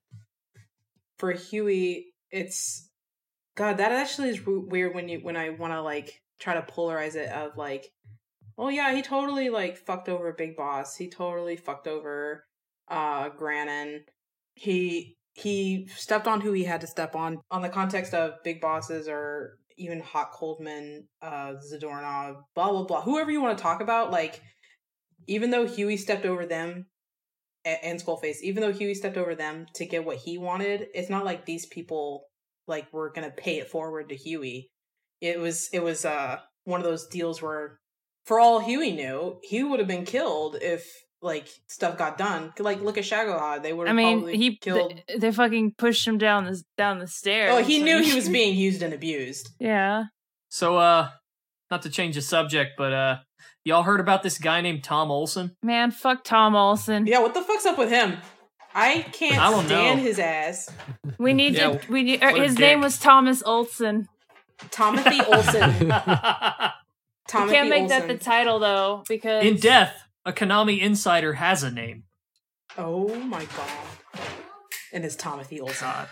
For 1.18 1.32
Huey, 1.32 2.14
it's 2.30 2.88
God. 3.54 3.78
That 3.78 3.92
actually 3.92 4.30
is 4.30 4.40
weird 4.44 4.94
when 4.94 5.08
you 5.08 5.20
when 5.20 5.36
I 5.36 5.50
want 5.50 5.72
to 5.72 5.82
like 5.82 6.22
try 6.38 6.54
to 6.54 6.62
polarize 6.62 7.14
it 7.14 7.30
of 7.30 7.56
like, 7.56 7.86
oh 8.56 8.68
yeah, 8.68 8.94
he 8.94 9.02
totally 9.02 9.50
like 9.50 9.76
fucked 9.76 10.08
over 10.08 10.32
Big 10.32 10.56
Boss. 10.56 10.96
He 10.96 11.10
totally 11.10 11.56
fucked 11.56 11.86
over 11.86 12.44
uh 12.90 13.30
Granin. 13.30 14.00
He 14.54 15.16
he 15.32 15.88
stepped 15.96 16.26
on 16.26 16.40
who 16.40 16.52
he 16.52 16.64
had 16.64 16.80
to 16.82 16.86
step 16.86 17.14
on 17.14 17.38
on 17.50 17.62
the 17.62 17.68
context 17.68 18.14
of 18.14 18.42
big 18.44 18.60
bosses 18.60 19.08
or 19.08 19.56
even 19.78 20.00
Hot 20.00 20.32
Coldman, 20.32 21.04
uh 21.22 21.54
Zadornov, 21.72 22.42
blah 22.54 22.70
blah 22.70 22.84
blah. 22.84 23.02
Whoever 23.02 23.30
you 23.30 23.40
want 23.40 23.56
to 23.56 23.62
talk 23.62 23.80
about, 23.80 24.10
like 24.10 24.40
even 25.26 25.50
though 25.50 25.66
Huey 25.66 25.96
stepped 25.96 26.26
over 26.26 26.46
them 26.46 26.86
and 27.64 28.00
Skullface, 28.00 28.40
even 28.42 28.62
though 28.62 28.72
Huey 28.72 28.94
stepped 28.94 29.16
over 29.16 29.34
them 29.34 29.66
to 29.74 29.86
get 29.86 30.04
what 30.04 30.18
he 30.18 30.38
wanted, 30.38 30.88
it's 30.94 31.10
not 31.10 31.24
like 31.24 31.44
these 31.46 31.66
people 31.66 32.24
like 32.66 32.92
were 32.92 33.12
gonna 33.12 33.30
pay 33.30 33.58
it 33.58 33.70
forward 33.70 34.08
to 34.08 34.16
Huey. 34.16 34.70
It 35.20 35.38
was 35.38 35.68
it 35.72 35.82
was 35.82 36.04
uh 36.04 36.38
one 36.64 36.80
of 36.80 36.86
those 36.86 37.06
deals 37.06 37.40
where 37.40 37.78
for 38.24 38.38
all 38.38 38.60
Huey 38.60 38.92
knew, 38.92 39.38
he 39.42 39.62
would 39.62 39.78
have 39.78 39.88
been 39.88 40.04
killed 40.04 40.56
if 40.60 40.86
like 41.22 41.48
stuff 41.66 41.98
got 41.98 42.16
done. 42.18 42.52
Like 42.58 42.80
look 42.80 42.98
at 42.98 43.04
Shagohod, 43.04 43.62
they 43.62 43.72
were. 43.72 43.86
I 43.88 43.92
mean, 43.92 44.26
he 44.28 44.56
killed. 44.56 45.00
they, 45.08 45.18
they 45.18 45.32
fucking 45.32 45.74
pushed 45.78 46.06
him 46.06 46.18
down 46.18 46.44
the 46.44 46.62
down 46.76 46.98
the 46.98 47.06
stairs. 47.06 47.52
oh, 47.54 47.62
he 47.62 47.82
knew 47.82 48.02
he 48.02 48.14
was 48.16 48.28
being 48.28 48.56
used 48.56 48.82
and 48.82 48.92
abused. 48.94 49.50
yeah. 49.58 50.04
So, 50.48 50.78
uh, 50.78 51.10
not 51.70 51.82
to 51.82 51.90
change 51.90 52.16
the 52.16 52.22
subject, 52.22 52.72
but 52.76 52.92
uh, 52.92 53.18
y'all 53.64 53.84
heard 53.84 54.00
about 54.00 54.24
this 54.24 54.36
guy 54.38 54.60
named 54.62 54.82
Tom 54.82 55.10
Olsen? 55.12 55.54
Man, 55.62 55.92
fuck 55.92 56.24
Tom 56.24 56.56
Olsen. 56.56 57.06
Yeah, 57.06 57.20
what 57.20 57.34
the 57.34 57.42
fuck's 57.42 57.66
up 57.66 57.78
with 57.78 57.88
him? 57.90 58.16
I 58.74 59.02
can't 59.12 59.38
I 59.38 59.50
don't 59.50 59.66
stand 59.66 59.98
know. 60.00 60.04
his 60.04 60.18
ass. 60.18 60.68
We 61.18 61.32
need 61.34 61.54
Yeah, 61.54 61.76
to. 61.78 61.92
We 61.92 62.02
need. 62.02 62.22
Or 62.22 62.32
what 62.32 62.40
a 62.40 62.42
his 62.44 62.58
name 62.58 62.80
was 62.80 62.98
Thomas 62.98 63.42
Olsen. 63.44 64.08
Timothy 64.70 65.20
Olsen. 65.26 65.62
In 65.70 65.88
Timothy 67.28 67.52
Can't 67.54 67.68
make 67.68 67.88
that 67.88 68.08
the 68.08 68.16
title 68.18 68.58
though 68.58 69.04
because 69.08 69.44
in 69.44 69.56
death, 69.56 69.94
a 70.24 70.32
Konami 70.32 70.80
insider 70.80 71.34
has 71.34 71.62
a 71.62 71.70
name. 71.70 72.04
Oh 72.78 73.14
my 73.16 73.44
god. 73.44 74.22
And 74.92 75.04
it's 75.04 75.16
Timothy 75.16 75.60
Olsen. 75.60 75.86
God. 75.88 76.08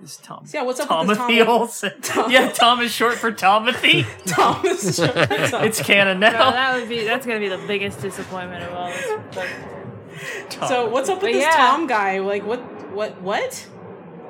It's 0.00 0.16
Tom. 0.16 0.46
So 0.46 0.58
yeah, 0.58 0.64
what's 0.64 0.78
up 0.80 0.88
with 1.00 1.08
this 1.08 1.18
Tomothy 1.18 1.38
Tom- 1.44 1.48
Olsen. 1.48 2.00
Tom- 2.02 2.30
Yeah, 2.30 2.50
Tom 2.50 2.80
is 2.80 2.92
short 2.92 3.14
for 3.14 3.32
Tomothy. 3.32 4.06
Thomas. 4.26 4.98
it's 5.02 5.82
canon 5.82 6.20
Bro, 6.20 6.30
now. 6.30 6.50
that 6.52 6.78
would 6.78 6.88
be 6.88 7.04
that's 7.04 7.26
gonna 7.26 7.40
be 7.40 7.48
the 7.48 7.62
biggest 7.66 8.00
disappointment 8.00 8.62
of 8.64 8.74
all 8.74 8.88
this. 8.88 9.20
But 9.34 10.68
so 10.68 10.88
what's 10.88 11.08
up 11.08 11.16
with 11.16 11.22
But 11.22 11.32
this 11.32 11.42
yeah. 11.42 11.56
Tom 11.56 11.86
guy? 11.86 12.20
Like 12.20 12.44
what? 12.46 12.60
What? 12.92 13.20
What? 13.22 13.68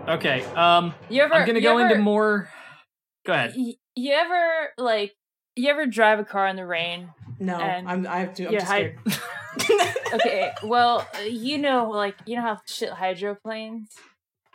Okay, 0.08 0.42
um, 0.54 0.94
you 1.10 1.22
ever? 1.22 1.34
I'm 1.34 1.46
gonna 1.46 1.60
go 1.60 1.76
ever, 1.78 1.90
into 1.90 2.02
more. 2.02 2.48
Go 3.26 3.34
ahead. 3.34 3.52
y- 3.56 3.74
You 3.94 4.12
ever 4.14 4.70
like? 4.78 5.14
You 5.54 5.68
ever 5.70 5.84
drive 5.86 6.18
a 6.18 6.24
car 6.24 6.46
in 6.48 6.56
the 6.56 6.64
rain? 6.66 7.10
No, 7.38 7.56
And- 7.58 7.88
I'm. 7.88 8.06
I 8.06 8.18
have 8.20 8.34
to. 8.34 8.46
I'm 8.46 8.52
just 8.52 8.70
I- 8.70 8.94
scared. 8.94 8.98
Okay, 10.14 10.52
well, 10.62 11.06
uh, 11.14 11.20
you 11.22 11.58
know, 11.58 11.90
like 11.90 12.14
you 12.24 12.36
know 12.36 12.42
how 12.42 12.60
shit 12.66 12.88
hydroplanes 12.90 13.90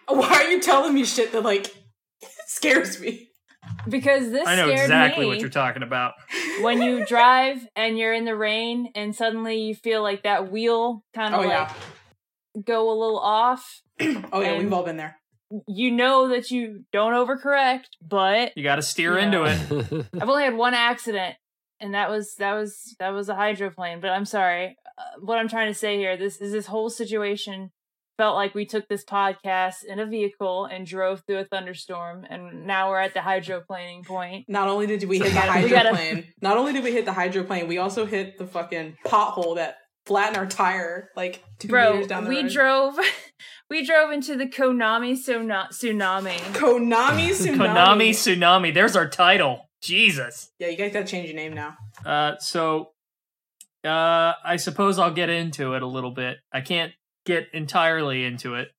Why 0.07 0.27
are 0.27 0.49
you 0.49 0.59
telling 0.59 0.93
me 0.95 1.03
shit 1.05 1.31
that 1.33 1.41
like 1.43 1.71
scares 2.47 2.99
me? 2.99 3.29
because 3.87 4.31
this 4.31 4.47
I 4.47 4.55
know 4.55 4.65
scared 4.67 4.79
exactly 4.81 5.25
me 5.25 5.29
what 5.29 5.39
you're 5.39 5.49
talking 5.49 5.83
about. 5.83 6.13
when 6.61 6.81
you 6.81 7.05
drive 7.07 7.65
and 7.75 7.97
you're 7.97 8.13
in 8.13 8.25
the 8.25 8.35
rain 8.35 8.91
and 8.95 9.15
suddenly 9.15 9.61
you 9.61 9.75
feel 9.75 10.01
like 10.01 10.23
that 10.23 10.51
wheel 10.51 11.03
kind 11.13 11.33
of 11.35 11.41
Oh 11.41 11.47
like 11.47 11.51
yeah. 11.69 11.73
go 12.65 12.89
a 12.89 12.95
little 12.99 13.19
off. 13.19 13.81
Oh 14.33 14.41
yeah. 14.41 14.57
We've 14.57 14.73
all 14.73 14.83
been 14.83 14.97
there. 14.97 15.17
You 15.67 15.91
know 15.91 16.29
that 16.29 16.49
you 16.49 16.83
don't 16.91 17.13
overcorrect, 17.13 17.83
but 18.01 18.57
You 18.57 18.63
got 18.63 18.77
to 18.77 18.81
steer 18.81 19.17
Yeah. 19.19 19.25
into 19.25 19.43
it. 19.43 20.07
I've 20.19 20.27
only 20.29 20.43
had 20.45 20.55
one 20.55 20.73
accident, 20.73 21.35
and 21.83 21.93
that 21.93 22.09
was 22.09 22.33
that 22.39 22.53
was 22.53 22.95
that 22.99 23.09
was 23.09 23.29
a 23.29 23.35
hydroplane. 23.35 23.99
But 23.99 24.09
I'm 24.11 24.25
sorry. 24.25 24.75
Uh, 24.97 25.19
what 25.19 25.37
I'm 25.37 25.47
trying 25.47 25.67
to 25.67 25.77
say 25.77 25.97
here, 25.97 26.17
this 26.17 26.41
is 26.41 26.51
this 26.51 26.65
whole 26.67 26.89
situation 26.89 27.69
felt 28.17 28.35
like 28.35 28.53
we 28.53 28.63
took 28.63 28.87
this 28.87 29.03
podcast 29.03 29.83
in 29.87 29.97
a 29.99 30.05
vehicle 30.05 30.65
and 30.65 30.85
drove 30.85 31.23
through 31.25 31.39
a 31.39 31.45
thunderstorm, 31.45 32.23
and 32.29 32.65
now 32.67 32.89
we're 32.89 32.99
at 32.99 33.13
the 33.15 33.19
hydroplaning 33.19 34.05
point. 34.05 34.45
Not 34.47 34.67
only 34.67 34.85
did 34.85 35.03
we 35.09 35.17
So 35.17 35.23
hit 35.25 35.33
we 35.33 35.39
the 35.39 35.45
gotta- 35.47 35.63
we 35.63 35.69
gotta- 35.69 35.89
hydroplane, 35.95 36.33
not 36.41 36.57
only 36.57 36.73
did 36.73 36.83
we 36.83 36.91
hit 36.91 37.05
the 37.05 37.13
hydroplane, 37.13 37.67
we 37.67 37.79
also 37.79 38.05
hit 38.05 38.37
the 38.37 38.45
fucking 38.45 38.97
pothole 39.05 39.55
that 39.55 39.77
flattened 40.05 40.37
our 40.37 40.45
tire 40.45 41.09
like 41.15 41.43
two 41.59 41.69
Bro, 41.69 41.93
meters 41.93 42.07
down 42.07 42.23
the 42.25 42.29
we 42.29 42.41
road. 42.43 42.51
drove, 42.51 42.99
we 43.71 43.83
drove 43.85 44.11
into 44.11 44.35
the 44.37 44.45
Konami 44.45 45.13
tsunami. 45.13 45.67
Konami 45.73 46.37
tsunami. 47.31 47.57
Konami 47.57 48.09
Tsunami. 48.11 48.73
There's 48.73 48.95
our 48.95 49.09
title. 49.09 49.69
Jesus. 49.83 50.51
Yeah, 50.59 50.69
you 50.69 50.77
guys 50.77 50.93
gotta 50.93 51.05
change 51.05 51.27
your 51.27 51.35
name 51.35 51.53
now. 51.53 51.75
Uh, 52.05 52.37
so, 52.39 52.91
uh, 53.83 54.31
I 54.43 54.55
suppose 54.55 54.97
I'll 54.97 55.13
get 55.13 55.29
into 55.29 55.73
it 55.75 55.83
a 55.83 55.87
little 55.87 56.11
bit. 56.11 56.37
I 56.53 56.61
can't 56.61 56.93
get 57.25 57.47
entirely 57.53 58.23
into 58.23 58.55
it. 58.55 58.69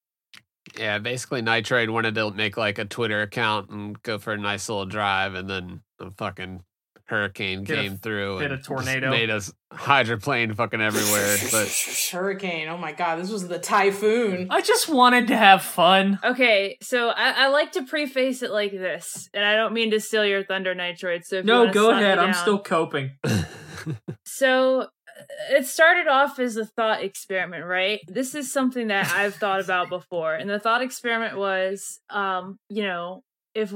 yeah, 0.78 0.98
basically 0.98 1.42
Nitroid 1.42 1.90
wanted 1.90 2.14
to 2.14 2.30
make 2.30 2.56
like 2.56 2.78
a 2.78 2.86
Twitter 2.86 3.20
account 3.20 3.68
and 3.70 4.02
go 4.02 4.18
for 4.18 4.32
a 4.32 4.38
nice 4.38 4.68
little 4.68 4.86
drive, 4.86 5.34
and 5.34 5.48
then 5.48 5.82
a 6.00 6.10
fucking 6.10 6.62
hurricane 7.06 7.66
Hit 7.66 7.78
a- 7.78 7.82
came 7.82 7.96
through 7.98 8.38
hit 8.38 8.50
and 8.50 8.58
just 8.60 8.68
tornado. 8.68 9.10
made 9.10 9.28
us 9.30 9.52
hydroplane 9.72 10.54
fucking 10.54 10.80
everywhere. 10.80 11.36
But 11.52 11.68
Hurricane. 12.12 12.68
Oh 12.68 12.78
my 12.78 12.92
god, 12.92 13.16
this 13.20 13.30
was 13.30 13.46
the 13.48 13.58
typhoon. 13.58 14.46
I 14.50 14.60
just 14.62 14.88
wanted 14.88 15.28
to 15.28 15.36
have 15.36 15.62
fun. 15.62 16.18
Okay, 16.24 16.78
so 16.82 17.08
I, 17.08 17.44
I 17.44 17.48
like 17.48 17.72
to 17.72 17.82
preface 17.82 18.42
it 18.42 18.50
like 18.50 18.72
this, 18.72 19.28
and 19.34 19.44
I 19.44 19.54
don't 19.56 19.72
mean 19.74 19.90
to 19.90 20.00
steal 20.00 20.24
your 20.24 20.44
thunder, 20.44 20.74
Nitroid. 20.74 21.24
So 21.24 21.36
if 21.36 21.44
No, 21.44 21.60
wanna 21.60 21.72
go 21.72 21.88
slap 21.88 21.98
me 21.98 22.04
ahead. 22.04 22.18
I'm 22.18 22.32
down. 22.32 22.34
still 22.42 22.58
coping. 22.58 23.10
So 24.24 24.80
uh, 24.82 24.86
it 25.50 25.66
started 25.66 26.08
off 26.08 26.38
as 26.38 26.56
a 26.56 26.64
thought 26.64 27.02
experiment, 27.02 27.64
right? 27.66 28.00
This 28.08 28.34
is 28.34 28.50
something 28.52 28.88
that 28.88 29.12
I've 29.12 29.34
thought 29.34 29.60
about 29.60 29.88
before. 29.88 30.34
And 30.34 30.48
the 30.48 30.58
thought 30.58 30.82
experiment 30.82 31.36
was 31.36 32.00
um, 32.10 32.58
you 32.68 32.82
know, 32.82 33.22
if 33.54 33.74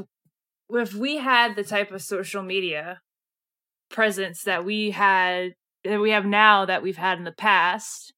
if 0.71 0.95
we 0.95 1.19
had 1.19 1.57
the 1.57 1.65
type 1.65 1.91
of 1.93 2.03
social 2.03 2.43
media 2.43 3.01
presence 3.91 4.43
that 4.45 4.65
we 4.65 4.91
had 4.91 5.55
that 5.85 6.01
we 6.01 6.11
have 6.11 6.27
now 6.27 6.65
that 6.65 6.83
we've 6.83 6.97
had 6.97 7.19
in 7.19 7.25
the 7.25 7.33
past, 7.33 8.13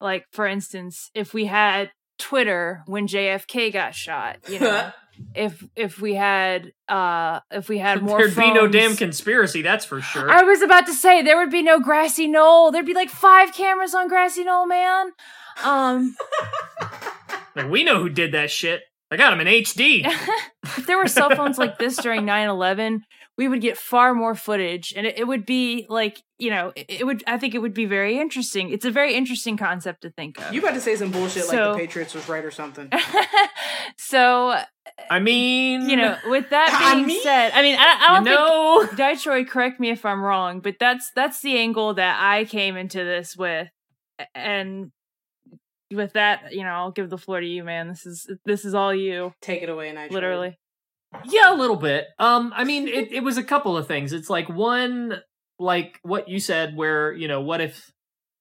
like 0.00 0.24
for 0.32 0.46
instance, 0.46 1.10
if 1.14 1.34
we 1.34 1.46
had 1.46 1.90
Twitter 2.18 2.82
when 2.86 3.06
JFK 3.06 3.72
got 3.72 3.94
shot, 3.94 4.38
you 4.48 4.60
know, 4.60 4.90
if 5.34 5.64
if 5.74 6.00
we 6.00 6.14
had 6.14 6.72
uh 6.88 7.40
if 7.50 7.68
we 7.68 7.78
had 7.78 8.02
more 8.02 8.18
There'd 8.18 8.36
be 8.36 8.52
no 8.52 8.68
damn 8.68 8.96
conspiracy, 8.96 9.62
that's 9.62 9.84
for 9.84 10.00
sure. 10.00 10.30
I 10.30 10.42
was 10.42 10.62
about 10.62 10.86
to 10.86 10.94
say 10.94 11.22
there 11.22 11.36
would 11.36 11.50
be 11.50 11.62
no 11.62 11.80
grassy 11.80 12.26
knoll. 12.26 12.70
There'd 12.70 12.86
be 12.86 12.94
like 12.94 13.10
five 13.10 13.52
cameras 13.52 13.94
on 13.94 14.08
grassy 14.08 14.44
knoll, 14.44 14.66
man. 14.66 15.10
Um, 15.64 16.16
Like, 17.56 17.70
we 17.70 17.84
know 17.84 18.00
who 18.00 18.10
did 18.10 18.32
that 18.32 18.50
shit. 18.50 18.82
I 19.10 19.16
got 19.16 19.32
him 19.32 19.40
in 19.40 19.46
HD. 19.46 20.04
if 20.64 20.86
there 20.86 20.98
were 20.98 21.08
cell 21.08 21.34
phones 21.34 21.58
like 21.58 21.78
this 21.78 21.96
during 21.96 22.22
9-11, 22.22 23.00
we 23.38 23.48
would 23.48 23.60
get 23.60 23.76
far 23.76 24.14
more 24.14 24.34
footage 24.34 24.94
and 24.96 25.06
it, 25.06 25.18
it 25.18 25.24
would 25.24 25.44
be 25.44 25.86
like 25.88 26.22
you 26.38 26.48
know 26.50 26.72
it, 26.74 26.86
it 26.88 27.04
would 27.06 27.22
i 27.26 27.36
think 27.38 27.54
it 27.54 27.58
would 27.58 27.74
be 27.74 27.84
very 27.84 28.18
interesting 28.18 28.70
it's 28.70 28.84
a 28.84 28.90
very 28.90 29.14
interesting 29.14 29.56
concept 29.56 30.00
to 30.02 30.10
think 30.10 30.38
of 30.40 30.52
You 30.54 30.60
about 30.60 30.74
to 30.74 30.80
say 30.80 30.96
some 30.96 31.10
bullshit 31.10 31.46
like 31.48 31.56
the 31.58 31.74
Patriots 31.76 32.14
was 32.14 32.28
right 32.28 32.44
or 32.44 32.50
something. 32.50 32.90
so 33.98 34.58
I 35.10 35.18
mean, 35.18 35.90
you 35.90 35.96
know 35.96 36.16
with 36.26 36.50
that 36.50 36.70
I 36.82 36.94
being 36.94 37.06
mean- 37.08 37.22
said 37.22 37.50
i 37.54 37.62
mean 37.62 37.76
i, 37.78 38.06
I 38.08 38.14
don't 38.14 38.24
think 38.24 38.36
know, 38.36 38.86
Nitroid, 39.06 39.48
correct 39.48 39.80
me 39.80 39.90
if 39.90 40.04
I'm 40.04 40.22
wrong, 40.22 40.60
but 40.60 40.76
that's 40.78 41.10
that's 41.14 41.40
the 41.42 41.58
angle 41.58 41.94
that 41.94 42.18
I 42.22 42.44
came 42.44 42.76
into 42.76 42.98
this 43.04 43.36
with, 43.36 43.68
and 44.34 44.90
with 45.92 46.14
that, 46.14 46.52
you 46.52 46.62
know, 46.64 46.70
I'll 46.70 46.90
give 46.90 47.10
the 47.10 47.18
floor 47.18 47.40
to 47.40 47.46
you, 47.46 47.62
man. 47.62 47.88
This 47.88 48.06
is 48.06 48.28
this 48.44 48.64
is 48.64 48.74
all 48.74 48.94
you, 48.94 49.32
Take 49.40 49.62
it 49.62 49.68
away, 49.68 49.92
Nitro. 49.92 50.14
literally. 50.14 50.56
Yeah, 51.24 51.52
a 51.52 51.56
little 51.56 51.76
bit. 51.76 52.06
Um, 52.18 52.52
I 52.54 52.64
mean, 52.64 52.88
it, 52.88 53.12
it 53.12 53.22
was 53.22 53.36
a 53.36 53.42
couple 53.42 53.76
of 53.76 53.86
things. 53.86 54.12
It's 54.12 54.30
like 54.30 54.48
one, 54.48 55.20
like 55.58 55.98
what 56.02 56.28
you 56.28 56.40
said, 56.40 56.76
where 56.76 57.12
you 57.12 57.28
know, 57.28 57.40
what 57.40 57.60
if 57.60 57.90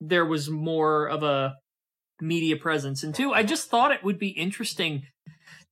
there 0.02 0.26
was 0.26 0.50
more 0.50 1.08
of 1.08 1.24
a 1.24 1.56
media 2.22 2.58
presence, 2.58 3.04
and 3.04 3.14
two, 3.14 3.34
I 3.34 3.44
just 3.44 3.70
thought 3.70 3.92
it 3.92 4.04
would 4.04 4.20
be 4.20 4.30
interesting 4.30 5.04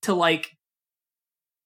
to 0.04 0.14
like 0.14 0.52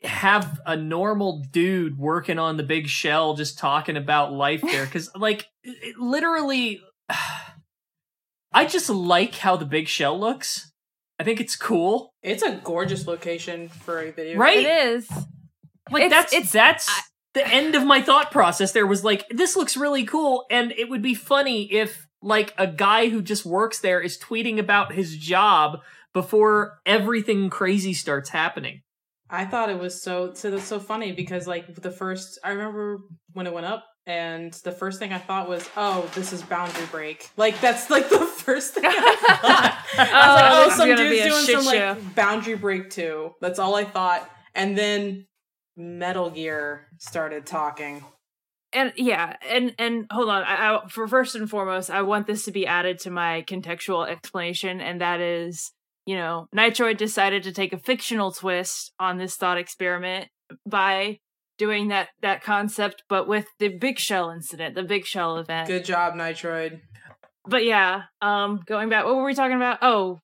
have 0.03 0.59
a 0.65 0.75
normal 0.75 1.43
dude 1.51 1.97
working 1.97 2.39
on 2.39 2.57
the 2.57 2.63
big 2.63 2.87
shell, 2.87 3.35
just 3.35 3.57
talking 3.57 3.97
about 3.97 4.31
life 4.31 4.61
there, 4.61 4.85
because 4.85 5.09
like 5.15 5.47
it, 5.63 5.77
it 5.81 5.97
literally, 5.97 6.81
I 8.53 8.65
just 8.65 8.89
like 8.89 9.35
how 9.35 9.55
the 9.57 9.65
big 9.65 9.87
shell 9.87 10.19
looks. 10.19 10.71
I 11.19 11.23
think 11.23 11.39
it's 11.41 11.55
cool. 11.55 12.13
It's 12.21 12.43
a 12.43 12.59
gorgeous 12.63 13.07
location 13.07 13.69
for 13.69 13.99
a 13.99 14.11
video. 14.11 14.37
Right? 14.37 14.59
It 14.59 14.65
is. 14.67 15.09
like 15.89 16.03
It's- 16.03 16.11
that's 16.11 16.33
it's- 16.33 16.51
that's 16.51 16.89
I- 16.89 17.01
the 17.33 17.47
end 17.47 17.75
of 17.75 17.85
my 17.85 18.01
thought 18.01 18.31
process 18.31 18.71
there 18.71 18.87
was 18.87 19.03
like 19.03 19.25
this 19.29 19.55
looks 19.55 19.77
really 19.77 20.03
cool 20.05 20.45
and 20.49 20.71
it 20.71 20.89
would 20.89 21.01
be 21.03 21.13
funny 21.13 21.71
if 21.71 22.07
like 22.21 22.53
a 22.57 22.65
guy 22.67 23.09
who 23.09 23.21
just 23.21 23.45
works 23.45 23.79
there 23.79 24.01
is 24.01 24.17
tweeting 24.17 24.57
about 24.57 24.93
his 24.93 25.15
job 25.15 25.77
before 26.13 26.79
everything 26.85 27.49
crazy 27.49 27.93
starts 27.93 28.29
happening 28.29 28.81
I 29.29 29.45
thought 29.45 29.69
it 29.69 29.77
was 29.77 30.01
so 30.01 30.33
so 30.33 30.57
so 30.57 30.79
funny 30.79 31.11
because 31.11 31.45
like 31.47 31.73
the 31.75 31.91
first 31.91 32.39
I 32.43 32.49
remember 32.51 32.99
when 33.33 33.45
it 33.45 33.53
went 33.53 33.67
up 33.67 33.85
and 34.07 34.53
the 34.63 34.71
first 34.71 34.97
thing 34.99 35.13
I 35.13 35.19
thought 35.19 35.47
was, 35.47 35.69
oh, 35.77 36.09
this 36.15 36.33
is 36.33 36.41
boundary 36.41 36.85
break. 36.91 37.29
Like 37.37 37.59
that's 37.61 37.89
like 37.91 38.09
the 38.09 38.19
first 38.25 38.73
thing 38.73 38.85
I 38.87 38.91
thought. 38.91 39.85
I 39.99 40.65
was 40.69 40.79
like, 40.79 40.87
Oh, 40.89 40.95
oh, 40.95 40.95
some 40.95 40.95
dude's 40.95 41.23
doing 41.25 41.63
some 41.63 41.73
show. 41.73 41.95
like 41.95 42.15
boundary 42.15 42.55
break 42.55 42.89
too. 42.89 43.35
That's 43.41 43.59
all 43.59 43.75
I 43.75 43.83
thought. 43.83 44.27
And 44.55 44.77
then 44.77 45.27
Metal 45.75 46.29
Gear 46.31 46.87
started 46.97 47.45
talking. 47.45 48.03
and 48.73 48.91
yeah 48.95 49.35
and 49.47 49.75
and 49.77 50.05
hold 50.11 50.29
on 50.29 50.43
I, 50.43 50.75
I 50.75 50.87
for 50.89 51.07
first 51.07 51.35
and 51.35 51.49
foremost 51.49 51.89
i 51.89 52.01
want 52.01 52.25
this 52.27 52.43
to 52.45 52.51
be 52.51 52.65
added 52.67 52.99
to 52.99 53.11
my 53.11 53.43
contextual 53.47 54.07
explanation 54.09 54.81
and 54.81 54.99
that 55.01 55.21
is 55.21 55.71
you 56.05 56.15
know 56.15 56.47
nitroid 56.55 56.97
decided 56.97 57.43
to 57.43 57.51
take 57.53 57.71
a 57.73 57.77
fictional 57.77 58.31
twist 58.31 58.91
on 58.99 59.17
this 59.19 59.35
thought 59.37 59.57
experiment 59.57 60.27
by 60.65 61.19
doing 61.57 61.87
that 61.89 62.09
that 62.21 62.43
concept 62.43 63.03
but 63.09 63.27
with 63.27 63.45
the 63.59 63.67
big 63.69 63.99
shell 63.99 64.29
incident 64.29 64.75
the 64.75 64.83
big 64.83 65.05
shell 65.05 65.37
event 65.37 65.67
Good 65.67 65.85
job, 65.85 66.13
Nitroid. 66.15 66.81
but 67.45 67.63
yeah 67.65 68.03
um 68.21 68.61
going 68.65 68.89
back 68.89 69.05
what 69.05 69.15
were 69.15 69.25
we 69.25 69.33
talking 69.33 69.55
about 69.57 69.79
oh 69.81 70.19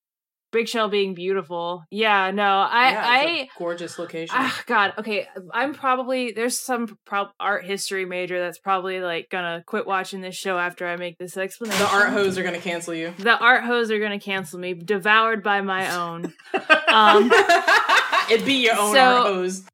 big 0.51 0.67
shell 0.67 0.87
being 0.87 1.15
beautiful 1.15 1.83
yeah 1.89 2.29
no 2.29 2.43
i 2.43 2.91
yeah, 2.91 3.03
i 3.03 3.49
gorgeous 3.57 3.97
location. 3.97 4.35
Ah, 4.37 4.63
God. 4.67 4.93
Okay, 4.99 5.27
I'm 5.51 5.73
probably 5.73 6.31
there's 6.31 6.59
some 6.59 6.95
prob- 7.07 7.31
art 7.39 7.65
history 7.65 8.05
major 8.05 8.39
that's 8.39 8.59
probably 8.59 8.99
like 8.99 9.29
gonna 9.31 9.63
quit 9.65 9.87
watching 9.87 10.21
this 10.21 10.35
show 10.35 10.59
after 10.59 10.85
I 10.87 10.95
make 10.95 11.17
this 11.17 11.37
explanation. 11.37 11.81
the 11.83 11.91
art 11.91 12.09
hose 12.09 12.37
are 12.37 12.43
gonna 12.43 12.59
cancel 12.61 12.93
you. 12.93 13.15
the 13.17 13.35
art 13.35 13.63
hose 13.63 13.89
are 13.89 13.97
gonna 13.97 14.19
cancel 14.19 14.59
me, 14.59 14.75
devoured 14.75 15.41
by 15.41 15.61
my 15.61 15.95
own. 15.97 16.31
Um, 16.93 17.31
It'd 18.29 18.45
be 18.45 18.63
your 18.65 18.77
own 18.79 18.93
so- 18.93 18.99
art 19.01 19.25
hose. 19.33 19.63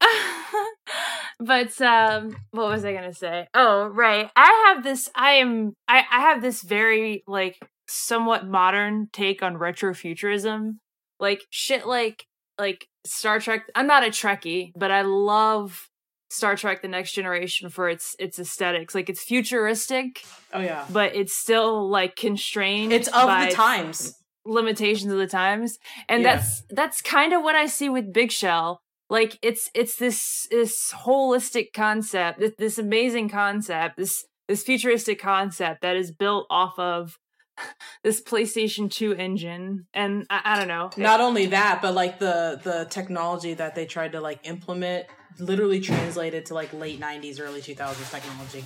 but 1.40 1.80
um, 1.80 2.36
what 2.50 2.68
was 2.68 2.84
I 2.84 2.92
gonna 2.92 3.14
say? 3.14 3.48
Oh, 3.54 3.86
right. 3.86 4.30
I 4.36 4.72
have 4.74 4.84
this. 4.84 5.08
I 5.14 5.32
am. 5.32 5.72
I 5.88 6.04
I 6.10 6.20
have 6.20 6.42
this 6.42 6.62
very 6.62 7.24
like 7.26 7.58
somewhat 7.88 8.46
modern 8.46 9.08
take 9.12 9.42
on 9.42 9.56
retrofuturism, 9.56 10.76
like 11.18 11.42
shit, 11.50 11.86
like 11.86 12.26
like 12.58 12.86
Star 13.06 13.40
Trek. 13.40 13.64
I'm 13.74 13.86
not 13.86 14.04
a 14.04 14.10
Trekkie, 14.10 14.72
but 14.76 14.90
I 14.90 15.02
love 15.02 15.88
Star 16.30 16.56
Trek: 16.56 16.82
The 16.82 16.88
Next 16.88 17.12
Generation 17.12 17.70
for 17.70 17.88
its 17.88 18.14
its 18.18 18.38
aesthetics. 18.38 18.94
Like 18.94 19.08
it's 19.08 19.22
futuristic, 19.22 20.22
Oh 20.52 20.60
yeah. 20.60 20.84
but 20.90 21.14
it's 21.16 21.34
still 21.34 21.88
like 21.88 22.16
constrained. 22.16 22.92
It's 22.92 23.08
of 23.08 23.26
by 23.26 23.46
the 23.46 23.52
times. 23.52 24.14
limitations 24.46 25.12
of 25.12 25.18
the 25.18 25.26
times 25.26 25.78
and 26.08 26.22
Yeah. 26.22 26.36
that's 26.36 26.62
that's 26.70 27.02
kind 27.02 27.34
of 27.34 27.42
what 27.42 27.54
i 27.54 27.66
see 27.66 27.90
with 27.90 28.10
big 28.10 28.32
shell 28.32 28.80
like 29.10 29.38
it's 29.42 29.68
it's 29.74 29.96
this 29.96 30.46
this 30.50 30.92
holistic 31.04 31.72
concept 31.74 32.40
this, 32.40 32.52
this 32.56 32.78
amazing 32.78 33.28
concept 33.28 33.98
this 33.98 34.24
this 34.48 34.62
futuristic 34.64 35.20
concept 35.20 35.82
that 35.82 35.96
is 35.96 36.10
built 36.10 36.46
off 36.50 36.78
of 36.78 37.18
this 38.02 38.22
playstation 38.22 38.90
2 38.90 39.14
engine. 39.14 39.86
And 39.94 40.26
i, 40.30 40.40
I 40.44 40.58
don't 40.58 40.68
know. 40.68 40.90
Not 40.96 41.20
only 41.20 41.46
that, 41.46 41.80
but 41.82 41.94
like 41.94 42.18
the 42.18 42.60
the 42.62 42.86
technology 42.90 43.54
that 43.54 43.74
they 43.74 43.86
tried 43.86 44.12
to 44.12 44.20
like 44.20 44.40
implement 44.44 45.06
literally 45.38 45.80
translated 45.80 46.46
to 46.46 46.54
like 46.54 46.72
late 46.72 47.00
90s 47.00 47.40
early 47.40 47.60
2000s 47.60 48.10
technology. 48.10 48.64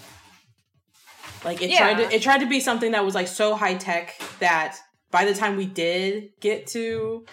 Like 1.44 1.61
it 1.61 1.76
tried 1.76 1.96
to 1.96 2.14
it 2.14 2.22
tried 2.22 2.38
to 2.38 2.46
be 2.46 2.61
something 2.61 2.92
that 2.92 3.04
was 3.04 3.14
like 3.14 3.28
so 3.28 3.54
high 3.54 3.74
tech 3.74 4.14
that 4.38 4.78
by 5.11 5.24
the 5.24 5.35
time 5.35 5.57
we 5.57 5.66
did 5.66 6.30
get 6.40 6.66
to 6.68 7.24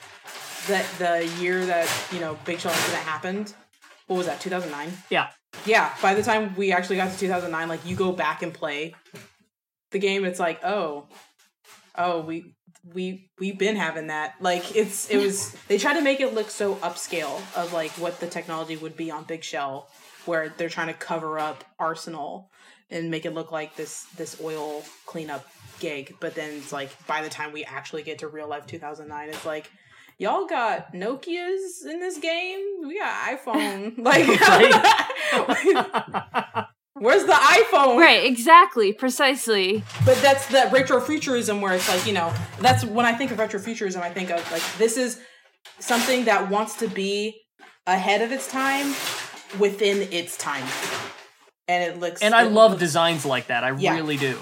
the 0.68 0.86
the 0.98 1.28
year 1.42 1.66
that, 1.66 1.90
you 2.12 2.20
know, 2.20 2.38
Big 2.46 2.60
Shell 2.60 2.72
incident 2.72 3.04
happened, 3.04 3.54
what 4.08 4.18
was 4.18 4.26
that? 4.28 4.42
2009? 4.42 4.92
yeah 5.10 5.30
Yeah, 5.66 5.94
by 6.02 6.14
the 6.14 6.24
time 6.24 6.56
we 6.56 6.72
actually 6.72 6.98
got 6.98 7.12
to 7.12 7.18
2009, 7.18 7.70
like 7.70 7.86
you 7.86 7.96
go 7.96 8.12
back 8.12 8.42
and 8.42 8.54
play 8.54 8.94
the 9.92 10.00
game, 10.00 10.26
it's 10.26 10.40
like, 10.40 10.64
oh, 10.64 11.08
oh, 11.98 12.22
we 12.22 12.56
we 12.94 13.30
we've 13.40 13.58
been 13.58 13.76
having 13.76 14.08
that. 14.08 14.36
Like 14.40 14.76
it's 14.76 15.10
it 15.10 15.18
was 15.18 15.56
they 15.68 15.78
tried 15.78 15.94
to 15.94 16.02
make 16.02 16.20
it 16.20 16.34
look 16.34 16.50
so 16.50 16.76
upscale 16.76 17.42
of 17.56 17.74
like 17.74 17.92
what 17.92 18.20
the 18.20 18.28
technology 18.28 18.76
would 18.76 18.96
be 18.96 19.12
on 19.12 19.24
Big 19.24 19.44
Shell, 19.44 19.88
where 20.26 20.50
they're 20.58 20.70
trying 20.70 20.88
to 20.88 20.94
cover 20.94 21.40
up 21.40 21.64
Arsenal 21.80 22.50
and 22.90 23.10
make 23.10 23.26
it 23.26 23.34
look 23.34 23.52
like 23.52 23.76
this 23.76 24.06
this 24.18 24.42
oil 24.42 24.84
cleanup 25.06 25.46
gig. 25.80 26.16
But 26.20 26.36
then 26.36 26.58
it's 26.58 26.72
like 26.72 26.90
by 27.08 27.22
the 27.22 27.30
time 27.30 27.52
we 27.52 27.64
actually 27.64 28.04
get 28.04 28.20
to 28.20 28.28
real 28.28 28.48
life 28.48 28.66
2009, 28.68 29.30
it's 29.30 29.46
like. 29.46 29.70
Y'all 30.18 30.46
got 30.46 30.94
Nokia's 30.94 31.84
in 31.86 32.00
this 32.00 32.18
game. 32.20 32.60
We 32.88 33.00
got 33.00 33.40
iPhone. 33.40 33.98
Like, 33.98 34.28
where's 36.94 37.24
the 37.26 37.34
iPhone? 37.34 37.98
right 37.98 38.24
exactly 38.26 38.94
precisely 38.94 39.84
But 40.06 40.18
that's 40.22 40.46
that 40.48 40.72
retrofuturism 40.74 41.62
where 41.62 41.74
it's 41.74 41.88
like, 41.90 42.06
you 42.06 42.14
know, 42.14 42.34
that's 42.60 42.84
when 42.86 43.06
I 43.06 43.14
think 43.14 43.32
of 43.32 43.38
retrofuturism, 43.38 44.02
I 44.02 44.12
think 44.12 44.30
of 44.30 44.50
like 44.52 44.62
this 44.78 44.98
is 44.98 45.20
something 45.80 46.26
that 46.26 46.50
wants 46.50 46.76
to 46.78 46.88
be 46.88 47.42
ahead 47.88 48.22
of 48.22 48.32
its 48.32 48.48
time 48.52 48.94
within 49.60 50.08
its 50.12 50.38
time. 50.38 50.66
And 51.68 51.84
it 51.84 52.00
looks 52.00 52.22
and 52.22 52.34
i 52.36 52.44
love 52.44 52.72
looks- 52.72 52.82
designs 52.82 53.26
like 53.26 53.48
that 53.48 53.64
i 53.64 53.72
Yeah. 53.78 53.96
really 53.96 54.18
do 54.18 54.38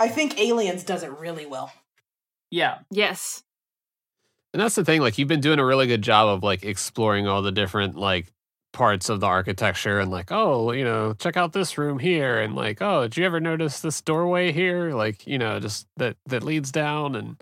I 0.00 0.08
think 0.08 0.40
Aliens 0.40 0.82
does 0.82 1.04
it 1.04 1.12
really 1.18 1.46
well. 1.46 1.72
yeah 2.50 2.78
yes 2.90 3.42
And 4.54 4.62
that's 4.62 4.76
the 4.76 4.84
thing, 4.84 5.00
like 5.02 5.18
you've 5.18 5.28
been 5.28 5.40
doing 5.40 5.58
a 5.58 5.64
really 5.64 5.86
good 5.88 6.00
job 6.02 6.28
of 6.28 6.42
like 6.44 6.64
exploring 6.64 7.26
all 7.26 7.42
the 7.42 7.52
different 7.52 7.96
like 7.96 8.32
parts 8.72 9.08
of 9.08 9.20
the 9.20 9.26
architecture 9.26 9.98
and 10.00 10.10
like, 10.10 10.30
oh, 10.30 10.70
you 10.72 10.84
know, 10.84 11.12
check 11.14 11.36
out 11.36 11.52
this 11.52 11.76
room 11.76 11.98
here 11.98 12.40
and 12.40 12.54
like, 12.54 12.80
oh, 12.80 13.02
did 13.02 13.16
you 13.16 13.26
ever 13.26 13.40
notice 13.40 13.80
this 13.80 14.00
doorway 14.00 14.52
here? 14.52 14.94
Like, 14.94 15.26
you 15.26 15.38
know, 15.38 15.58
just 15.60 15.88
that 15.96 16.16
that 16.26 16.44
leads 16.44 16.70
down 16.72 17.16
and 17.16 17.36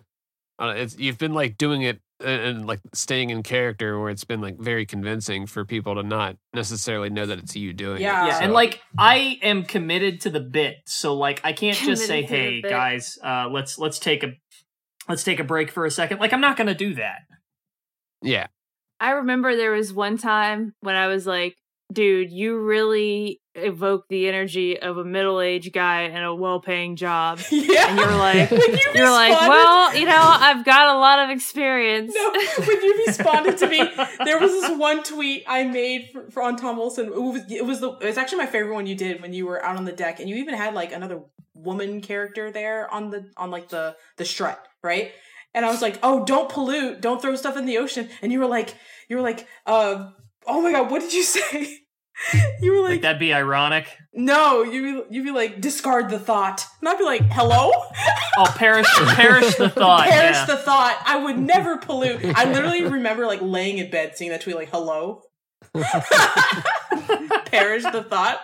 uh, 0.58 0.72
it's 0.76 0.98
you've 0.98 1.18
been 1.18 1.34
like 1.34 1.58
doing 1.58 1.82
it 1.82 2.00
and, 2.20 2.40
and 2.40 2.66
like 2.66 2.80
staying 2.94 3.30
in 3.30 3.42
character 3.42 3.98
where 4.00 4.08
it's 4.10 4.24
been 4.24 4.40
like 4.40 4.58
very 4.58 4.86
convincing 4.86 5.46
for 5.46 5.64
people 5.64 5.94
to 5.96 6.02
not 6.02 6.36
necessarily 6.54 7.10
know 7.10 7.26
that 7.26 7.38
it's 7.38 7.56
you 7.56 7.72
doing 7.72 8.00
Yeah. 8.00 8.24
it. 8.24 8.28
yeah 8.28 8.38
So- 8.38 8.44
and 8.44 8.52
like 8.52 8.80
i 8.96 9.38
am 9.42 9.64
committed 9.64 10.20
to 10.20 10.30
the 10.30 10.38
bit 10.38 10.76
so 10.86 11.14
like 11.14 11.40
i 11.42 11.52
can't 11.52 11.76
just 11.76 12.06
say 12.06 12.22
Committed 12.22 12.62
to 12.62 12.68
hey 12.68 12.72
guys 12.74 13.18
uh 13.24 13.48
let's 13.50 13.76
let's 13.78 13.98
take 13.98 14.22
a 14.22 14.34
let's 15.08 15.24
take 15.24 15.40
a 15.40 15.44
break 15.44 15.70
for 15.70 15.84
a 15.84 15.90
second 15.90 16.18
like 16.18 16.32
i'm 16.32 16.40
not 16.40 16.56
gonna 16.56 16.74
do 16.74 16.94
that 16.94 17.22
yeah. 18.22 18.46
I 19.00 19.10
remember 19.10 19.56
there 19.56 19.72
was 19.72 19.92
one 19.92 20.16
time 20.16 20.74
when 20.80 20.94
I 20.94 21.08
was 21.08 21.26
like, 21.26 21.56
dude, 21.92 22.30
you 22.30 22.58
really 22.58 23.40
evoke 23.54 24.04
the 24.08 24.28
energy 24.28 24.80
of 24.80 24.96
a 24.96 25.04
middle-aged 25.04 25.72
guy 25.74 26.02
in 26.02 26.22
a 26.22 26.34
well-paying 26.34 26.96
job. 26.96 27.40
yeah. 27.50 27.88
And 27.88 27.98
you're 27.98 28.16
like, 28.16 28.50
you 28.50 28.78
you're 28.94 29.10
like, 29.10 29.38
well, 29.40 29.94
you 29.94 30.06
know, 30.06 30.14
I've 30.16 30.64
got 30.64 30.94
a 30.94 30.98
lot 30.98 31.18
of 31.18 31.30
experience. 31.30 32.14
No, 32.14 32.32
when 32.64 32.82
you 32.82 33.04
responded 33.06 33.58
to 33.58 33.66
me, 33.66 33.78
there 34.24 34.38
was 34.38 34.52
this 34.52 34.78
one 34.78 35.02
tweet 35.02 35.44
I 35.46 35.64
made 35.64 36.10
for, 36.12 36.30
for 36.30 36.42
on 36.42 36.56
Tom 36.56 36.76
Wilson. 36.78 37.06
It 37.06 37.20
was, 37.20 37.42
it 37.50 37.66
was 37.66 37.80
the 37.80 37.90
it 37.92 38.06
was 38.06 38.16
actually 38.16 38.38
my 38.38 38.46
favorite 38.46 38.72
one 38.72 38.86
you 38.86 38.94
did 38.94 39.20
when 39.20 39.34
you 39.34 39.46
were 39.46 39.62
out 39.62 39.76
on 39.76 39.84
the 39.84 39.92
deck, 39.92 40.20
and 40.20 40.30
you 40.30 40.36
even 40.36 40.54
had 40.54 40.74
like 40.74 40.92
another 40.92 41.20
woman 41.54 42.00
character 42.00 42.50
there 42.50 42.90
on 42.92 43.10
the 43.10 43.30
on 43.36 43.50
like 43.50 43.68
the 43.68 43.96
the 44.16 44.24
strut, 44.24 44.66
right? 44.82 45.12
And 45.54 45.64
I 45.66 45.70
was 45.70 45.82
like, 45.82 45.98
oh, 46.02 46.24
don't 46.24 46.48
pollute, 46.48 47.00
don't 47.00 47.20
throw 47.20 47.36
stuff 47.36 47.56
in 47.56 47.66
the 47.66 47.78
ocean. 47.78 48.08
And 48.22 48.32
you 48.32 48.40
were 48.40 48.46
like, 48.46 48.74
you 49.08 49.16
were 49.16 49.22
like, 49.22 49.46
uh, 49.66 50.10
oh 50.46 50.62
my 50.62 50.72
god, 50.72 50.90
what 50.90 51.00
did 51.02 51.12
you 51.12 51.22
say? 51.24 51.78
you 52.60 52.72
were 52.72 52.82
Like 52.82 52.90
like, 52.90 53.00
that'd 53.02 53.18
be 53.18 53.32
ironic. 53.34 53.86
no, 54.12 54.62
you 54.62 55.06
you'd 55.10 55.24
be 55.24 55.30
like, 55.30 55.60
discard 55.60 56.08
the 56.10 56.18
thought, 56.18 56.64
and 56.80 56.88
I'd 56.88 56.98
be 56.98 57.04
like, 57.04 57.22
hello. 57.30 57.70
Oh, 58.38 58.54
perish, 58.56 58.86
perish 59.14 59.54
the 59.56 59.68
thought. 59.74 60.08
perish 60.08 60.36
yeah. 60.36 60.44
the 60.46 60.56
thought. 60.58 60.96
I 61.04 61.16
would 61.24 61.38
never 61.38 61.78
pollute. 61.78 62.20
I 62.36 62.44
literally 62.52 62.84
remember 62.84 63.26
like 63.26 63.40
laying 63.42 63.78
in 63.78 63.90
bed 63.90 64.16
seeing 64.16 64.30
that 64.30 64.40
tweet 64.42 64.56
like 64.56 64.70
hello. 64.70 65.22
perish 67.46 67.82
the 67.84 68.04
thought. 68.08 68.40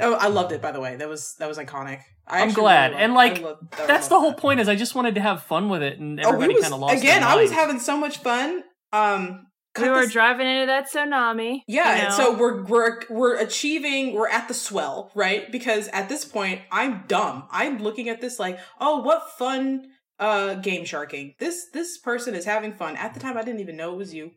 Oh, 0.00 0.14
I 0.14 0.28
loved 0.28 0.52
it 0.52 0.60
by 0.62 0.72
the 0.72 0.80
way. 0.80 0.96
That 0.96 1.08
was 1.08 1.34
that 1.38 1.48
was 1.48 1.58
iconic. 1.58 2.00
I 2.26 2.42
I'm 2.42 2.52
glad. 2.52 2.90
really 2.92 3.02
and 3.04 3.14
like 3.14 3.40
loved- 3.40 3.72
that's 3.86 4.08
the 4.08 4.18
whole 4.20 4.30
that. 4.32 4.38
point 4.40 4.60
is 4.60 4.68
I 4.68 4.74
just 4.76 4.94
wanted 4.94 5.14
to 5.14 5.20
have 5.20 5.42
fun 5.44 5.68
with 5.68 5.82
it 5.82 5.98
and 5.98 6.20
Oh, 6.20 6.28
everybody 6.28 6.54
was 6.54 6.62
kind 6.62 6.74
of 6.74 6.80
lost 6.80 6.98
again. 6.98 7.20
their 7.22 7.30
I 7.30 7.36
was 7.36 7.50
having 7.50 7.78
so 7.80 7.96
much 7.96 8.18
fun. 8.18 8.62
Um, 8.92 9.46
we 9.80 9.88
were 9.88 10.00
this- 10.02 10.12
driving 10.12 10.46
into 10.46 10.66
that 10.66 10.90
tsunami. 10.90 11.60
Yeah, 11.68 11.94
you 11.96 12.02
and 12.06 12.14
so 12.14 12.36
we're 12.36 12.64
we're 12.64 13.00
we're 13.08 13.36
achieving 13.38 14.12
we're 14.14 14.28
at 14.28 14.48
the 14.48 14.54
swell, 14.54 15.10
right? 15.14 15.50
Because 15.52 15.88
at 15.88 16.08
this 16.08 16.24
point 16.24 16.62
I'm 16.72 17.04
dumb. 17.06 17.44
I'm 17.50 17.78
looking 17.78 18.08
at 18.08 18.20
this 18.20 18.38
like, 18.38 18.58
oh, 18.80 19.02
what 19.02 19.30
fun 19.38 19.86
uh 20.18 20.54
game 20.54 20.84
sharking. 20.84 21.34
This 21.38 21.66
this 21.72 21.96
person 21.98 22.34
is 22.34 22.44
having 22.44 22.74
fun. 22.74 22.96
At 22.96 23.14
the 23.14 23.20
time 23.20 23.36
I 23.38 23.42
didn't 23.42 23.60
even 23.60 23.76
know 23.76 23.92
it 23.94 23.98
was 23.98 24.12
you. 24.12 24.32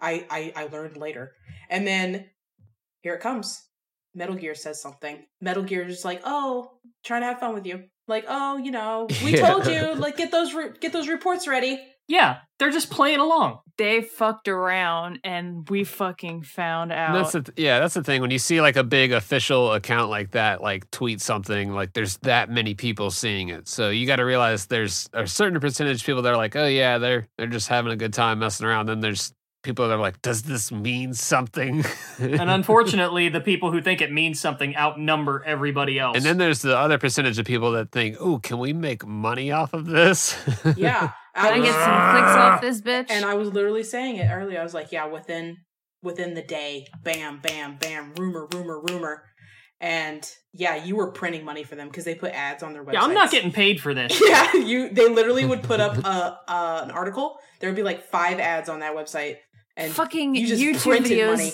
I 0.00 0.26
I, 0.30 0.52
I 0.56 0.64
learned 0.72 0.96
later. 0.96 1.32
And 1.70 1.86
then 1.86 2.26
here 3.02 3.14
it 3.14 3.20
comes. 3.20 3.62
Metal 4.14 4.34
Gear 4.34 4.54
says 4.54 4.80
something. 4.80 5.24
Metal 5.40 5.62
Gear 5.62 5.82
is 5.84 5.94
just 5.94 6.04
like, 6.04 6.20
oh, 6.24 6.70
trying 7.04 7.22
to 7.22 7.26
have 7.26 7.40
fun 7.40 7.54
with 7.54 7.66
you. 7.66 7.84
Like, 8.08 8.24
oh, 8.28 8.56
you 8.56 8.70
know, 8.70 9.06
we 9.24 9.36
Yeah. 9.38 9.48
told 9.48 9.66
you, 9.66 9.94
like, 9.94 10.16
get 10.16 10.30
those 10.30 10.52
re- 10.54 10.72
get 10.80 10.92
those 10.92 11.08
reports 11.08 11.46
ready. 11.48 11.80
Yeah, 12.08 12.38
they're 12.58 12.70
just 12.72 12.90
playing 12.90 13.20
along. 13.20 13.60
they 13.78 14.02
fucked 14.02 14.48
around 14.48 15.18
and 15.24 15.66
we 15.70 15.82
fucking 15.82 16.42
found 16.42 16.92
out. 16.92 17.14
And 17.14 17.24
that's 17.24 17.32
the 17.32 17.40
th- 17.42 17.58
yeah, 17.58 17.78
that's 17.80 17.94
the 17.94 18.02
thing. 18.02 18.20
When 18.20 18.30
you 18.30 18.38
see 18.38 18.60
like 18.60 18.76
a 18.76 18.84
big 18.84 19.12
official 19.12 19.72
account 19.72 20.10
like 20.10 20.32
that, 20.32 20.60
like 20.60 20.90
tweet 20.90 21.20
something, 21.22 21.72
like 21.72 21.94
there's 21.94 22.18
that 22.18 22.50
many 22.50 22.74
people 22.74 23.10
seeing 23.10 23.48
it. 23.48 23.66
So 23.66 23.88
you 23.88 24.06
got 24.06 24.16
to 24.16 24.24
realize 24.26 24.66
there's 24.66 25.08
a 25.14 25.26
certain 25.26 25.58
percentage 25.58 26.00
of 26.02 26.06
people 26.06 26.20
that 26.22 26.32
are 26.32 26.36
like, 26.36 26.54
oh 26.54 26.66
yeah, 26.66 26.98
they're 26.98 27.28
they're 27.38 27.46
just 27.46 27.68
having 27.68 27.92
a 27.92 27.96
good 27.96 28.12
time 28.12 28.40
messing 28.40 28.66
around. 28.66 28.86
Then 28.86 29.00
there's 29.00 29.32
people 29.62 29.88
that 29.88 29.94
are 29.94 30.00
like, 30.00 30.20
does 30.22 30.42
this 30.42 30.70
mean 30.72 31.14
something? 31.14 31.84
And 32.18 32.50
unfortunately, 32.50 33.28
the 33.28 33.40
people 33.40 33.70
who 33.72 33.80
think 33.82 34.00
it 34.00 34.12
means 34.12 34.38
something 34.40 34.76
outnumber 34.76 35.42
everybody 35.44 35.98
else. 35.98 36.16
And 36.16 36.24
then 36.24 36.38
there's 36.38 36.62
the 36.62 36.76
other 36.76 36.98
percentage 36.98 37.38
of 37.38 37.46
people 37.46 37.72
that 37.72 37.90
think, 37.90 38.16
oh, 38.20 38.38
can 38.38 38.58
we 38.58 38.72
make 38.72 39.04
money 39.06 39.50
off 39.50 39.72
of 39.72 39.86
this? 39.86 40.36
Yeah. 40.76 41.10
Can 41.34 41.54
I 41.54 41.58
was- 41.58 41.68
get 41.68 41.74
some 41.74 42.10
clicks 42.10 42.36
off 42.36 42.60
this 42.60 42.80
bitch? 42.82 43.06
And 43.10 43.24
I 43.24 43.34
was 43.34 43.48
literally 43.48 43.82
saying 43.82 44.16
it 44.16 44.28
earlier. 44.30 44.60
I 44.60 44.62
was 44.62 44.74
like, 44.74 44.92
yeah, 44.92 45.06
within 45.06 45.56
within 46.02 46.34
the 46.34 46.42
day, 46.42 46.86
bam, 47.02 47.38
bam, 47.40 47.76
bam, 47.78 48.12
rumor, 48.18 48.46
rumor, 48.52 48.80
rumor. 48.88 49.22
And 49.80 50.28
yeah, 50.52 50.76
you 50.84 50.94
were 50.96 51.10
printing 51.10 51.44
money 51.44 51.64
for 51.64 51.74
them 51.74 51.88
because 51.88 52.04
they 52.04 52.14
put 52.14 52.32
ads 52.32 52.62
on 52.62 52.72
their 52.72 52.84
website. 52.84 52.92
yeah, 52.94 53.02
I'm 53.02 53.14
not 53.14 53.30
getting 53.30 53.50
paid 53.50 53.80
for 53.80 53.94
this. 54.00 54.20
Yeah, 54.24 54.52
you. 54.54 54.90
They 54.90 55.08
literally 55.08 55.44
would 55.44 55.62
put 55.62 55.80
up 55.80 55.96
a, 55.98 56.38
uh, 56.48 56.80
an 56.84 56.90
article. 56.92 57.38
There 57.60 57.68
would 57.70 57.76
be 57.76 57.82
like 57.82 58.04
five 58.04 58.38
ads 58.38 58.68
on 58.68 58.80
that 58.80 58.94
website, 58.94 59.36
and 59.76 59.92
fucking 59.92 60.34
you 60.34 60.46
just 60.46 60.62
YouTube 60.62 60.98
videos. 61.06 61.36
money. 61.38 61.52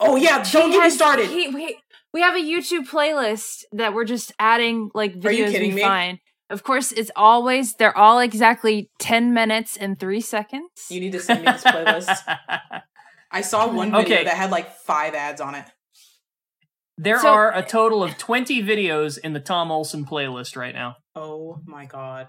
Oh 0.00 0.16
yeah, 0.16 0.42
She 0.42 0.58
don't 0.58 0.70
get 0.70 0.82
me 0.84 0.90
started. 0.90 1.28
he- 1.28 1.48
we, 1.48 1.78
we 2.12 2.20
have 2.20 2.34
a 2.36 2.40
YouTube 2.40 2.88
playlist 2.88 3.64
that 3.72 3.94
we're 3.94 4.04
just 4.04 4.32
adding 4.38 4.90
like 4.94 5.12
Are 5.24 5.32
you 5.32 5.44
videos 5.46 5.50
kidding 5.50 5.70
we 5.70 5.76
me? 5.76 5.82
find. 5.82 6.18
Of 6.50 6.62
course, 6.62 6.92
it's 6.92 7.10
always 7.16 7.74
they're 7.74 7.96
all 7.96 8.20
exactly 8.20 8.90
ten 8.98 9.34
minutes 9.34 9.76
and 9.76 9.98
three 9.98 10.20
seconds. 10.20 10.70
you 10.88 11.00
need 11.00 11.12
to 11.12 11.20
send 11.20 11.44
me 11.44 11.52
this 11.52 11.62
playlist. 11.64 12.16
I 13.30 13.42
saw 13.42 13.66
one 13.70 13.90
video 13.90 14.04
Okay. 14.16 14.24
that 14.24 14.34
had 14.34 14.50
like 14.50 14.74
five 14.74 15.14
ads 15.14 15.40
on 15.42 15.54
it. 15.54 15.66
there 16.96 17.18
So- 17.20 17.28
are 17.28 17.54
a 17.54 17.62
total 17.62 18.02
of 18.02 18.16
20 18.18 18.62
videos 18.62 19.18
in 19.18 19.32
the 19.34 19.40
Tom 19.40 19.70
Olsen 19.70 20.04
playlist 20.06 20.56
right 20.56 20.74
now. 20.74 20.96
Oh 21.14 21.60
my 21.66 21.84
god. 21.86 22.28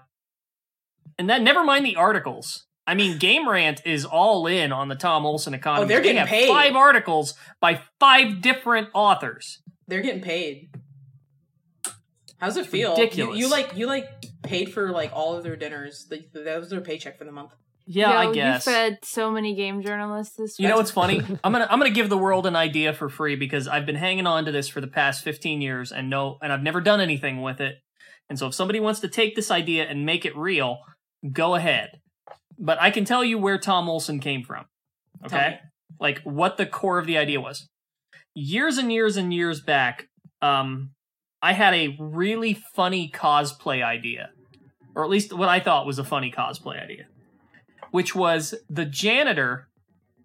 And 1.18 1.30
that 1.30 1.40
never 1.42 1.64
mind 1.64 1.86
the 1.86 1.96
articles. 1.96 2.66
I 2.90 2.94
mean, 2.94 3.18
Game 3.18 3.48
Rant 3.48 3.82
is 3.84 4.04
all 4.04 4.48
in 4.48 4.72
on 4.72 4.88
the 4.88 4.96
Tom 4.96 5.24
Olsen 5.24 5.54
economy. 5.54 5.84
Oh, 5.84 5.86
they're 5.86 5.98
They 5.98 6.08
getting 6.08 6.18
have 6.18 6.28
paid. 6.28 6.48
Five 6.48 6.74
articles 6.74 7.34
by 7.60 7.82
five 8.00 8.42
different 8.42 8.88
authors. 8.94 9.62
They're 9.86 10.00
getting 10.00 10.22
paid. 10.22 10.70
How's 12.38 12.56
it 12.56 12.66
feel? 12.66 12.90
ridiculous. 12.90 13.38
You, 13.38 13.44
you 13.44 13.50
like 13.50 13.76
you 13.76 13.86
like 13.86 14.08
paid 14.42 14.72
for 14.72 14.90
like 14.90 15.12
all 15.12 15.36
of 15.36 15.44
their 15.44 15.54
dinners. 15.54 16.08
Like, 16.10 16.32
that 16.32 16.58
was 16.58 16.70
their 16.70 16.80
paycheck 16.80 17.16
for 17.16 17.24
the 17.24 17.30
month. 17.30 17.52
Yeah, 17.86 18.10
Yo, 18.10 18.30
I 18.30 18.34
guess. 18.34 18.66
you 18.66 18.72
fed 18.72 18.98
so 19.04 19.30
many 19.30 19.54
game 19.54 19.82
journalists 19.82 20.34
this 20.36 20.58
You 20.58 20.66
know 20.66 20.76
what's 20.76 20.90
funny? 20.90 21.20
I'm 21.44 21.52
gonna 21.52 21.68
I'm 21.70 21.78
gonna 21.78 21.90
give 21.90 22.08
the 22.08 22.18
world 22.18 22.44
an 22.46 22.56
idea 22.56 22.92
for 22.92 23.08
free 23.08 23.36
because 23.36 23.68
I've 23.68 23.86
been 23.86 23.94
hanging 23.94 24.26
on 24.26 24.46
to 24.46 24.50
this 24.52 24.66
for 24.66 24.80
the 24.80 24.88
past 24.88 25.22
15 25.22 25.60
years 25.60 25.92
and 25.92 26.10
no 26.10 26.38
and 26.42 26.52
I've 26.52 26.62
never 26.62 26.80
done 26.80 27.00
anything 27.00 27.40
with 27.40 27.60
it. 27.60 27.76
And 28.28 28.36
so 28.36 28.48
if 28.48 28.54
somebody 28.54 28.80
wants 28.80 28.98
to 29.00 29.08
take 29.08 29.36
this 29.36 29.52
idea 29.52 29.84
and 29.84 30.04
make 30.04 30.24
it 30.24 30.36
real, 30.36 30.78
go 31.32 31.54
ahead. 31.54 32.00
But 32.60 32.80
I 32.80 32.90
can 32.90 33.04
tell 33.06 33.24
you 33.24 33.38
where 33.38 33.58
Tom 33.58 33.88
Olsen 33.88 34.20
came 34.20 34.44
from. 34.44 34.66
Okay? 35.24 35.58
Like 35.98 36.20
what 36.22 36.58
the 36.58 36.66
core 36.66 36.98
of 36.98 37.06
the 37.06 37.16
idea 37.18 37.40
was. 37.40 37.68
Years 38.34 38.78
and 38.78 38.92
years 38.92 39.16
and 39.16 39.32
years 39.34 39.60
back, 39.60 40.08
um 40.42 40.90
I 41.42 41.54
had 41.54 41.72
a 41.72 41.96
really 41.98 42.54
funny 42.74 43.10
cosplay 43.10 43.82
idea. 43.82 44.30
Or 44.94 45.04
at 45.04 45.10
least 45.10 45.32
what 45.32 45.48
I 45.48 45.58
thought 45.58 45.86
was 45.86 45.98
a 45.98 46.04
funny 46.04 46.30
cosplay 46.30 46.82
idea. 46.82 47.06
Which 47.90 48.14
was 48.14 48.54
the 48.68 48.84
janitor 48.84 49.68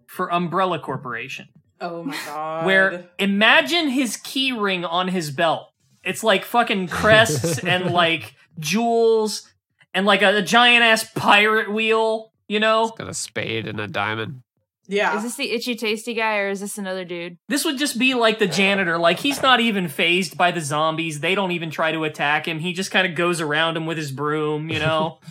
for 0.07 0.31
Umbrella 0.31 0.79
Corporation. 0.79 1.47
Oh 1.79 2.03
my 2.03 2.17
god. 2.25 2.65
Where 2.65 3.09
imagine 3.17 3.89
his 3.89 4.17
key 4.17 4.51
ring 4.51 4.83
on 4.83 5.07
his 5.07 5.31
belt. 5.31 5.69
It's 6.03 6.23
like 6.23 6.43
fucking 6.43 6.89
crests 6.89 7.59
and 7.63 7.91
like 7.91 8.35
jewels 8.59 9.49
and 9.95 10.05
like 10.05 10.21
a, 10.21 10.37
a 10.37 10.41
giant 10.43 10.83
ass 10.83 11.09
pirate 11.15 11.71
wheel, 11.73 12.31
you 12.47 12.59
know? 12.59 12.89
Got 12.95 13.09
a 13.09 13.13
spade 13.15 13.65
and 13.67 13.79
a 13.79 13.87
diamond. 13.87 14.41
yeah. 14.87 15.17
Is 15.17 15.23
this 15.23 15.35
the 15.35 15.49
itchy 15.51 15.75
tasty 15.75 16.13
guy 16.13 16.37
or 16.37 16.49
is 16.49 16.59
this 16.59 16.77
another 16.77 17.03
dude? 17.05 17.37
This 17.49 17.65
would 17.65 17.79
just 17.79 17.97
be 17.97 18.13
like 18.13 18.37
the 18.37 18.45
janitor. 18.47 18.99
Like 18.99 19.19
he's 19.19 19.41
not 19.41 19.59
even 19.61 19.87
phased 19.87 20.37
by 20.37 20.51
the 20.51 20.61
zombies. 20.61 21.21
They 21.21 21.33
don't 21.33 21.51
even 21.51 21.71
try 21.71 21.91
to 21.91 22.03
attack 22.03 22.47
him. 22.47 22.59
He 22.59 22.73
just 22.73 22.91
kind 22.91 23.07
of 23.07 23.15
goes 23.15 23.41
around 23.41 23.77
him 23.77 23.87
with 23.87 23.97
his 23.97 24.11
broom, 24.11 24.69
you 24.69 24.77
know? 24.79 25.19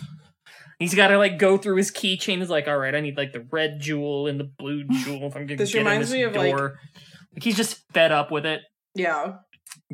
He's 0.77 0.93
got 0.93 1.07
to 1.07 1.17
like 1.17 1.39
go 1.39 1.57
through 1.57 1.77
his 1.77 1.89
keychain. 1.89 2.39
He's 2.39 2.49
like, 2.49 2.67
all 2.67 2.77
right, 2.77 2.93
I 2.93 2.99
need 2.99 3.15
like 3.15 3.31
the 3.31 3.47
red 3.49 3.79
jewel 3.79 4.27
and 4.27 4.37
the 4.37 4.43
blue 4.43 4.83
jewel 4.83 5.23
if 5.27 5.35
I'm 5.37 5.45
gonna 5.45 5.55
This 5.55 5.71
get 5.71 5.79
in 5.79 5.85
reminds 5.87 6.09
this 6.09 6.13
me 6.17 6.23
of, 6.23 6.33
door. 6.33 6.43
like- 6.43 6.59
like 7.33 7.43
he's 7.43 7.55
just 7.55 7.81
fed 7.93 8.11
up 8.11 8.29
with 8.29 8.45
it. 8.45 8.59
yeah. 8.93 9.35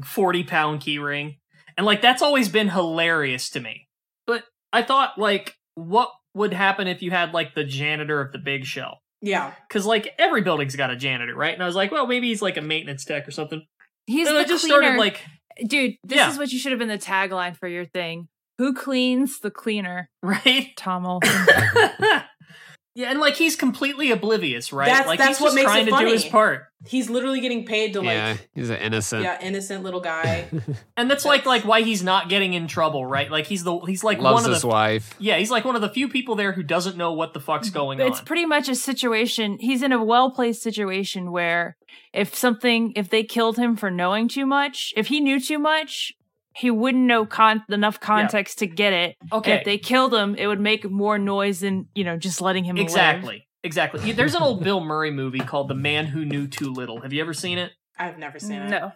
40 0.06 0.44
pound 0.46 0.82
key 0.82 0.98
ring. 0.98 1.38
And 1.78 1.86
like 1.86 2.02
that's 2.02 2.22
always 2.24 2.50
been 2.50 2.70
hilarious 2.70 3.50
to 3.52 3.60
me. 3.60 3.88
But 4.72 4.84
I 4.84 4.84
thought 4.84 5.18
like 5.18 5.56
what 5.76 6.12
would 6.34 6.54
happen 6.54 6.88
if 6.88 7.02
you 7.02 7.12
had 7.12 7.34
like 7.34 7.56
the 7.56 7.64
janitor 7.64 8.22
of 8.22 8.32
the 8.32 8.38
Big 8.40 8.66
Shell? 8.66 9.00
Yeah. 9.22 9.54
Cuz 9.70 9.86
like 9.86 10.14
every 10.18 10.42
building's 10.42 10.76
got 10.76 10.90
a 10.92 10.96
janitor, 10.96 11.36
right? 11.36 11.54
And 11.54 11.62
I 11.62 11.66
was 11.66 11.76
like, 11.76 11.92
well, 11.92 12.08
maybe 12.08 12.28
he's 12.30 12.42
like 12.42 12.58
a 12.58 12.62
maintenance 12.62 13.06
tech 13.06 13.28
or 13.28 13.32
something. 13.32 13.66
He's 14.08 14.28
and 14.28 14.36
the 14.38 14.42
I 14.42 14.44
just 14.46 14.66
cleaner. 14.66 14.82
started 14.84 14.98
like 15.00 15.22
Dude, 15.68 15.96
this 16.04 16.18
Yeah. 16.18 16.30
is 16.30 16.38
what 16.38 16.52
you 16.52 16.58
should 16.60 16.72
have 16.72 16.80
been 16.80 16.88
the 16.88 16.98
tagline 16.98 17.56
for 17.58 17.68
your 17.68 17.86
thing. 17.86 18.30
Who 18.58 18.74
cleans 18.74 19.40
the 19.40 19.52
cleaner? 19.52 20.10
right? 20.24 20.70
Tom 20.78 21.06
Olsen. 21.06 21.46
yeah, 22.94 23.10
and 23.10 23.20
like 23.20 23.36
he's 23.36 23.56
completely 23.56 24.12
oblivious, 24.12 24.74
right? 24.74 24.88
That's- 24.88 25.08
like 25.08 25.18
that's 25.20 25.38
he's 25.38 25.42
what 25.42 25.48
just 25.48 25.56
makes 25.56 25.66
trying 25.72 25.88
it 25.88 25.92
to 25.92 25.98
do 25.98 26.12
his 26.12 26.26
part. 26.26 26.66
He's 26.86 27.10
literally 27.10 27.42
getting 27.42 27.66
paid 27.66 27.94
to 27.94 28.00
like 28.00 28.08
yeah, 28.16 28.38
he's 28.56 28.70
an 28.70 28.78
innocent. 28.78 29.24
yeah, 29.24 29.40
innocent 29.42 29.84
little 29.84 30.02
guy. 30.02 30.48
And 30.98 31.10
that's 31.10 31.26
like 31.26 31.42
That's- 31.42 31.64
like 31.64 31.66
why 31.66 31.82
he's 31.82 32.04
not 32.04 32.28
getting 32.30 32.54
in 32.54 32.68
trouble, 32.68 33.06
right? 33.06 33.30
Like 33.32 33.46
he's 33.46 33.64
the 33.64 33.80
he's 33.80 34.04
like 34.04 34.20
Loves 34.20 34.42
one 34.42 34.46
of 34.46 34.52
his 34.52 34.62
the 34.62 34.68
wife. 34.68 35.16
Yeah, 35.20 35.38
he's 35.38 35.50
like 35.52 35.64
one 35.64 35.76
of 35.76 35.82
the 35.82 35.90
few 35.90 36.10
people 36.10 36.36
there 36.36 36.52
who 36.52 36.64
doesn't 36.64 36.98
know 36.98 37.14
what 37.14 37.34
the 37.34 37.40
fuck's 37.40 37.70
going 37.70 38.00
it's 38.00 38.06
on. 38.06 38.12
It's 38.12 38.22
pretty 38.22 38.46
much 38.46 38.68
a 38.68 38.76
situation. 38.76 39.58
He's 39.60 39.82
in 39.82 39.92
a 39.92 40.04
well 40.04 40.32
placed 40.32 40.62
situation 40.62 41.32
where 41.32 41.78
if 42.14 42.36
something, 42.36 42.94
if 42.96 43.10
they 43.10 43.24
killed 43.24 43.58
him 43.58 43.76
for 43.76 43.90
knowing 43.90 44.28
too 44.28 44.46
much, 44.46 44.94
if 44.98 45.08
he 45.08 45.20
knew 45.22 45.40
too 45.40 45.60
much, 45.60 46.14
he 46.54 46.70
wouldn't 46.70 47.06
know 47.06 47.26
con- 47.26 47.64
enough 47.70 48.00
context 48.00 48.60
to 48.60 48.68
get 48.68 48.94
it. 48.94 49.16
And 49.22 49.34
okay. 49.34 49.54
if 49.54 49.66
they 49.66 49.78
killed 49.78 50.14
him, 50.14 50.36
it 50.36 50.48
would 50.48 50.60
make 50.60 50.90
more 50.90 51.18
noise 51.18 51.62
than 51.62 51.88
you 51.96 52.04
know 52.04 52.18
just 52.18 52.42
letting 52.42 52.64
him 52.64 52.76
live. 52.76 52.86
Exactly. 52.86 53.48
Exactly. 53.64 54.02
Yeah, 54.04 54.14
There's 54.14 54.34
an 54.34 54.42
old 54.42 54.64
Bill 54.64 54.84
Murray 54.84 55.12
movie 55.12 55.40
called 55.40 55.68
The 55.68 55.76
Man 55.76 56.08
Who 56.08 56.26
Knew 56.26 56.48
Too 56.48 56.74
Little. 56.74 57.02
Have 57.02 57.14
you 57.14 57.22
ever 57.22 57.34
seen 57.34 57.60
it? 57.60 57.72
I've 57.98 58.18
never 58.18 58.40
seen 58.40 58.54
it. 58.54 58.70
No. 58.70 58.92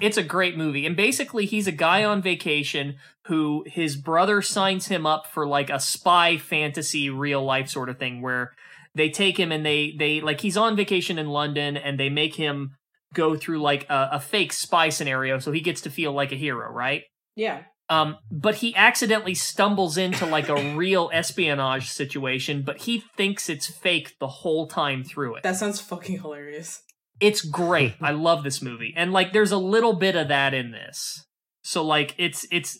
It's 0.00 0.16
a 0.16 0.24
great 0.24 0.56
movie. 0.56 0.86
And 0.86 0.96
basically, 0.96 1.46
he's 1.46 1.66
a 1.66 1.72
guy 1.72 2.04
on 2.04 2.20
vacation 2.20 2.96
who 3.26 3.64
his 3.66 3.96
brother 3.96 4.42
signs 4.42 4.88
him 4.88 5.06
up 5.06 5.26
for 5.26 5.46
like 5.46 5.70
a 5.70 5.78
spy 5.78 6.36
fantasy 6.36 7.10
real 7.10 7.44
life 7.44 7.68
sort 7.68 7.88
of 7.88 7.98
thing 7.98 8.20
where 8.20 8.54
they 8.94 9.08
take 9.08 9.38
him 9.38 9.52
and 9.52 9.64
they 9.64 9.94
they 9.98 10.20
like 10.20 10.40
he's 10.40 10.56
on 10.56 10.76
vacation 10.76 11.18
in 11.18 11.28
London 11.28 11.76
and 11.76 11.98
they 11.98 12.10
make 12.10 12.34
him 12.34 12.74
go 13.14 13.36
through 13.36 13.60
like 13.60 13.88
a, 13.88 14.08
a 14.12 14.20
fake 14.20 14.52
spy 14.52 14.88
scenario 14.88 15.38
so 15.38 15.52
he 15.52 15.60
gets 15.60 15.80
to 15.82 15.90
feel 15.90 16.12
like 16.12 16.32
a 16.32 16.36
hero, 16.36 16.70
right? 16.70 17.02
Yeah. 17.36 17.62
Um, 17.90 18.18
but 18.30 18.56
he 18.56 18.76
accidentally 18.76 19.34
stumbles 19.34 19.96
into 19.96 20.26
like 20.26 20.48
a 20.48 20.74
real 20.76 21.10
espionage 21.12 21.88
situation, 21.88 22.62
but 22.62 22.82
he 22.82 23.02
thinks 23.16 23.48
it's 23.48 23.66
fake 23.66 24.14
the 24.20 24.26
whole 24.26 24.66
time 24.66 25.04
through 25.04 25.36
it. 25.36 25.42
That 25.42 25.56
sounds 25.56 25.80
fucking 25.80 26.20
hilarious. 26.20 26.82
It's 27.20 27.40
great. 27.40 27.94
I 28.00 28.12
love 28.12 28.44
this 28.44 28.60
movie. 28.60 28.92
And 28.96 29.12
like 29.12 29.32
there's 29.32 29.52
a 29.52 29.58
little 29.58 29.94
bit 29.94 30.16
of 30.16 30.28
that 30.28 30.52
in 30.52 30.70
this. 30.70 31.24
So 31.62 31.82
like 31.82 32.14
it's 32.18 32.46
it's 32.50 32.78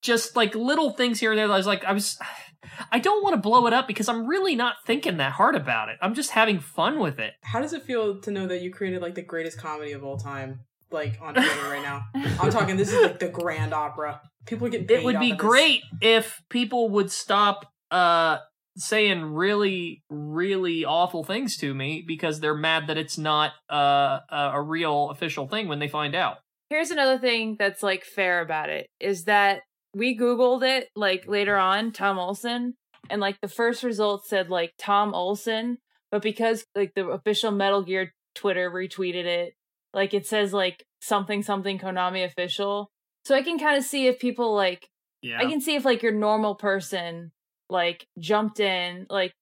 just 0.00 0.36
like 0.36 0.54
little 0.54 0.92
things 0.92 1.20
here 1.20 1.32
and 1.32 1.38
there 1.38 1.50
I 1.50 1.56
was 1.56 1.66
like 1.66 1.84
I 1.84 1.92
was 1.92 2.18
I 2.92 2.98
don't 2.98 3.22
want 3.22 3.34
to 3.34 3.40
blow 3.40 3.66
it 3.66 3.72
up 3.72 3.86
because 3.86 4.08
I'm 4.08 4.26
really 4.26 4.54
not 4.56 4.76
thinking 4.86 5.16
that 5.18 5.32
hard 5.32 5.54
about 5.54 5.88
it. 5.88 5.96
I'm 6.02 6.14
just 6.14 6.30
having 6.30 6.58
fun 6.60 6.98
with 6.98 7.18
it. 7.18 7.34
How 7.42 7.60
does 7.60 7.72
it 7.72 7.82
feel 7.82 8.20
to 8.20 8.30
know 8.30 8.46
that 8.46 8.62
you 8.62 8.72
created 8.72 9.02
like 9.02 9.14
the 9.14 9.22
greatest 9.22 9.58
comedy 9.58 9.92
of 9.92 10.04
all 10.04 10.16
time, 10.16 10.60
like 10.90 11.18
on 11.20 11.34
Twitter 11.34 11.68
right 11.68 11.82
now? 11.82 12.02
I'm 12.40 12.50
talking. 12.50 12.76
This 12.76 12.92
is 12.92 13.02
like 13.02 13.18
the 13.18 13.28
grand 13.28 13.72
opera. 13.72 14.20
People 14.46 14.66
are 14.66 14.70
getting. 14.70 14.86
Paid 14.86 14.98
It 15.00 15.04
would 15.04 15.20
be 15.20 15.32
of 15.32 15.38
this. 15.38 15.46
great 15.46 15.82
if 16.00 16.42
people 16.48 16.90
would 16.90 17.10
stop 17.10 17.66
uh 17.90 18.38
saying 18.76 19.24
really 19.24 20.04
really 20.08 20.84
awful 20.84 21.24
things 21.24 21.56
to 21.56 21.74
me 21.74 22.04
because 22.06 22.38
they're 22.38 22.54
mad 22.54 22.86
that 22.86 22.96
it's 22.96 23.18
not 23.18 23.52
uh 23.72 24.20
a 24.30 24.50
a 24.54 24.62
real 24.62 25.10
official 25.10 25.48
thing 25.48 25.68
when 25.68 25.78
they 25.78 25.88
find 25.88 26.14
out. 26.14 26.36
Here's 26.70 26.90
another 26.90 27.18
thing 27.18 27.56
that's 27.58 27.82
like 27.82 28.04
fair 28.04 28.40
about 28.42 28.68
it 28.68 28.86
is 29.00 29.24
that 29.24 29.62
we 29.94 30.16
Googled 30.16 30.62
it 30.62 30.88
like 30.94 31.26
later 31.26 31.56
on, 31.56 31.92
Tom 31.92 32.18
Olsen, 32.18 32.74
and 33.10 33.20
like 33.20 33.40
the 33.40 33.48
first 33.48 33.82
result 33.82 34.26
said 34.26 34.50
like 34.50 34.74
Tom 34.78 35.14
Olsen, 35.14 35.78
but 36.10 36.22
because 36.22 36.64
like 36.74 36.92
the 36.94 37.06
official 37.08 37.50
Metal 37.50 37.82
Gear 37.82 38.14
Twitter 38.34 38.70
retweeted 38.70 39.24
it, 39.24 39.54
like 39.94 40.14
it 40.14 40.26
says 40.26 40.52
like 40.52 40.84
something 41.00 41.42
something 41.42 41.78
Konami 41.78 42.24
official. 42.24 42.90
So 43.24 43.34
I 43.34 43.42
can 43.42 43.58
kind 43.58 43.76
of 43.76 43.84
see 43.84 44.06
if 44.06 44.18
people 44.18 44.54
like 44.54 44.88
Yeah. 45.22 45.38
I 45.38 45.46
can 45.46 45.60
see 45.60 45.74
if 45.74 45.84
like 45.84 46.02
your 46.02 46.12
normal 46.12 46.54
person 46.54 47.32
like 47.70 48.06
jumped 48.18 48.60
in, 48.60 49.06
like 49.10 49.32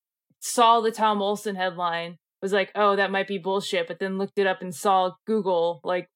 saw 0.40 0.80
the 0.80 0.90
Tom 0.92 1.20
Olsen 1.22 1.56
headline, 1.56 2.18
was 2.42 2.52
like, 2.52 2.70
oh, 2.74 2.96
that 2.96 3.10
might 3.10 3.28
be 3.28 3.38
bullshit, 3.38 3.86
but 3.88 3.98
then 3.98 4.18
looked 4.18 4.38
it 4.38 4.46
up 4.46 4.60
and 4.62 4.74
saw 4.74 5.12
Google. 5.26 5.80
Like, 5.84 6.08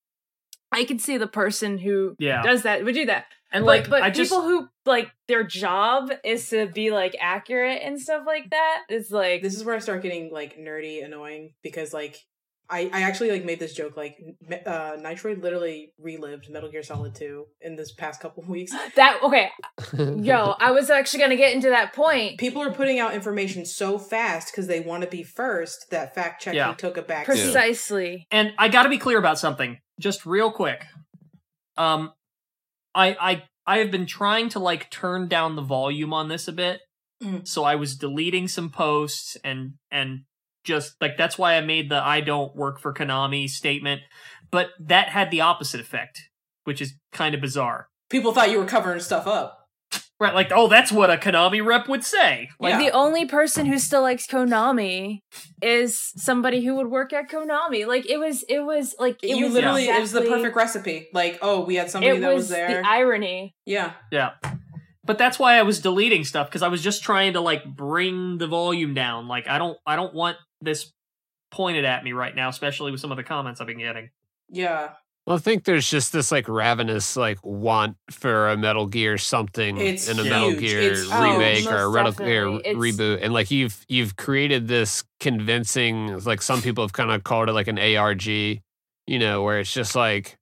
I 0.73 0.85
could 0.85 1.01
see 1.01 1.17
the 1.19 1.27
person 1.27 1.79
who 1.79 2.15
Yeah. 2.19 2.43
does 2.43 2.63
that 2.63 2.85
would 2.85 2.95
do 2.95 3.07
that. 3.07 3.27
And 3.53 3.65
but 3.65 3.67
like 3.67 3.91
but 3.91 4.03
I 4.03 4.11
just 4.11 4.31
people 4.31 4.43
who 4.45 4.69
like 4.87 5.11
their 5.29 5.45
job 5.45 6.11
is 6.25 6.49
to 6.51 6.67
be 6.67 6.91
like 6.91 7.17
accurate 7.21 7.83
and 7.85 8.01
stuff 8.01 8.23
like 8.27 8.51
that. 8.51 8.83
It's 8.89 9.11
like 9.11 9.43
This 9.43 9.55
is 9.57 9.65
where 9.65 9.75
I 9.77 9.79
start 9.81 10.03
getting 10.03 10.33
like 10.33 10.57
nerdy, 10.59 11.05
annoying 11.05 11.55
because 11.63 11.93
like 11.93 12.17
I 12.73 12.89
I 12.93 13.03
actually 13.03 13.33
like 13.33 13.45
made 13.45 13.59
this 13.59 13.73
joke 13.75 13.97
like 13.97 14.17
me- 14.49 14.63
uh 14.65 14.93
Nitroid 14.97 15.43
literally 15.43 15.93
relived 15.99 16.49
Metal 16.49 16.71
Gear 16.71 16.85
Solid 16.85 17.17
2 17.17 17.45
in 17.63 17.75
this 17.75 17.91
past 17.93 18.21
couple 18.21 18.45
weeks. 18.49 18.73
that. 18.95 19.19
Okay, 19.25 19.51
yo, 20.23 20.55
I 20.61 20.71
was 20.71 20.89
actually 20.89 21.19
gonna 21.19 21.35
get 21.37 21.53
into 21.53 21.71
that 21.71 21.93
point. 21.93 22.39
People 22.39 22.63
are 22.63 22.71
putting 22.73 23.01
out 23.01 23.13
information 23.13 23.67
so 23.67 23.99
fast 23.99 24.53
because 24.53 24.69
they 24.69 24.79
want 24.79 25.03
to 25.03 25.09
be 25.11 25.25
first 25.25 25.87
that 25.91 26.15
fact 26.15 26.43
checking 26.43 26.59
Yeah. 26.59 26.75
took 26.75 26.97
a 26.97 27.03
back. 27.03 27.27
seat. 27.27 27.33
Precisely. 27.43 28.27
and 28.31 28.53
I 28.57 28.69
got 28.69 28.85
to 28.85 28.89
be 28.89 28.99
clear 28.99 29.19
about 29.19 29.41
something, 29.41 29.79
just 29.99 30.25
real 30.25 30.53
quick. 30.53 30.85
Um, 31.77 32.13
I 32.95 33.17
I 33.21 33.43
I 33.67 33.79
have 33.79 33.91
been 33.91 34.07
trying 34.07 34.49
to 34.51 34.59
like 34.59 34.91
turn 34.91 35.29
down 35.29 35.57
the 35.57 35.63
volume 35.63 36.13
on 36.13 36.29
this 36.29 36.49
a 36.49 36.53
bit, 36.53 36.81
Mm. 37.23 37.47
so 37.47 37.65
I 37.65 37.75
was 37.75 37.97
deleting 37.97 38.49
some 38.49 38.71
posts 38.71 39.37
and 39.45 39.75
and 39.91 40.21
just 40.65 40.95
like 41.01 41.19
that's 41.19 41.37
why 41.37 41.55
I 41.55 41.61
made 41.61 41.91
the 41.91 42.03
I 42.03 42.21
don't 42.23 42.57
work 42.57 42.81
for 42.81 42.95
Konami 42.95 43.49
statement, 43.49 44.01
but 44.51 44.71
that 44.81 45.11
had 45.11 45.31
the 45.31 45.43
opposite 45.43 45.81
effect, 45.81 46.19
which 46.65 46.81
is 46.81 46.95
kind 47.13 47.35
of 47.35 47.41
bizarre. 47.43 47.89
People 48.09 48.33
thought 48.33 48.51
you 48.51 48.59
were 48.59 48.65
covering 48.67 49.01
stuff 49.01 49.27
up. 49.27 49.60
Right, 50.21 50.35
like 50.35 50.53
oh, 50.55 50.69
that's 50.69 50.93
what 50.93 51.09
a 51.11 51.17
Konami 51.17 51.65
rep 51.65 51.89
would 51.89 52.05
say. 52.05 52.51
Like, 52.61 52.73
Yeah. 52.73 52.79
The 52.79 52.91
only 52.91 53.25
person 53.25 53.65
who 53.65 53.79
still 53.79 54.03
likes 54.03 54.27
Konami 54.27 55.21
is 55.63 56.13
somebody 56.15 56.63
who 56.63 56.75
would 56.77 56.89
work 56.89 57.15
at 57.15 57.31
Konami. 57.31 57.87
Like 57.87 58.09
it 58.09 58.19
was, 58.19 58.43
it 58.43 58.61
was 58.61 58.95
like 58.99 59.19
it 59.23 59.37
you 59.37 59.47
was 59.47 59.55
literally 59.55 59.89
it 59.89 59.99
was 59.99 60.13
the 60.13 60.21
perfect 60.21 60.55
recipe. 60.55 61.09
Like, 61.15 61.39
oh, 61.41 61.65
we 61.65 61.77
had 61.77 61.91
somebody 61.91 62.19
It 62.19 62.21
that 62.21 62.29
was 62.35 62.37
was 62.45 62.49
there. 62.51 62.83
the 62.83 62.87
irony. 62.89 63.55
yeah. 63.65 63.93
Yeah. 64.13 64.33
But 65.03 65.17
that's 65.17 65.39
why 65.39 65.55
I 65.59 65.63
was 65.63 65.81
deleting 65.81 66.25
stuff 66.25 66.49
because 66.49 66.63
I 66.63 66.69
was 66.69 66.83
just 66.83 67.03
trying 67.03 67.33
to 67.33 67.41
like 67.41 67.65
bring 67.65 68.37
the 68.37 68.47
volume 68.47 68.93
down. 68.93 69.27
Like 69.27 69.49
I 69.49 69.57
don't 69.59 69.79
I 69.87 69.97
don't 69.97 70.15
want 70.15 70.37
this 70.61 70.93
pointed 71.51 71.87
at 71.87 72.05
me 72.05 72.13
right 72.13 72.37
now, 72.37 72.51
especially 72.51 72.93
with 72.93 73.01
some 73.01 73.11
of 73.11 73.17
the 73.17 73.25
comments 73.25 73.61
I've 73.61 73.67
been 73.67 73.79
getting. 73.79 74.11
Yeah. 74.51 74.91
Well, 75.31 75.37
I 75.39 75.41
think 75.41 75.63
there's 75.63 75.89
just 75.89 76.13
this 76.13 76.33
like 76.33 76.49
ravenous 76.49 77.17
like 77.17 77.39
want 77.45 77.97
for 78.11 78.49
a 78.49 78.57
Metal 78.57 78.89
Gear 78.89 79.17
something 79.17 79.77
It's 79.79 80.09
in 80.09 80.19
a 80.19 80.23
huge. 80.23 80.29
Metal 80.33 80.53
Gear 80.55 80.81
It's 80.93 81.07
remake 81.07 81.59
huge. 81.59 81.67
or 81.69 81.85
a 81.85 81.93
Metal 81.93 82.11
Gear 82.11 82.47
reboot, 82.47 83.21
and 83.23 83.33
like 83.33 83.53
you've 83.53 83.87
you've 83.89 84.17
created 84.17 84.67
this 84.67 85.05
convincing 85.21 86.19
like 86.25 86.43
some 86.43 86.61
people 86.63 86.83
have 86.83 86.93
kind 86.93 87.13
of 87.13 87.23
called 87.23 87.49
it 87.49 87.53
like 87.53 87.69
an 87.69 87.79
ARG, 87.79 88.27
you 88.27 88.61
know, 89.07 89.45
where 89.45 89.61
it's 89.61 89.73
just 89.73 89.95
like 89.95 90.37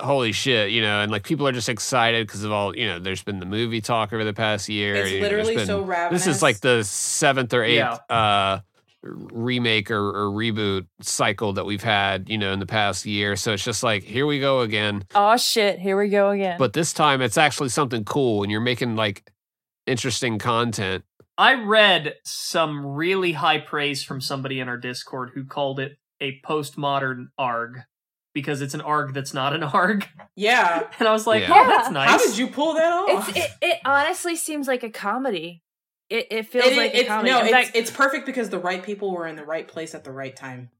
holy 0.00 0.32
shit, 0.32 0.72
you 0.72 0.82
know, 0.82 1.00
and 1.00 1.12
like 1.12 1.22
people 1.22 1.46
are 1.46 1.52
just 1.52 1.68
excited 1.68 2.26
because 2.26 2.42
of 2.42 2.50
all 2.50 2.76
you 2.76 2.88
know. 2.88 2.98
There's 2.98 3.22
been 3.22 3.38
the 3.38 3.46
movie 3.46 3.80
talk 3.80 4.12
over 4.12 4.24
the 4.24 4.34
past 4.34 4.68
year. 4.68 4.96
It's 4.96 5.12
you 5.12 5.18
know, 5.18 5.22
literally 5.28 5.54
been- 5.54 5.66
so 5.68 5.80
ravenous. 5.82 6.24
This 6.24 6.34
is 6.36 6.42
like 6.42 6.58
the 6.58 6.82
seventh 6.82 7.54
or 7.54 7.62
eighth 7.62 7.76
Yeah. 7.76 7.98
uh 8.16 8.60
remake 9.04 9.90
or, 9.90 10.08
or 10.08 10.30
reboot 10.30 10.86
cycle 11.00 11.52
that 11.54 11.66
we've 11.66 11.82
had, 11.82 12.28
you 12.28 12.38
know, 12.38 12.52
in 12.52 12.58
the 12.58 12.66
past 12.66 13.04
year. 13.06 13.36
So 13.36 13.52
it's 13.52 13.64
just 13.64 13.82
like, 13.82 14.02
here 14.02 14.26
we 14.26 14.40
go 14.40 14.60
again. 14.60 15.04
Oh 15.14 15.36
shit! 15.36 15.78
Here 15.78 15.98
we 15.98 16.08
go 16.08 16.30
again. 16.30 16.56
But 16.58 16.72
this 16.72 16.92
time 16.92 17.20
it's 17.20 17.36
actually 17.38 17.68
something 17.68 18.04
cool 18.04 18.42
and 18.42 18.50
you're 18.52 18.60
making 18.60 18.96
like 18.96 19.30
interesting 19.86 20.38
content. 20.38 21.04
I 21.36 21.54
read 21.54 22.14
some 22.24 22.86
really 22.86 23.32
high 23.32 23.58
praise 23.58 24.04
from 24.04 24.20
somebody 24.20 24.60
in 24.60 24.68
our 24.68 24.76
Discord 24.76 25.32
who 25.34 25.44
called 25.44 25.80
it 25.80 25.98
a 26.20 26.40
postmodern 26.44 27.26
ARG 27.36 27.80
because 28.34 28.62
it's 28.62 28.72
an 28.74 28.80
ARG 28.80 29.14
that's 29.14 29.34
not 29.34 29.52
an 29.52 29.64
ARG. 29.64 30.06
Yeah. 30.36 30.84
And 31.00 31.08
I 31.08 31.12
was 31.12 31.26
like, 31.26 31.42
Yeah. 31.42 31.52
oh, 31.54 31.66
that's 31.66 31.90
nice. 31.90 32.08
How 32.08 32.18
did 32.18 32.38
you 32.38 32.46
pull 32.46 32.74
that 32.74 32.92
off? 32.92 33.28
it's 33.28 33.36
it, 33.38 33.50
it 33.62 33.78
honestly 33.84 34.36
seems 34.36 34.68
like 34.68 34.84
a 34.84 34.90
comedy. 34.90 35.62
It 36.10 36.26
it 36.30 36.46
feels 36.46 36.66
It- 36.66 36.76
like 36.76 36.94
a 36.94 37.00
it's, 37.00 37.08
comedy. 37.08 37.30
no, 37.30 37.40
it's, 37.40 37.50
fact, 37.50 37.70
it's 37.74 37.90
perfect 37.90 38.26
because 38.26 38.50
the 38.50 38.58
right 38.58 38.82
people 38.82 39.10
were 39.12 39.26
in 39.26 39.36
the 39.36 39.44
right 39.44 39.66
place 39.66 39.94
at 39.94 40.04
the 40.04 40.12
right 40.12 40.34
time. 40.34 40.70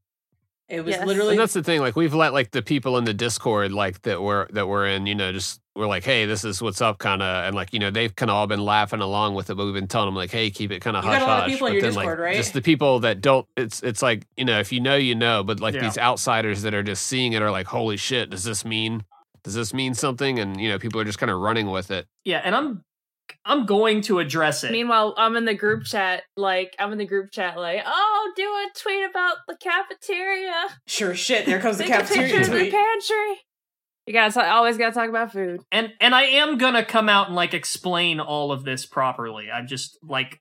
It 0.69 0.81
was 0.83 0.95
Yes. 0.97 1.07
literally 1.07 1.33
And 1.33 1.41
that's 1.41 1.53
the 1.53 1.63
thing. 1.63 1.81
Like 1.81 1.95
we've 1.95 2.15
let 2.15 2.33
like 2.33 2.51
the 2.53 2.63
people 2.63 2.97
in 2.97 3.05
the 3.05 3.13
Discord 3.13 3.71
like 3.73 4.01
that 4.03 4.23
were 4.23 4.49
that 4.53 4.67
were 4.67 4.87
in, 4.87 5.07
you 5.07 5.15
know, 5.15 5.31
just 5.31 5.61
we're 5.77 5.87
like, 5.87 6.05
hey, 6.05 6.25
this 6.25 6.43
is 6.45 6.63
what's 6.63 6.81
up, 6.81 6.99
kind 6.99 7.21
of, 7.21 7.45
and 7.47 7.55
like 7.55 7.73
you 7.75 7.79
know 7.79 7.91
they've 7.91 8.15
kind 8.15 8.31
of 8.31 8.37
all 8.37 8.47
been 8.47 8.65
laughing 8.65 9.01
along 9.01 9.35
with 9.35 9.51
it, 9.51 9.57
but 9.57 9.65
we've 9.67 9.75
been 9.75 9.89
telling 9.89 10.07
them 10.07 10.15
like, 10.15 10.31
hey, 10.31 10.51
keep 10.51 10.71
it 10.71 10.81
kind 10.81 10.97
of 10.97 11.05
hush 11.05 11.19
got 11.19 11.23
a 11.23 11.27
lot 11.27 11.39
of 11.39 11.43
hush. 11.45 11.53
people 11.53 11.67
in 11.67 11.73
But 11.73 11.75
your 11.75 11.83
then, 11.83 11.95
like, 11.95 12.05
Discord, 12.05 12.19
right? 12.21 12.37
Just 12.37 12.53
the 12.55 12.63
people 12.63 13.01
that 13.01 13.21
don't. 13.21 13.47
It's 13.59 13.83
it's 13.83 14.01
like 14.01 14.27
you 14.39 14.45
know 14.47 14.59
if 14.59 14.73
you 14.73 14.81
know 14.81 14.95
you 14.97 15.15
know, 15.15 15.43
but 15.45 15.61
like 15.61 15.75
Yeah. 15.75 15.83
these 15.83 15.99
outsiders 15.99 16.63
that 16.63 16.73
are 16.75 16.83
just 16.83 17.05
seeing 17.07 17.35
it 17.35 17.43
are 17.43 17.51
like, 17.51 17.67
holy 17.67 17.97
shit, 17.99 18.31
does 18.31 18.45
this 18.45 18.65
mean? 18.65 19.05
Does 19.43 19.55
this 19.55 19.75
mean 19.75 19.93
something? 19.93 20.39
And 20.39 20.59
you 20.59 20.71
know 20.71 20.79
people 20.79 20.99
are 21.01 21.05
just 21.05 21.19
kind 21.19 21.31
of 21.31 21.39
running 21.41 21.71
with 21.71 21.91
it. 21.91 22.07
yeah, 22.25 22.41
and 22.43 22.55
I'm 22.55 22.85
I'm 23.45 23.67
going 23.67 24.03
to 24.03 24.19
address 24.19 24.65
it. 24.65 24.73
meanwhile, 24.73 25.15
I'm 25.17 25.37
in 25.37 25.45
the 25.45 25.55
group 25.55 25.85
chat. 25.85 26.23
Like 26.37 26.75
I'm 26.79 26.93
in 26.93 26.99
the 26.99 27.07
group 27.07 27.31
chat. 27.31 27.57
Like, 27.57 27.83
oh, 27.85 28.33
do 28.37 28.43
a 28.43 28.67
tweet 28.77 29.09
about 29.09 29.37
the 29.49 29.57
cafeteria. 29.57 30.69
sure 30.87 31.15
shit. 31.15 31.47
There 31.47 31.61
comes 31.61 31.79
the 31.79 31.85
cafeteria 31.85 32.29
picture 32.39 32.53
of 32.53 32.59
the 32.59 32.71
pantry. 32.71 33.41
You 34.07 34.13
gotta 34.13 34.33
talk, 34.33 34.47
always 34.47 34.77
gotta 34.77 34.95
talk 34.95 35.09
about 35.09 35.33
food. 35.33 35.61
and 35.73 35.93
and 36.01 36.15
I 36.15 36.25
am 36.25 36.59
gonna 36.59 36.85
come 36.85 37.09
out 37.09 37.29
and 37.29 37.37
like 37.37 37.55
explain 37.55 38.21
all 38.21 38.53
of 38.53 38.65
this 38.65 38.85
properly. 38.85 39.51
I'm 39.51 39.67
just 39.67 39.99
like 40.03 40.41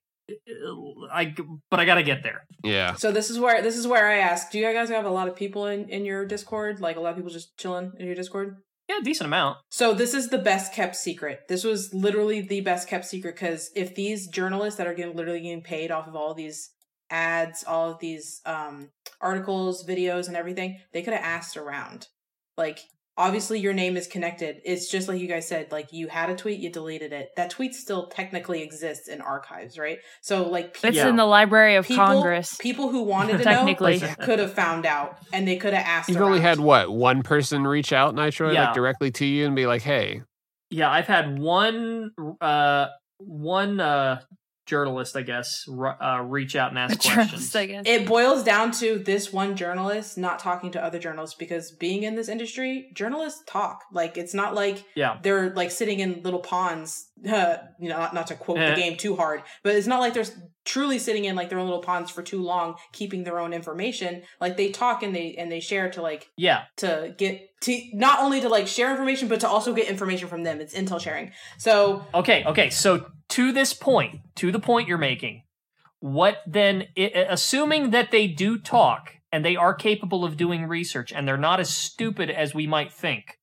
I 1.12 1.34
but 1.70 1.80
I 1.80 1.86
gotta 1.86 2.04
get 2.04 2.24
there. 2.24 2.46
Yeah. 2.64 2.96
So 2.96 3.12
this 3.12 3.30
is 3.30 3.40
where 3.40 3.62
this 3.62 3.78
is 3.78 3.88
where 3.88 4.08
I 4.10 4.20
ask: 4.20 4.52
Do 4.52 4.60
you 4.60 4.72
guys 4.74 4.90
have 4.90 5.06
a 5.06 5.10
lot 5.10 5.28
of 5.28 5.36
people 5.36 5.68
in 5.68 5.90
in 5.90 6.06
your 6.06 6.26
Discord? 6.26 6.80
Like 6.82 6.96
a 6.96 7.00
lot 7.00 7.12
of 7.12 7.16
people 7.16 7.32
just 7.32 7.58
chilling 7.58 7.92
in 8.00 8.06
your 8.06 8.16
Discord? 8.16 8.58
Yeah, 8.90 9.00
decent 9.04 9.28
amount. 9.28 9.58
So 9.70 9.94
this 9.94 10.14
is 10.14 10.30
the 10.30 10.38
best 10.38 10.74
kept 10.74 10.96
secret. 10.96 11.48
This 11.48 11.64
was 11.64 11.94
literally 11.94 12.42
the 12.42 12.62
best 12.62 12.88
kept 12.88 13.06
secret 13.06 13.36
because 13.36 13.72
if 13.76 13.96
these 13.96 14.28
journalists 14.28 14.78
that 14.78 14.88
are 14.88 14.94
getting 14.94 15.16
literally 15.16 15.42
getting 15.42 15.62
paid 15.62 15.90
off 15.90 16.08
of 16.08 16.16
all 16.16 16.34
these 16.34 16.72
ads, 17.10 17.64
all 17.64 17.92
of 17.92 18.00
these 18.00 18.42
um 18.46 18.90
articles, 19.22 19.86
videos, 19.86 20.28
and 20.28 20.36
everything, 20.36 20.80
they 20.92 21.02
could 21.02 21.14
have 21.14 21.24
asked 21.24 21.56
around. 21.56 22.08
Like 22.58 22.80
obviously 23.18 23.59
your 23.59 23.74
name 23.74 23.95
is 23.95 24.07
connected. 24.07 24.61
It's 24.66 24.89
just 24.89 25.07
like 25.07 25.20
you 25.20 25.28
guys 25.28 25.47
said, 25.47 25.72
like 25.72 25.93
you 25.93 26.07
had 26.07 26.30
a 26.30 26.36
tweet, 26.36 26.59
you 26.59 26.72
deleted 26.72 27.14
it. 27.14 27.30
That 27.36 27.49
tweet 27.49 27.76
still 27.76 28.07
technically 28.07 28.64
exists 28.64 29.07
in 29.07 29.22
archives, 29.22 29.78
right? 29.78 29.99
So 30.22 30.47
like 30.49 30.78
It's 30.84 30.97
in 30.97 31.16
the 31.16 31.26
Library 31.26 31.76
of 31.76 31.86
people, 31.88 32.05
Congress. 32.05 32.55
people 32.59 32.89
who 32.89 33.03
wanted 33.03 33.38
to 33.39 33.43
know 33.51 34.16
could 34.20 34.39
have 34.39 34.53
found 34.53 34.86
out 34.86 35.18
and 35.32 35.47
they 35.47 35.57
could 35.57 35.74
have 35.74 35.86
asked. 35.86 36.09
You've 36.09 36.22
only 36.22 36.39
had 36.41 36.59
what 36.59 36.91
one 36.91 37.22
person 37.24 37.66
reach 37.68 37.93
out, 37.93 38.16
Nitro, 38.16 38.51
Yeah. 38.51 38.66
like 38.66 38.74
directly 38.76 39.11
to 39.11 39.26
you 39.26 39.45
and 39.45 39.55
be 39.55 39.66
like, 39.68 39.82
"Hey, 39.84 40.22
Yeah, 40.70 40.89
I've 40.89 41.07
had 41.07 41.38
one 41.39 42.11
uh 42.41 42.88
one 43.20 43.80
uh 43.80 44.22
journalist, 44.66 45.16
I 45.16 45.22
guess, 45.22 45.66
r- 45.70 46.01
uh, 46.01 46.22
reach 46.22 46.55
out 46.55 46.70
and 46.70 46.80
ask 46.80 46.99
questions. 47.14 47.55
I 47.55 47.66
guess. 47.66 47.84
It 47.86 48.07
boils 48.07 48.43
down 48.43 48.72
to 48.74 48.99
this 48.99 49.32
one 49.34 49.55
journalist 49.55 50.18
not 50.18 50.39
talking 50.39 50.72
to 50.72 50.84
other 50.84 50.99
journalists 50.99 51.36
because 51.36 51.72
being 51.72 52.03
in 52.03 52.16
this 52.16 52.30
industry, 52.30 52.89
journalists 52.93 53.43
talk. 53.47 53.82
Like 53.91 54.18
it's 54.18 54.34
not 54.34 54.55
like 54.55 54.86
Yeah. 54.95 55.18
they're 55.22 55.53
like 55.53 55.72
sitting 55.72 55.99
in 55.99 56.22
little 56.24 56.39
ponds. 56.39 57.09
Uh, 57.30 57.57
you 57.80 57.89
know, 57.89 57.97
not, 57.97 58.14
not 58.14 58.28
to 58.28 58.36
quote 58.36 58.57
Eh. 58.59 58.70
the 58.72 58.76
game 58.82 58.97
too 58.97 59.16
hard, 59.16 59.43
but 59.64 59.76
it's 59.76 59.88
not 59.88 59.99
like 59.99 60.14
they're 60.14 60.26
truly 60.66 60.97
sitting 60.99 61.26
in 61.26 61.36
like 61.36 61.49
their 61.49 61.59
own 61.59 61.66
little 61.66 61.82
ponds 61.82 62.09
for 62.09 62.22
too 62.22 62.41
long, 62.41 62.76
keeping 62.93 63.24
their 63.24 63.39
own 63.39 63.53
information. 63.53 64.22
Like 64.41 64.55
they 64.57 64.70
talk 64.72 65.03
and 65.03 65.14
they 65.16 65.36
and 65.38 65.51
they 65.51 65.59
share 65.59 65.89
to 65.91 66.01
like 66.01 66.30
Yeah. 66.38 66.64
to 66.78 67.14
get 67.18 67.49
to 67.61 67.82
not 67.93 68.20
only 68.20 68.41
to 68.41 68.49
like 68.49 68.68
share 68.68 68.91
information, 68.91 69.28
but 69.30 69.39
to 69.41 69.47
also 69.47 69.74
get 69.74 69.88
information 69.88 70.28
from 70.28 70.43
them. 70.43 70.59
It's 70.59 70.74
intel 70.74 70.99
sharing. 70.99 71.32
So 71.57 72.05
Okay, 72.14 72.43
okay. 72.45 72.70
So 72.70 73.05
to 73.36 73.52
this 73.52 73.74
point, 73.74 74.22
to 74.36 74.52
the 74.52 74.60
point 74.60 74.88
you're 74.88 74.98
making, 74.98 75.44
what 76.00 76.40
then 76.48 76.88
i- 76.98 77.26
assuming 77.30 77.92
that 77.92 78.12
they 78.12 78.28
do 78.28 78.58
talk 78.58 79.16
and 79.32 79.44
they 79.46 79.56
are 79.56 79.74
capable 79.74 80.24
of 80.26 80.38
doing 80.38 80.66
research 80.66 81.12
and 81.12 81.28
they're 81.28 81.38
not 81.38 81.60
as 81.60 81.70
stupid 81.70 82.30
as 82.30 82.54
we 82.54 82.68
might 82.68 82.92
think, 82.92 83.38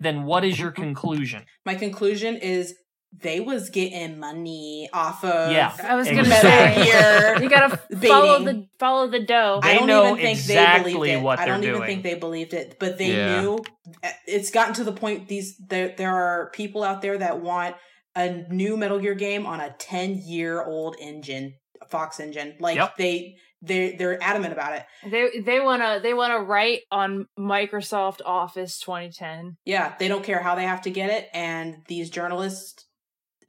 then 0.00 0.24
what 0.24 0.44
is 0.44 0.58
your 0.58 0.70
conclusion? 0.72 1.44
my 1.66 1.74
conclusion 1.74 2.36
is 2.36 2.74
they 3.18 3.38
was 3.40 3.70
getting 3.70 4.18
money 4.18 4.88
off 4.92 5.24
of 5.24 5.52
Yeah. 5.52 5.72
I 5.82 5.94
was 5.94 6.06
gonna 6.08 6.20
Exactly. 6.20 6.82
say 6.84 6.92
Metal 6.92 7.42
you 7.44 7.48
gotta 7.48 7.76
follow 8.08 8.44
the 8.44 8.66
follow 8.78 9.06
the 9.08 9.20
dough. 9.24 9.60
They 9.62 9.70
I 9.70 9.74
don't 9.78 9.86
know 9.86 10.06
even 10.08 10.16
think 10.22 10.38
exactly 10.38 10.92
they 10.92 10.96
believed 10.98 11.14
it. 11.20 11.22
what 11.22 11.38
I 11.38 11.46
don't 11.46 11.60
they're 11.60 11.70
even 11.70 11.80
doing. 11.82 11.86
think 11.88 12.02
they 12.02 12.14
believed 12.14 12.52
it, 12.54 12.76
but 12.80 12.98
they 12.98 13.12
Yeah. 13.16 13.40
knew. 13.40 13.58
eh, 14.02 14.12
It's 14.26 14.50
gotten 14.50 14.74
to 14.74 14.84
the 14.84 14.92
point 14.92 15.28
these 15.28 15.56
there 15.68 15.94
there 15.96 16.14
are 16.14 16.50
people 16.52 16.82
out 16.82 17.00
there 17.00 17.16
that 17.18 17.40
want 17.40 17.76
a 18.16 18.46
new 18.50 18.76
Metal 18.76 18.98
Gear 18.98 19.14
game 19.14 19.46
on 19.46 19.60
a 19.60 19.70
ten 19.78 20.16
year 20.16 20.64
old 20.64 20.96
engine, 21.00 21.54
Fox 21.88 22.18
engine. 22.18 22.56
Like 22.58 22.76
Yep. 22.76 22.96
they 22.96 23.36
they 23.62 23.96
they're 23.96 24.22
adamant 24.22 24.52
about 24.52 24.74
it. 24.74 24.84
They 25.10 25.40
they 25.40 25.60
wanna 25.60 26.00
they 26.02 26.14
wanna 26.14 26.40
write 26.40 26.82
on 26.90 27.26
Microsoft 27.38 28.20
Office 28.24 28.80
2010. 28.80 29.56
Yeah, 29.64 29.94
they 29.98 30.08
don't 30.08 30.24
care 30.24 30.42
how 30.42 30.54
they 30.54 30.64
have 30.64 30.82
to 30.82 30.90
get 30.90 31.10
it, 31.10 31.28
and 31.32 31.78
these 31.88 32.10
journalists, 32.10 32.86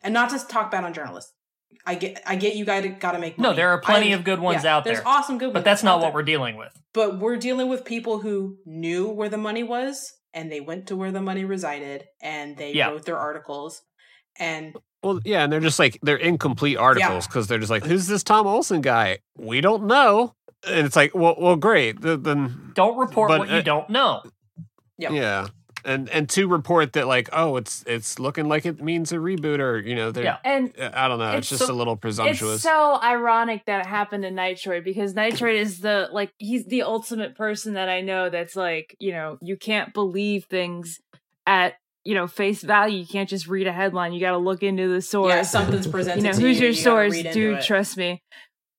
and 0.03 0.13
not 0.13 0.30
to 0.32 0.39
talk 0.47 0.72
bad 0.72 0.84
on 0.84 0.93
journalists. 0.93 1.34
I 1.86 1.95
get, 1.95 2.22
I 2.26 2.36
get 2.36 2.55
you 2.55 2.65
got 2.65 2.82
to 2.84 2.89
got 2.89 3.11
to 3.13 3.20
make 3.20 3.38
money. 3.38 3.49
No, 3.49 3.55
there 3.55 3.70
are 3.70 3.80
plenty 3.80 4.13
I- 4.13 4.18
of 4.18 4.24
good 4.24 4.39
ones 4.39 4.63
yeah, 4.63 4.76
out 4.78 4.84
there. 4.84 4.93
There's 4.95 5.05
awesome 5.05 5.38
good 5.38 5.47
ones, 5.47 5.53
But 5.55 5.63
that's 5.65 5.84
not 5.84 5.95
out 5.95 6.01
what 6.01 6.07
there. 6.07 6.13
we're 6.15 6.24
dealing 6.24 6.55
with. 6.57 6.74
But 6.93 7.20
we're 7.20 7.38
dealing 7.38 7.70
with 7.70 7.86
people 7.86 8.20
who 8.20 8.57
knew 8.65 9.07
where 9.09 9.30
the 9.30 9.38
money 9.38 9.63
was, 9.63 10.13
and 10.34 10.51
they 10.51 10.59
went 10.61 10.88
to 10.88 10.95
where 10.95 11.11
the 11.11 11.22
money 11.22 11.45
resided, 11.45 12.05
and 12.22 12.57
they 12.57 12.74
Yeah. 12.74 12.89
wrote 12.89 13.05
their 13.05 13.18
articles, 13.18 13.82
and 14.39 14.75
well, 15.03 15.19
yeah," 15.23 15.43
and 15.43 15.51
they're 15.51 15.59
just 15.59 15.79
like 15.79 15.99
they're 16.01 16.17
incomplete 16.17 16.77
articles 16.77 17.27
because 17.27 17.47
they're 17.47 17.59
just 17.59 17.71
like, 17.71 17.85
"Who's 17.85 18.07
this 18.07 18.23
Tom 18.23 18.47
Olsen 18.47 18.81
guy? 18.81 19.19
We 19.38 19.61
don't 19.61 19.85
know." 19.85 20.33
And 20.67 20.85
it's 20.85 20.95
like, 20.95 21.13
"Well, 21.13 21.35
well, 21.38 21.55
great. 21.55 22.01
Then 22.01 22.71
Don't 22.73 22.97
report 22.97 23.29
But, 23.29 23.39
what 23.39 23.49
you 23.49 23.57
uh, 23.57 23.61
don't 23.61 23.89
know. 23.89 24.23
Yep. 24.97 25.11
yeah." 25.11 25.47
And 25.85 26.09
and 26.09 26.27
to 26.31 26.49
report 26.49 26.93
that 26.93 27.07
like 27.07 27.29
oh 27.31 27.55
it's 27.55 27.81
it's 27.88 28.19
looking 28.19 28.49
like 28.49 28.65
it 28.65 28.81
means 28.81 29.13
a 29.13 29.17
reboot 29.17 29.59
or 29.59 29.77
you 29.79 29.95
know 29.95 30.11
they're 30.11 30.23
Yeah. 30.25 30.38
And 30.43 30.73
I 30.81 31.07
don't 31.07 31.17
know 31.19 31.29
it's, 31.29 31.49
It's 31.49 31.59
just 31.59 31.67
so- 31.67 31.73
a 31.73 31.75
little 31.77 31.95
presumptuous 31.95 32.55
It's 32.55 32.63
so 32.63 32.99
ironic 33.01 33.63
that 33.67 33.81
it 33.81 33.85
happened 33.85 34.23
to 34.23 34.29
Nitroid 34.31 34.83
because 34.83 35.13
Nitroid 35.13 35.55
is 35.55 35.79
the 35.79 36.09
like 36.11 36.33
he's 36.39 36.65
the 36.65 36.81
ultimate 36.81 37.35
person 37.38 37.75
that 37.75 37.88
I 37.88 38.01
know 38.01 38.29
that's 38.29 38.55
like, 38.55 38.97
you 38.99 39.11
know, 39.13 39.38
you 39.41 39.55
can't 39.55 39.93
believe 39.93 40.45
things 40.45 40.99
at, 41.45 41.75
you 42.08 42.16
know, 42.16 42.26
face 42.26 42.64
value. 42.64 42.99
You 42.99 43.05
can't 43.05 43.28
just 43.28 43.47
read 43.47 43.68
a 43.68 43.74
headline. 43.74 44.14
You 44.14 44.22
got 44.22 44.32
to 44.32 44.38
look 44.38 44.64
into 44.64 44.88
the 44.88 45.01
source. 45.01 45.30
yeah, 45.30 45.41
something's 45.41 45.88
presented. 45.88 46.24
you 46.24 46.30
know, 46.30 46.34
to 46.34 46.39
who's 46.41 46.55
you, 46.58 46.68
your 46.68 46.72
you 46.72 46.82
source? 46.82 47.22
Dude, 47.22 47.58
it. 47.58 47.66
trust 47.66 47.97
me. 47.97 48.24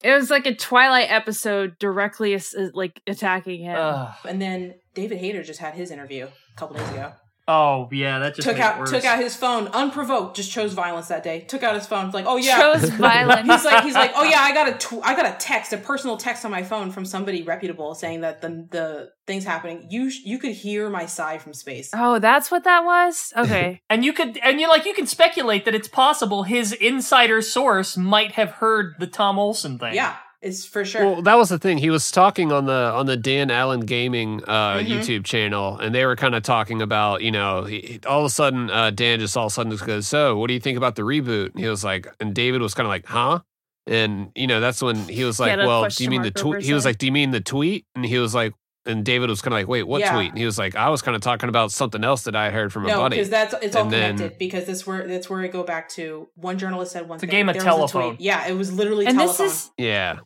It 0.02 0.12
was 0.14 0.30
like 0.30 0.46
a 0.46 0.54
Twilight 0.54 1.10
episode 1.10 1.78
directly 1.78 2.32
as- 2.32 2.54
as, 2.54 2.70
like 2.72 3.02
attacking 3.06 3.64
him. 3.64 3.76
Ugh. 3.76 4.14
And 4.26 4.40
then 4.40 4.76
David 4.94 5.18
Hayter 5.18 5.42
just 5.42 5.60
had 5.60 5.74
his 5.74 5.90
interview 5.90 6.24
a 6.26 6.58
couple 6.58 6.76
days 6.76 6.88
ago. 6.88 7.12
Oh 7.50 7.88
yeah, 7.90 8.18
that 8.18 8.34
just 8.36 8.46
took 8.46 8.58
out 8.58 8.78
worse. 8.78 8.90
took 8.90 9.04
out 9.06 9.18
his 9.18 9.34
phone 9.34 9.68
unprovoked. 9.68 10.36
Just 10.36 10.52
chose 10.52 10.74
violence 10.74 11.08
that 11.08 11.22
day. 11.22 11.40
Took 11.40 11.62
out 11.62 11.74
his 11.74 11.86
phone. 11.86 12.04
It's 12.06 12.14
like, 12.14 12.26
oh 12.26 12.36
yeah, 12.36 12.58
Chose 12.58 12.90
violence. 12.90 13.48
he's 13.50 13.64
like 13.64 13.84
he's 13.84 13.94
like 13.94 14.12
oh 14.14 14.22
yeah 14.24 14.40
i 14.40 14.52
got 14.52 14.68
a 14.68 14.72
tw- 14.72 15.02
i 15.02 15.16
got 15.16 15.26
a 15.26 15.36
text 15.38 15.72
a 15.72 15.78
personal 15.78 16.16
text 16.18 16.44
on 16.44 16.50
my 16.50 16.62
phone 16.62 16.90
from 16.90 17.04
somebody 17.06 17.42
reputable 17.42 17.94
saying 17.94 18.20
that 18.20 18.42
the 18.42 18.66
the 18.70 19.10
things 19.26 19.44
happening 19.44 19.86
you 19.90 20.10
sh- 20.10 20.20
you 20.24 20.38
could 20.38 20.52
hear 20.52 20.88
my 20.90 21.06
sigh 21.06 21.38
from 21.38 21.54
space 21.54 21.90
oh, 21.94 22.18
that's 22.18 22.50
what 22.50 22.64
that 22.64 22.84
was? 22.84 23.32
Okay. 23.36 23.80
And 23.90 24.04
you 24.04 24.12
could, 24.12 24.38
and 24.44 24.60
you 24.60 24.68
like, 24.68 24.84
you 24.84 24.92
can 24.94 25.06
speculate 25.06 25.64
that 25.64 25.74
it's 25.74 25.88
possible 25.88 26.42
his 26.42 26.72
insider 26.72 27.40
source 27.40 27.96
might 27.96 28.32
have 28.32 28.50
heard 28.52 28.94
the 28.98 29.06
Tom 29.06 29.38
Olsen 29.38 29.78
thing. 29.78 29.94
yeah 29.94 30.16
it's 30.40 30.64
for 30.64 30.84
sure 30.84 31.04
Well, 31.04 31.22
that 31.22 31.36
was 31.36 31.48
the 31.48 31.58
thing. 31.58 31.78
He 31.78 31.90
was 31.90 32.10
talking 32.10 32.52
on 32.52 32.66
the 32.66 32.92
on 32.94 33.06
the 33.06 33.16
Dan 33.16 33.50
Allen 33.50 33.80
Gaming 33.80 34.42
uh, 34.46 34.78
Mhm. 34.78 34.86
YouTube 34.88 35.24
channel, 35.24 35.78
and 35.78 35.94
they 35.94 36.04
were 36.06 36.16
kind 36.16 36.34
of 36.34 36.42
talking 36.42 36.80
about, 36.82 37.22
you 37.22 37.30
know, 37.30 37.64
he, 37.64 37.98
all 38.06 38.20
of 38.20 38.26
a 38.26 38.30
sudden, 38.30 38.70
uh, 38.70 38.90
Dan 38.90 39.20
just 39.20 39.36
all 39.36 39.46
of 39.46 39.52
a 39.52 39.54
sudden 39.54 39.72
just 39.72 39.84
goes, 39.86 40.06
"So, 40.06 40.36
what 40.36 40.48
do 40.48 40.54
you 40.54 40.60
think 40.60 40.76
about 40.78 40.94
the 40.96 41.02
reboot?" 41.02 41.50
And 41.54 41.60
he 41.60 41.68
was 41.68 41.82
like, 41.84 42.06
and 42.20 42.34
David 42.34 42.60
was 42.62 42.74
kind 42.74 42.86
of 42.86 42.90
like, 42.90 43.06
"Huh?" 43.06 43.40
And 43.86 44.30
you 44.34 44.46
know, 44.46 44.60
that's 44.60 44.82
when 44.82 44.96
he 45.08 45.24
was 45.24 45.40
like, 45.40 45.58
a 45.58 45.66
"Well, 45.66 45.88
do 45.88 46.04
you 46.04 46.10
mean 46.10 46.22
the 46.22 46.30
tweet?" 46.30 46.62
He 46.62 46.72
was 46.74 46.84
like, 46.84 46.98
"Do 46.98 47.06
you 47.06 47.12
mean 47.12 47.30
the 47.30 47.40
tweet?" 47.40 47.86
And 47.94 48.04
he 48.04 48.18
was 48.18 48.34
like, 48.34 48.52
and 48.88 49.04
David 49.04 49.28
was 49.30 49.40
kind 49.42 49.54
of 49.54 49.58
like, 49.60 49.68
"Wait, 49.68 49.84
what 49.84 50.00
Yeah. 50.00 50.12
tweet?" 50.14 50.30
And 50.30 50.38
he 50.38 50.44
was 50.44 50.58
like, 50.58 50.74
"I 50.76 50.88
was 50.88 51.02
kind 51.02 51.14
of 51.14 51.20
talking 51.22 51.48
about 51.48 51.70
something 51.72 52.02
else 52.02 52.24
that 52.24 52.34
I 52.34 52.50
heard 52.50 52.72
from 52.72 52.84
a 52.84 52.88
no 52.88 52.98
buddy." 52.98 53.16
because 53.16 53.30
that's 53.30 53.54
it's 53.62 53.76
all 53.76 53.82
And 53.84 53.92
then- 53.92 54.16
connected 54.16 54.38
because 54.38 54.64
that's 54.64 54.86
where 54.86 55.06
that's 55.06 55.28
where 55.30 55.40
I 55.42 55.46
go 55.48 55.62
back 55.62 55.88
to 55.90 56.28
one 56.34 56.58
journalist 56.58 56.92
said 56.92 57.08
one 57.08 57.16
It's 57.16 57.22
a 57.24 57.26
thing 57.26 57.30
game 57.36 57.48
of 57.48 57.54
there 57.54 57.62
telephone. 57.64 58.16
yeah 58.18 58.46
it 58.48 58.54
was 58.54 58.72
literally 58.72 59.06
and 59.06 59.16
telephone 59.18 59.46
this 59.46 59.64
is 59.64 59.70
Yeah. 59.78 60.16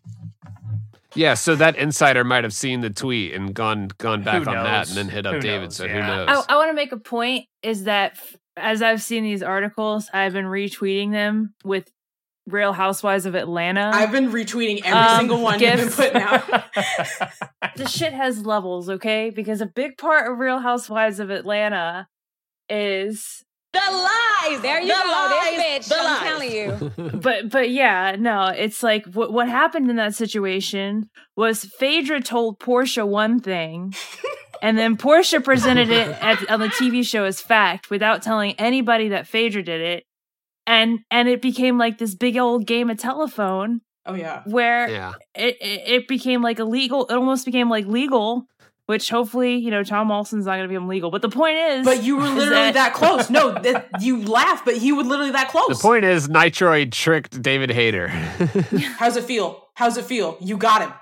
Yeah, 1.14 1.34
so 1.34 1.54
that 1.56 1.76
insider 1.76 2.24
might 2.24 2.42
have 2.42 2.54
seen 2.54 2.80
the 2.80 2.88
tweet 2.88 3.34
and 3.34 3.52
gone 3.52 3.88
gone 3.98 4.22
back 4.22 4.46
on 4.46 4.54
that 4.54 4.88
and 4.88 4.96
then 4.96 5.08
hit 5.10 5.26
up 5.26 5.34
Who 5.34 5.40
David. 5.40 5.64
knows? 5.64 5.76
So 5.76 5.84
Yeah. 5.84 5.92
who 5.92 5.98
knows? 6.26 6.46
I, 6.48 6.54
I 6.54 6.56
want 6.56 6.70
to 6.70 6.74
make 6.74 6.90
a 6.92 6.96
point 6.96 7.46
is 7.62 7.84
that 7.84 8.12
f- 8.12 8.36
as 8.56 8.80
I've 8.80 9.02
seen 9.02 9.22
these 9.22 9.42
articles, 9.42 10.08
I've 10.14 10.32
been 10.32 10.46
retweeting 10.46 11.10
them 11.12 11.52
with 11.64 11.90
Real 12.46 12.72
Housewives 12.72 13.24
of 13.26 13.34
Atlanta. 13.34 13.90
i've 13.94 14.10
been 14.12 14.30
retweeting 14.32 14.80
every 14.84 14.98
Um, 14.98 15.18
single 15.18 15.40
one 15.40 15.60
you've 15.60 15.76
been 15.76 15.88
putting 15.90 16.22
out 16.22 16.46
the 17.76 17.86
shit 17.88 18.12
has 18.12 18.44
levels, 18.44 18.88
okay? 18.90 19.30
Because 19.30 19.60
a 19.60 19.66
big 19.66 19.96
part 19.96 20.30
of 20.30 20.38
Real 20.38 20.58
Housewives 20.58 21.20
of 21.20 21.30
Atlanta 21.30 22.08
is 22.68 23.44
The 23.72 23.78
lies. 23.78 24.60
There 24.60 24.80
you 24.80 24.88
The 24.88 25.02
go. 25.02 25.10
lies. 25.10 25.56
This 25.56 25.64
bitch. 25.64 25.88
The 25.88 25.94
I'm 25.96 26.04
lies. 26.04 26.22
telling 26.28 26.52
you. 26.52 27.10
but 27.20 27.48
but 27.50 27.70
yeah, 27.70 28.16
no, 28.18 28.46
it's 28.48 28.82
like 28.82 29.06
what 29.06 29.32
what 29.32 29.48
happened 29.48 29.88
in 29.90 29.96
that 29.96 30.14
situation 30.14 31.08
was 31.36 31.64
Phaedra 31.64 32.20
told 32.22 32.58
Porsha 32.58 33.06
one 33.06 33.40
thing, 33.40 33.94
and 34.60 34.76
then 34.76 34.96
Porsha 34.96 35.42
presented 35.42 35.90
it 35.90 36.08
at, 36.20 36.48
on 36.50 36.60
the 36.60 36.68
TV 36.68 37.06
show 37.06 37.24
as 37.24 37.40
fact 37.40 37.88
without 37.90 38.22
telling 38.22 38.52
anybody 38.58 39.08
that 39.10 39.26
Phaedra 39.26 39.62
did 39.62 39.80
it, 39.80 40.04
and 40.66 41.00
and 41.10 41.28
it 41.28 41.42
became 41.42 41.78
like 41.78 41.98
this 41.98 42.14
big 42.14 42.36
old 42.36 42.66
game 42.66 42.90
of 42.90 42.98
telephone 42.98 43.80
oh 44.06 44.14
yeah 44.14 44.42
where 44.46 44.88
yeah. 44.88 45.12
it, 45.34 45.56
it 45.60 45.82
it 45.86 46.08
became 46.08 46.42
like 46.42 46.58
illegal. 46.58 47.06
It 47.06 47.14
almost 47.14 47.44
became 47.44 47.68
like 47.68 47.86
legal. 47.86 48.46
Which 48.86 49.08
hopefully, 49.08 49.54
you 49.54 49.70
know, 49.70 49.84
Tom 49.84 50.10
Olsen's 50.10 50.44
not 50.44 50.56
going 50.56 50.64
to 50.64 50.68
become 50.68 50.88
legal. 50.88 51.12
But 51.12 51.22
the 51.22 51.28
point 51.28 51.56
is, 51.56 51.84
but 51.84 52.02
you 52.02 52.16
were 52.16 52.26
is 52.26 52.34
literally 52.34 52.72
that, 52.72 52.92
close 52.92 53.30
no 53.30 53.52
that, 53.62 53.88
you 54.00 54.22
laugh 54.24 54.64
but 54.64 54.76
he 54.76 54.92
was 54.92 55.06
literally 55.06 55.30
that 55.30 55.48
close 55.48 55.68
The 55.68 55.76
point 55.76 56.04
is 56.04 56.26
Nitroid 56.28 56.90
tricked 56.90 57.40
David 57.40 57.70
Hayter. 57.70 58.08
how's 58.98 59.16
it 59.16 59.22
feel 59.22 59.68
how's 59.74 59.96
it 59.96 60.04
feel 60.04 60.36
you 60.40 60.56
got 60.56 60.82
him 60.82 60.92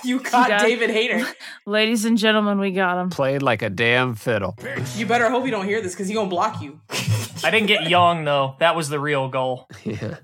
you 0.04 0.20
got 0.20 0.48
got- 0.48 0.60
david 0.62 0.90
hayter 0.90 1.26
ladies 1.66 2.04
and 2.04 2.18
gentlemen, 2.18 2.58
we 2.58 2.70
got 2.70 2.98
him. 2.98 3.10
Played 3.10 3.42
like 3.42 3.62
a 3.62 3.70
damn 3.70 4.14
fiddle. 4.14 4.56
you 4.96 5.06
better 5.06 5.30
hope 5.30 5.44
you 5.44 5.50
don't 5.50 5.66
hear 5.66 5.80
this 5.80 5.94
because 5.94 6.08
he 6.08 6.14
gonna 6.14 6.28
block 6.28 6.60
you 6.60 6.80
I 7.44 7.50
didn't 7.50 7.66
get 7.66 7.88
young 7.88 8.24
though. 8.24 8.56
That 8.58 8.76
was 8.76 8.88
the 8.88 9.00
real 9.00 9.28
goal. 9.28 9.68
Yeah. 9.84 10.16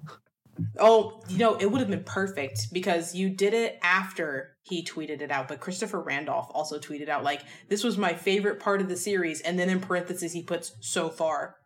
Oh, 0.79 1.23
you 1.29 1.39
know, 1.39 1.57
it 1.57 1.71
would 1.71 1.81
have 1.81 1.91
been 1.91 2.05
perfect 2.05 2.73
because 2.73 3.15
you 3.15 3.29
did 3.31 3.55
it 3.55 3.79
after 3.83 4.57
he 4.63 4.85
tweeted 4.85 5.21
it 5.21 5.31
out. 5.31 5.49
But 5.49 5.61
Christopher 5.61 6.01
Randolph 6.01 6.49
also 6.51 6.79
tweeted 6.79 7.09
out, 7.09 7.25
like, 7.25 7.43
this 7.69 7.83
was 7.83 7.99
my 7.99 8.15
favorite 8.15 8.61
part 8.61 8.81
of 8.81 8.89
the 8.89 8.97
series. 8.97 9.41
And 9.41 9.59
then 9.59 9.69
in 9.69 9.81
parentheses, 9.81 10.33
he 10.33 10.43
puts 10.43 10.77
so 10.81 11.09
far. 11.09 11.57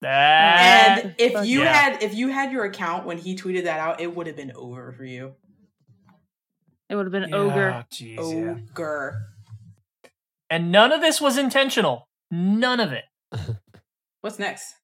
That, 0.00 1.00
and 1.02 1.14
if 1.18 1.46
you 1.46 1.60
yeah. 1.60 1.72
had 1.72 2.02
if 2.02 2.14
you 2.14 2.28
had 2.28 2.52
your 2.52 2.64
account 2.64 3.04
when 3.04 3.18
he 3.18 3.36
tweeted 3.36 3.64
that 3.64 3.80
out, 3.80 4.00
it 4.00 4.16
would 4.16 4.26
have 4.26 4.36
been 4.36 4.52
over 4.56 4.92
for 4.92 5.04
you. 5.04 5.34
It 6.90 6.96
would 6.96 7.06
have 7.06 7.12
been 7.12 7.28
Yeah, 7.30 7.36
ogre. 7.36 7.86
jeez, 7.92 8.16
Oh, 8.18 8.32
yeah. 8.32 8.56
Ogre. 8.70 9.16
And 10.50 10.72
none 10.72 10.90
of 10.92 11.00
this 11.00 11.20
was 11.20 11.38
intentional. 11.38 12.08
None 12.30 12.80
of 12.80 12.92
it. 12.92 13.04
What's 14.20 14.38
next? 14.38 14.74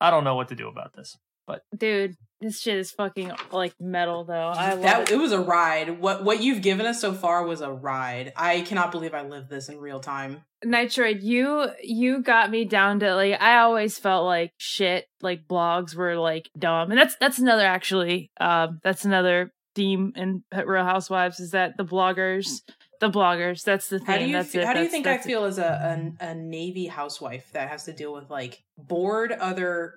I 0.00 0.10
don't 0.10 0.24
know 0.24 0.36
what 0.36 0.48
to 0.48 0.54
do 0.54 0.68
about 0.68 0.94
this. 0.94 1.18
But 1.46 1.62
dude, 1.76 2.14
this 2.40 2.60
shit 2.60 2.78
is 2.78 2.92
fucking 2.92 3.32
like 3.50 3.74
metal 3.80 4.24
though. 4.24 4.52
I 4.54 4.70
love 4.74 4.82
that 4.82 5.00
it. 5.10 5.14
it 5.14 5.18
was 5.18 5.32
a 5.32 5.40
ride. 5.40 6.00
What 6.00 6.22
what 6.22 6.40
you've 6.40 6.62
given 6.62 6.86
us 6.86 7.00
so 7.00 7.12
far 7.12 7.44
was 7.44 7.60
a 7.60 7.72
ride. 7.72 8.32
I 8.36 8.60
cannot 8.60 8.92
believe 8.92 9.14
I 9.14 9.22
lived 9.22 9.50
this 9.50 9.68
in 9.68 9.78
real 9.78 9.98
time. 9.98 10.42
Nitroid, 10.64 11.22
you 11.22 11.66
you 11.82 12.22
got 12.22 12.50
me 12.50 12.64
down 12.64 13.00
to 13.00 13.14
like 13.16 13.40
I 13.42 13.58
always 13.58 13.98
felt 13.98 14.24
like 14.26 14.52
shit, 14.58 15.06
like 15.22 15.48
blogs 15.48 15.94
were 15.96 16.14
like 16.16 16.50
dumb. 16.56 16.92
And 16.92 16.98
that's 17.00 17.16
that's 17.20 17.40
another 17.40 17.64
actually 17.66 18.30
um 18.40 18.78
that's 18.84 19.04
another 19.04 19.52
theme 19.80 20.12
in 20.14 20.42
Real 20.66 20.84
Housewives 20.84 21.40
is 21.40 21.52
that 21.52 21.76
the 21.78 21.84
bloggers 21.84 22.60
the 23.00 23.10
bloggers, 23.10 23.64
that's 23.64 23.88
the 23.88 23.98
thing. 23.98 24.06
How 24.06 24.18
do 24.18 24.24
you 24.26 24.32
that's 24.34 24.54
it, 24.54 24.64
how 24.66 24.74
do 24.74 24.80
you 24.80 24.84
that's- 24.84 24.92
think 24.92 25.06
I 25.06 25.12
that's 25.12 25.24
it. 25.24 25.28
feel 25.30 25.44
as 25.44 25.58
a, 25.58 26.12
a 26.20 26.26
a 26.32 26.34
Navy 26.34 26.86
housewife 26.86 27.50
that 27.52 27.70
has 27.70 27.84
to 27.84 27.92
deal 27.94 28.12
with 28.12 28.28
like 28.28 28.62
bored 28.76 29.32
other 29.32 29.94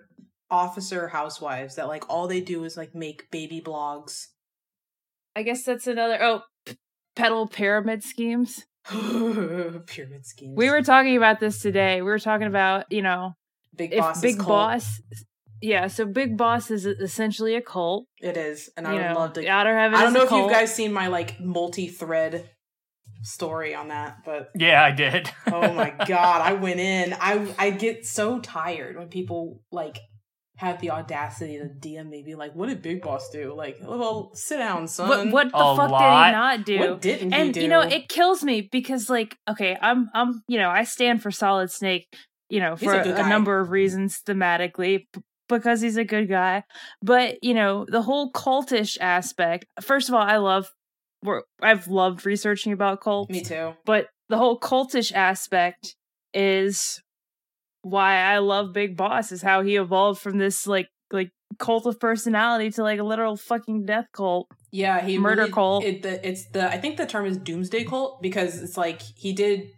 officer 0.49 1.07
housewives 1.09 1.75
that 1.75 1.87
like 1.89 2.09
all 2.09 2.27
they 2.27 2.39
do 2.39 2.63
is 2.63 2.77
like 2.77 2.95
make 2.95 3.29
baby 3.29 3.59
blogs. 3.59 4.27
I 5.35 5.43
guess 5.43 5.63
that's 5.63 5.85
another 5.87 6.17
oh 6.23 6.43
p- 6.65 6.77
pedal 7.15 7.47
pyramid 7.47 8.03
schemes. 8.03 8.65
Pyramid 8.89 10.25
schemes. 10.25 10.55
We 10.57 10.69
were 10.69 10.81
talking 10.81 11.17
about 11.17 11.39
this 11.39 11.59
today. 11.61 12.01
We 12.01 12.09
were 12.09 12.19
talking 12.19 12.47
about, 12.47 12.91
you 12.91 13.01
know, 13.01 13.33
big 13.75 13.93
if 13.93 13.99
boss. 13.99 14.21
Big 14.21 14.37
Boss 14.37 15.01
Yeah, 15.63 15.87
so 15.87 16.05
Big 16.05 16.35
Boss 16.37 16.69
is 16.69 16.85
essentially 16.85 17.55
a 17.55 17.61
cult. 17.61 18.05
It 18.21 18.35
is, 18.35 18.69
and 18.75 18.85
I 18.85 18.91
you 18.91 18.99
would 18.99 19.07
know, 19.07 19.13
love 19.15 19.33
to. 19.33 19.47
Outer 19.47 19.77
Heaven 19.77 19.95
I 19.97 20.01
don't 20.01 20.09
is 20.09 20.13
know 20.13 20.19
a 20.21 20.25
if 20.25 20.31
you 20.31 20.37
cult. 20.39 20.51
guys 20.51 20.75
seen 20.75 20.91
my 20.91 21.07
like 21.07 21.39
multi-thread 21.39 22.49
story 23.21 23.73
on 23.73 23.87
that, 23.87 24.17
but 24.25 24.49
Yeah, 24.55 24.83
I 24.83 24.91
did. 24.91 25.29
oh 25.47 25.71
my 25.73 25.91
god, 26.05 26.41
I 26.41 26.53
went 26.53 26.79
in. 26.79 27.13
I 27.19 27.53
I 27.57 27.69
get 27.71 28.05
so 28.05 28.39
tired 28.39 28.97
when 28.97 29.07
people 29.07 29.61
like 29.71 29.99
have 30.57 30.81
the 30.81 30.91
audacity 30.91 31.57
to 31.57 31.65
DM 31.65 32.09
me, 32.09 32.23
be 32.23 32.35
like, 32.35 32.53
"What 32.55 32.67
did 32.67 32.81
Big 32.81 33.01
Boss 33.01 33.29
do?" 33.29 33.53
Like, 33.55 33.77
well, 33.81 34.31
sit 34.35 34.57
down, 34.57 34.87
son. 34.87 35.07
What 35.09 35.31
what 35.31 35.51
the 35.51 35.57
A 35.57 35.75
fuck 35.77 35.87
did 35.87 35.91
lot. 35.93 36.25
he 36.27 36.31
not 36.33 36.65
do? 36.65 36.79
What 36.79 37.01
didn't 37.01 37.31
he 37.31 37.37
and 37.37 37.53
do? 37.53 37.61
you 37.61 37.67
know 37.69 37.79
it 37.81 38.09
kills 38.09 38.43
me 38.43 38.67
because 38.71 39.09
like 39.09 39.37
okay 39.49 39.77
i'm 39.81 40.09
i'm 40.13 40.43
you 40.47 40.57
know 40.59 40.69
i 40.69 40.83
stand 40.83 41.21
for 41.23 41.31
solid 41.31 41.71
snake 41.71 42.07
you 42.49 42.59
know 42.59 42.75
for 42.75 42.93
a 42.93 42.99
a, 43.01 43.03
good 43.03 43.25
number 43.27 43.59
of 43.59 43.71
reasons 43.71 44.21
thematically 44.27 45.05
p- 45.13 45.21
because 45.49 45.81
he's 45.81 45.97
a 45.97 46.03
good 46.05 46.27
guy 46.29 46.63
but 47.01 47.43
you 47.43 47.53
know 47.53 47.85
the 47.89 48.01
whole 48.01 48.31
cultish 48.31 48.97
aspect 49.01 49.65
first 49.81 50.09
of 50.09 50.15
all 50.15 50.21
i 50.21 50.37
love 50.37 50.71
i've 51.61 51.87
loved 51.87 52.25
researching 52.25 52.73
about 52.73 53.01
cults 53.01 53.31
Me 53.31 53.41
too. 53.41 53.73
but 53.85 54.07
the 54.29 54.37
whole 54.37 54.59
cultish 54.59 55.11
aspect 55.11 55.95
is 56.33 57.01
why 57.81 58.15
i 58.15 58.37
love 58.39 58.73
big 58.73 58.95
boss 58.97 59.31
is 59.31 59.41
how 59.41 59.61
he 59.61 59.75
evolved 59.75 60.21
from 60.21 60.37
this 60.37 60.65
like 60.67 60.87
like 61.11 61.29
cult 61.59 61.85
of 61.85 61.99
personality 61.99 62.71
to 62.71 62.81
like 62.81 62.99
a 62.99 63.03
literal 63.03 63.37
fucking 63.37 63.85
death 63.85 64.07
cult 64.13 64.47
Yeah, 64.71 65.01
he 65.05 65.19
Murder 65.19 65.41
really- 65.43 65.51
cult. 65.53 65.83
It, 65.83 66.01
the, 66.01 66.27
it's 66.27 66.45
the 66.49 66.67
I 66.67 66.79
think 66.79 66.97
the 66.97 67.05
term 67.05 67.27
is 67.27 67.37
doomsday 67.37 67.83
cult 67.83 68.21
because 68.23 68.59
it's 68.63 68.75
like 68.75 69.01
he 69.01 69.33
did. 69.33 69.69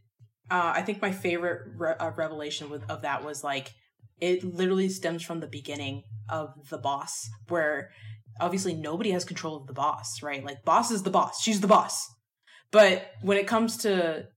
Uh, 0.49 0.71
I 0.75 0.83
think 0.83 1.01
my 1.01 1.11
favorite 1.11 1.63
re- 1.75 1.95
uh, 1.99 2.11
revelation 2.15 2.69
with, 2.69 2.89
of 2.89 3.01
that 3.01 3.25
was 3.25 3.43
like 3.43 3.73
it 4.19 4.43
literally 4.43 4.89
stems 4.89 5.23
from 5.23 5.39
the 5.39 5.47
beginning 5.47 6.03
of 6.29 6.69
the 6.69 6.77
boss, 6.77 7.29
where 7.47 7.91
obviously 8.39 8.73
nobody 8.73 9.11
has 9.11 9.23
control 9.23 9.57
of 9.57 9.67
the 9.67 9.73
boss, 9.73 10.21
right? 10.21 10.43
Like 10.43 10.63
boss 10.63 10.91
is 10.91 11.03
the 11.03 11.09
boss, 11.09 11.41
she's 11.41 11.61
the 11.61 11.67
boss. 11.67 12.07
But 12.71 13.11
when 13.21 13.37
it 13.37 13.47
comes 13.47 13.77
to 13.77 14.27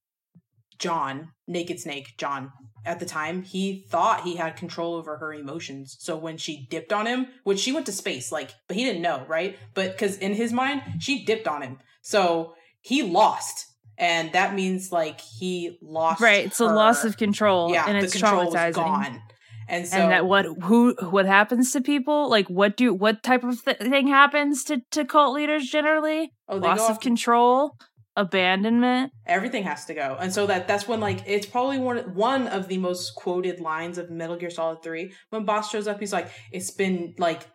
John, 0.78 1.32
Naked 1.46 1.80
Snake, 1.80 2.14
John, 2.18 2.52
at 2.84 3.00
the 3.00 3.06
time, 3.06 3.42
he 3.42 3.84
thought 3.90 4.22
he 4.22 4.36
had 4.36 4.56
control 4.56 4.94
over 4.94 5.16
her 5.18 5.34
emotions. 5.34 5.96
So 5.98 6.16
when 6.16 6.36
she 6.36 6.66
dipped 6.70 6.92
on 6.92 7.06
him, 7.06 7.26
which 7.44 7.58
she 7.58 7.72
went 7.72 7.86
to 7.86 7.92
space, 7.92 8.30
like, 8.30 8.52
but 8.66 8.76
he 8.76 8.84
didn't 8.84 9.02
know, 9.02 9.24
right? 9.26 9.58
But 9.74 9.92
because 9.92 10.16
in 10.18 10.34
his 10.34 10.52
mind, 10.52 10.82
she 11.00 11.24
dipped 11.24 11.48
on 11.48 11.62
him. 11.62 11.78
So 12.02 12.54
he 12.80 13.02
lost. 13.02 13.66
And 13.98 14.32
that 14.32 14.54
means 14.54 14.92
like 14.92 15.20
he 15.20 15.76
lost. 15.82 16.20
right 16.20 16.46
it's 16.46 16.60
a 16.60 16.66
loss 16.66 17.04
of 17.04 17.16
control 17.16 17.72
Yeah, 17.72 17.86
and 17.88 17.98
the 17.98 18.04
it's 18.04 18.12
control 18.12 18.52
traumatizing 18.52 18.74
gone. 18.74 19.22
And 19.68 19.86
so 19.86 19.98
and 19.98 20.12
that 20.12 20.26
what 20.26 20.46
who 20.62 20.94
what 21.10 21.26
happens 21.26 21.72
to 21.72 21.80
people? 21.80 22.30
Like 22.30 22.48
what 22.48 22.76
do 22.76 22.94
what 22.94 23.22
type 23.22 23.44
of 23.44 23.62
th- 23.64 23.78
thing 23.78 24.08
happens 24.08 24.64
to 24.64 24.80
to 24.92 25.04
cult 25.04 25.34
leaders 25.34 25.68
generally? 25.68 26.32
Oh, 26.48 26.56
loss 26.56 26.88
of 26.88 27.00
control 27.00 27.76
abandonment. 28.16 29.12
Everything 29.26 29.62
has 29.62 29.84
to 29.84 29.94
go. 29.94 30.16
And 30.18 30.32
so 30.32 30.46
that 30.46 30.66
that's 30.66 30.88
when 30.88 31.00
like 31.00 31.22
it's 31.26 31.46
probably 31.46 31.78
one 31.78 31.98
one 32.14 32.48
of 32.48 32.68
the 32.68 32.78
most 32.78 33.14
quoted 33.14 33.60
lines 33.60 33.96
of 33.96 34.10
metal 34.10 34.36
gear 34.36 34.50
solid 34.50 34.82
3 34.82 35.12
when 35.30 35.44
boss 35.44 35.70
shows 35.70 35.86
up 35.86 36.00
he's 36.00 36.12
like 36.12 36.30
it's 36.50 36.70
been 36.70 37.14
like 37.18 37.46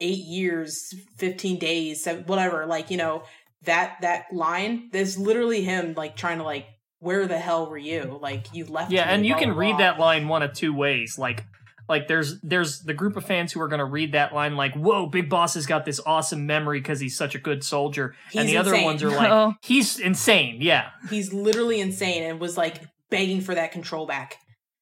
eight 0.00 0.24
years 0.24 0.92
15 1.18 1.58
days 1.58 2.02
seven, 2.02 2.24
whatever 2.24 2.66
like 2.66 2.90
you 2.90 2.96
know 2.96 3.22
that 3.62 3.98
that 4.00 4.24
line 4.32 4.88
there's 4.92 5.16
literally 5.16 5.62
him 5.62 5.94
like 5.96 6.16
trying 6.16 6.38
to 6.38 6.44
like 6.44 6.66
where 7.00 7.26
the 7.26 7.38
hell 7.38 7.68
were 7.68 7.76
you 7.78 8.18
like 8.22 8.46
you 8.54 8.64
left 8.66 8.92
Yeah, 8.92 9.02
and 9.04 9.26
you 9.26 9.34
can 9.34 9.54
read 9.56 9.72
blah. 9.72 9.78
that 9.78 9.98
line 9.98 10.28
one 10.28 10.42
of 10.42 10.52
two 10.52 10.72
ways. 10.74 11.18
Like 11.18 11.44
like 11.88 12.06
there's 12.06 12.40
there's 12.42 12.80
the 12.82 12.94
group 12.94 13.16
of 13.16 13.24
fans 13.24 13.52
who 13.52 13.60
are 13.60 13.66
going 13.68 13.80
to 13.80 13.84
read 13.84 14.12
that 14.12 14.32
line 14.32 14.54
like, 14.56 14.74
"Whoa, 14.74 15.06
Big 15.06 15.28
Boss 15.28 15.54
has 15.54 15.66
got 15.66 15.84
this 15.84 16.00
awesome 16.06 16.46
memory 16.46 16.78
because 16.80 17.00
he's 17.00 17.16
such 17.16 17.34
a 17.34 17.38
good 17.38 17.64
soldier," 17.64 18.14
and 18.32 18.42
He's 18.48 18.50
the 18.52 18.56
other 18.58 18.80
ones 18.82 19.02
are 19.02 19.10
like, 19.16 19.30
Oh. 19.30 19.54
"He's 19.62 19.98
insane." 19.98 20.58
Yeah, 20.60 20.90
he's 21.10 21.32
literally 21.32 21.80
insane 21.80 22.22
and 22.22 22.38
was 22.38 22.56
like 22.56 22.80
begging 23.10 23.40
for 23.40 23.54
that 23.56 23.72
control 23.72 24.06
back. 24.06 24.36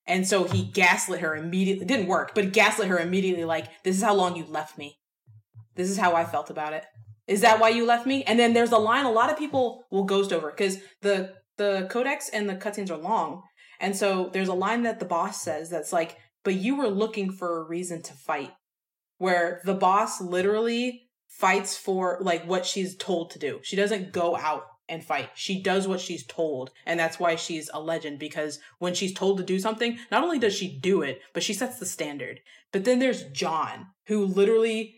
And 0.07 0.27
so 0.27 0.45
he 0.45 0.65
gaslit 0.65 1.21
her 1.21 1.37
immediately. 1.37 1.85
It 1.85 1.89
didn't 1.89 2.07
work, 2.09 2.35
but 2.35 2.53
gaslit 2.53 2.89
her 2.89 2.99
immediately 2.99 3.45
like, 3.45 3.67
this 3.85 3.95
is 3.97 4.03
how 4.03 4.15
long 4.15 4.37
you 4.37 4.45
left 4.47 4.79
me. 4.79 4.97
This 5.77 5.91
is 5.91 5.99
how 5.99 6.15
I 6.15 6.25
felt 6.25 6.49
about 6.49 6.73
it. 6.73 6.85
Is 7.27 7.43
that 7.43 7.61
why 7.61 7.69
you 7.69 7.85
left 7.85 8.07
me? 8.07 8.25
And 8.25 8.39
then 8.39 8.55
there's 8.55 8.73
a 8.73 8.79
line 8.79 9.05
a 9.05 9.11
lot 9.11 9.31
of 9.31 9.39
people 9.39 9.85
will 9.91 10.05
ghost 10.05 10.33
over 10.33 10.49
because 10.51 10.79
the 11.03 11.35
the 11.59 11.87
codex 11.91 12.29
and 12.31 12.49
the 12.49 12.57
cutscenes 12.57 12.91
are 12.91 12.97
long. 12.97 13.43
And 13.81 13.95
so 13.95 14.31
there's 14.33 14.49
a 14.49 14.55
line 14.55 14.83
that 14.83 14.99
the 14.99 15.05
boss 15.05 15.43
says 15.43 15.71
that's 15.71 15.93
like, 15.93 16.17
but 16.43 16.55
you 16.55 16.77
were 16.77 16.89
looking 16.89 17.31
for 17.31 17.59
a 17.59 17.69
reason 17.69 18.03
to 18.03 18.15
fight. 18.15 18.53
Where 19.19 19.61
the 19.65 19.75
boss 19.75 20.21
literally 20.21 21.09
fights 21.29 21.77
for 21.77 22.19
like 22.21 22.45
what 22.47 22.65
she's 22.65 22.97
told 22.97 23.31
to 23.33 23.39
do. 23.39 23.61
She 23.63 23.77
doesn't 23.77 24.13
go 24.13 24.37
out 24.37 24.65
and 24.89 25.05
fight. 25.05 25.31
She 25.35 25.63
does 25.63 25.87
what 25.87 26.01
she's 26.01 26.25
told. 26.27 26.71
And 26.87 26.99
that's 26.99 27.21
why 27.21 27.37
she's 27.37 27.71
a 27.73 27.81
legend 27.81 28.19
because 28.19 28.59
when 28.79 28.95
she's 28.95 29.13
told 29.13 29.39
to 29.39 29.45
do 29.45 29.59
something, 29.59 29.99
not 30.11 30.23
only 30.23 30.39
does 30.39 30.55
she 30.55 30.79
do 30.79 31.03
it, 31.03 31.21
but 31.35 31.43
she 31.43 31.53
sets 31.55 31.79
the 31.79 31.87
standard. 31.87 32.41
But 32.73 32.85
then 32.85 32.99
there's 32.99 33.25
John, 33.25 33.89
who 34.07 34.25
literally 34.25 34.98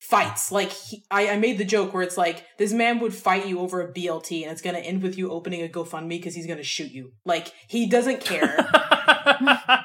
fights. 0.00 0.50
Like 0.50 0.70
he, 0.72 1.04
I, 1.10 1.30
I 1.30 1.36
made 1.38 1.58
the 1.58 1.64
joke 1.64 1.94
where 1.94 2.02
it's 2.02 2.18
like 2.18 2.44
this 2.58 2.72
man 2.72 2.98
would 3.00 3.14
fight 3.14 3.46
you 3.46 3.60
over 3.60 3.80
a 3.80 3.92
BLT 3.92 4.42
and 4.42 4.50
it's 4.50 4.62
gonna 4.62 4.78
end 4.78 5.02
with 5.02 5.16
you 5.16 5.30
opening 5.30 5.62
a 5.62 5.68
GoFundMe 5.68 6.08
because 6.08 6.34
he's 6.34 6.46
gonna 6.46 6.62
shoot 6.62 6.90
you. 6.90 7.12
Like 7.24 7.52
he 7.68 7.86
doesn't 7.88 8.20
care. 8.20 8.56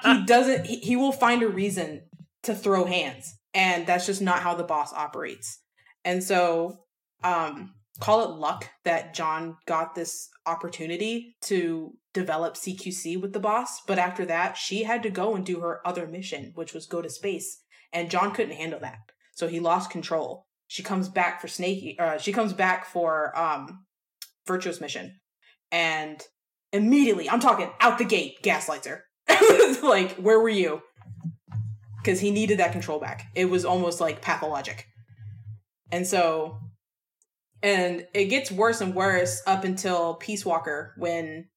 he 0.03 0.23
doesn't 0.25 0.65
he, 0.65 0.77
he 0.77 0.95
will 0.95 1.11
find 1.11 1.43
a 1.43 1.47
reason 1.47 2.01
to 2.43 2.55
throw 2.55 2.85
hands 2.85 3.37
and 3.55 3.87
that's 3.87 4.05
just 4.05 4.21
not 4.21 4.41
how 4.41 4.53
the 4.53 4.63
boss 4.63 4.93
operates 4.93 5.61
and 6.03 6.23
so 6.23 6.77
um 7.23 7.73
call 7.99 8.23
it 8.23 8.37
luck 8.37 8.69
that 8.83 9.15
john 9.15 9.55
got 9.65 9.95
this 9.95 10.29
opportunity 10.45 11.35
to 11.41 11.93
develop 12.13 12.53
cqc 12.55 13.19
with 13.19 13.33
the 13.33 13.39
boss 13.39 13.81
but 13.87 13.97
after 13.97 14.25
that 14.25 14.55
she 14.57 14.83
had 14.83 15.01
to 15.01 15.09
go 15.09 15.35
and 15.35 15.45
do 15.45 15.61
her 15.61 15.85
other 15.87 16.05
mission 16.05 16.51
which 16.53 16.73
was 16.73 16.85
go 16.85 17.01
to 17.01 17.09
space 17.09 17.63
and 17.91 18.11
john 18.11 18.31
couldn't 18.31 18.55
handle 18.55 18.79
that 18.79 18.99
so 19.35 19.47
he 19.47 19.59
lost 19.59 19.91
control. 19.91 20.47
She 20.67 20.81
comes 20.81 21.07
back 21.07 21.39
for 21.39 21.47
snakey 21.47 21.97
uh, 21.99 22.17
she 22.17 22.33
comes 22.33 22.53
back 22.53 22.85
for 22.85 23.37
um 23.37 23.85
virtuous 24.47 24.81
mission. 24.81 25.19
And 25.71 26.21
immediately 26.73 27.29
i'm 27.29 27.39
talking 27.39 27.69
out 27.79 27.97
the 27.97 28.05
gate 28.05 28.41
gaslights 28.41 28.87
her. 28.87 29.03
Like 29.83 30.15
where 30.15 30.39
were 30.39 30.49
you? 30.49 30.81
Because 32.01 32.19
he 32.19 32.31
needed 32.31 32.59
that 32.59 32.71
control 32.71 32.99
back. 32.99 33.27
It 33.35 33.45
was 33.45 33.65
almost 33.65 34.01
like 34.01 34.21
pathologic. 34.21 34.87
And 35.91 36.07
so 36.07 36.59
and 37.61 38.05
it 38.13 38.25
gets 38.25 38.51
worse 38.51 38.81
and 38.81 38.93
worse 38.93 39.41
up 39.47 39.63
until 39.63 40.15
peace 40.15 40.45
walker 40.45 40.93
when 40.97 41.47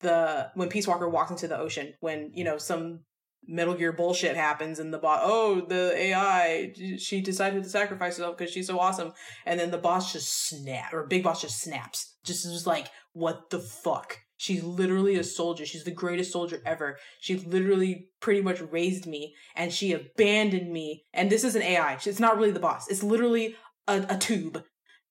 the 0.00 0.50
when 0.54 0.68
peace 0.68 0.86
walker 0.86 1.08
walks 1.08 1.30
into 1.30 1.48
the 1.48 1.58
ocean 1.58 1.94
when 2.00 2.30
you 2.34 2.44
know 2.44 2.56
some 2.56 3.00
metal 3.46 3.74
gear 3.74 3.92
bullshit 3.92 4.36
happens 4.36 4.78
and 4.78 4.92
the 4.94 4.98
bot 4.98 5.20
oh 5.22 5.62
the 5.62 5.92
ai 5.96 6.72
she 6.98 7.20
decided 7.20 7.64
to 7.64 7.68
sacrifice 7.68 8.16
herself 8.16 8.36
because 8.36 8.52
she's 8.52 8.66
so 8.66 8.78
awesome. 8.78 9.12
And 9.46 9.58
then 9.58 9.70
the 9.70 9.78
boss 9.78 10.12
just 10.12 10.46
snap 10.48 10.92
or 10.92 11.06
big 11.06 11.22
boss 11.24 11.40
just 11.40 11.60
snaps. 11.60 12.16
Just 12.24 12.46
is 12.46 12.66
like 12.66 12.88
what 13.12 13.50
the 13.50 13.58
fuck? 13.58 14.18
She's 14.36 14.62
literally 14.62 15.16
a 15.16 15.24
soldier. 15.24 15.66
She's 15.66 15.84
the 15.84 15.90
greatest 15.90 16.32
soldier 16.32 16.62
ever. 16.64 16.96
She 17.20 17.36
literally 17.36 18.08
pretty 18.20 18.40
much 18.40 18.60
raised 18.60 19.06
me 19.06 19.34
and 19.56 19.72
she 19.72 19.92
abandoned 19.92 20.72
me. 20.72 21.04
And 21.12 21.28
this 21.28 21.44
is 21.44 21.56
an 21.56 21.62
ai 21.62 21.98
it's 22.04 22.20
not 22.20 22.36
really 22.36 22.52
the 22.52 22.60
boss. 22.60 22.88
It's 22.88 23.02
literally 23.02 23.56
a, 23.88 24.04
a 24.10 24.16
tube. 24.18 24.62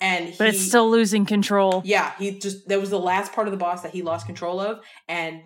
And 0.01 0.29
he, 0.29 0.35
But 0.37 0.47
it's 0.47 0.61
still 0.65 0.89
losing 0.89 1.25
control. 1.25 1.81
yeah, 1.83 2.13
he 2.17 2.39
just 2.39 2.67
that 2.69 2.79
was 2.79 2.89
the 2.89 2.99
last 2.99 3.33
part 3.33 3.47
of 3.47 3.51
the 3.51 3.57
boss 3.57 3.81
that 3.81 3.91
he 3.91 4.01
lost 4.01 4.25
control 4.25 4.61
of, 4.61 4.79
and 5.09 5.41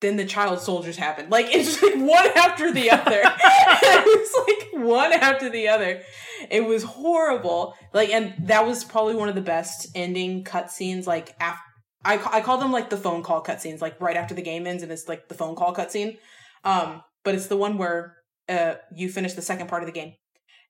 then 0.00 0.16
the 0.16 0.24
child 0.24 0.60
soldiers 0.60 0.96
happened. 0.96 1.30
Like 1.30 1.46
it's 1.50 1.80
just 1.80 1.82
like 1.82 1.96
one 1.96 2.26
after 2.36 2.72
the 2.72 2.90
other. 2.90 3.22
it 3.82 4.20
was 4.20 4.46
like 4.48 4.84
one 4.84 5.12
after 5.12 5.50
the 5.50 5.68
other. 5.68 6.02
It 6.50 6.64
was 6.64 6.82
horrible. 6.82 7.74
Like, 7.92 8.10
and 8.10 8.34
that 8.46 8.66
was 8.66 8.84
probably 8.84 9.14
one 9.14 9.28
of 9.28 9.34
the 9.34 9.40
best 9.40 9.88
ending 9.94 10.44
cutscenes. 10.44 11.06
Like, 11.06 11.34
after 11.38 11.60
I 12.04 12.14
I 12.32 12.40
call 12.40 12.58
them 12.58 12.72
like 12.72 12.90
the 12.90 12.96
phone 12.96 13.22
call 13.22 13.42
cutscenes. 13.42 13.80
Like 13.80 14.00
right 14.00 14.16
after 14.16 14.34
the 14.34 14.42
game 14.42 14.66
ends, 14.66 14.82
and 14.82 14.90
it's 14.90 15.08
like 15.08 15.28
the 15.28 15.34
phone 15.34 15.54
call 15.54 15.74
cutscene. 15.74 16.18
Um, 16.64 17.02
but 17.24 17.34
it's 17.34 17.48
the 17.48 17.56
one 17.56 17.78
where 17.78 18.16
uh 18.48 18.74
you 18.94 19.08
finish 19.08 19.34
the 19.34 19.42
second 19.42 19.68
part 19.68 19.82
of 19.82 19.86
the 19.86 19.92
game, 19.92 20.14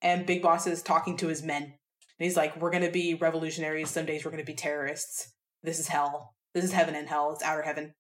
and 0.03 0.27
Big 0.27 0.43
Boss 0.43 0.67
is 0.67 0.83
talking 0.83 1.17
to 1.19 1.29
his 1.29 1.43
men. 1.43 1.63
And 1.63 1.73
he's 2.19 2.37
like, 2.37 2.61
We're 2.61 2.71
gonna 2.71 2.91
be 2.91 3.15
revolutionaries. 3.15 3.91
Some 3.91 4.07
days 4.07 4.25
we're 4.25 4.33
gonna 4.33 4.45
be 4.45 4.55
terrorists. 4.55 5.33
This 5.63 5.79
is 5.79 5.89
hell. 5.89 6.35
This 6.53 6.65
is 6.65 6.73
heaven 6.73 6.95
and 6.97 7.09
hell. 7.09 7.33
It's 7.33 7.45
outer 7.45 7.63
heaven. 7.63 7.95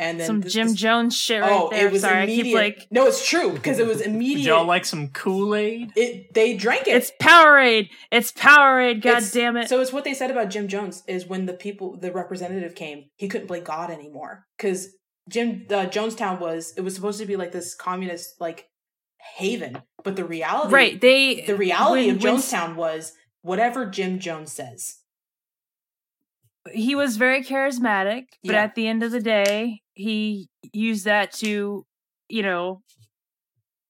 And 0.00 0.20
then 0.20 0.26
Some 0.28 0.40
this- 0.42 0.52
Jim 0.52 0.68
this- 0.68 0.76
Jones 0.76 1.16
shit 1.16 1.42
right 1.42 1.50
oh, 1.52 1.70
there. 1.70 1.88
it 1.88 1.92
was 1.92 2.02
Sorry, 2.02 2.22
immediate. 2.22 2.42
I 2.42 2.70
keep 2.70 2.78
like 2.78 2.86
no, 2.92 3.06
it's 3.08 3.28
true 3.28 3.52
because 3.52 3.80
it 3.80 3.86
was 3.86 4.00
immediate. 4.00 4.46
y'all 4.46 4.64
like 4.64 4.84
some 4.84 5.08
Kool 5.08 5.54
Aid? 5.56 5.92
it. 5.96 6.32
They 6.34 6.56
drank 6.56 6.86
it. 6.86 6.92
it's 6.92 7.10
Powerade. 7.20 7.88
It's 8.12 8.30
Powerade. 8.32 9.02
God 9.02 9.08
It's- 9.18 9.32
damn 9.32 9.56
it. 9.56 9.68
So 9.68 9.80
it's 9.80 9.92
what 9.92 10.04
they 10.04 10.14
said 10.14 10.30
about 10.30 10.50
Jim 10.50 10.68
Jones 10.68 11.02
is 11.08 11.26
when 11.26 11.46
the 11.46 11.52
people, 11.52 11.96
the 11.98 12.12
representative 12.12 12.74
came, 12.76 13.06
he 13.16 13.26
couldn't 13.28 13.48
play 13.48 13.60
God 13.60 13.90
anymore 13.90 14.46
because 14.56 14.88
Jim 15.28 15.66
uh, 15.70 15.86
Jonestown 15.86 16.38
was 16.38 16.72
it 16.76 16.82
was 16.82 16.94
supposed 16.94 17.18
to 17.20 17.26
be 17.26 17.34
like 17.36 17.50
this 17.52 17.74
communist 17.74 18.40
like 18.40 18.66
haven, 19.36 19.82
but 20.04 20.14
the 20.16 20.24
reality, 20.24 20.72
right. 20.72 21.00
They 21.00 21.40
The 21.42 21.56
reality 21.56 22.06
when- 22.06 22.16
of 22.16 22.22
when 22.22 22.36
Jonestown 22.36 22.76
was 22.76 23.12
whatever 23.42 23.86
Jim 23.86 24.20
Jones 24.20 24.52
says. 24.52 24.96
He 26.72 26.94
was 26.94 27.16
very 27.16 27.42
charismatic, 27.44 28.24
but 28.44 28.54
Yeah. 28.54 28.62
at 28.62 28.74
the 28.74 28.86
end 28.86 29.02
of 29.02 29.10
the 29.12 29.20
day, 29.20 29.80
he 29.94 30.48
used 30.72 31.04
that 31.04 31.32
to, 31.34 31.84
you 32.28 32.42
know, 32.42 32.82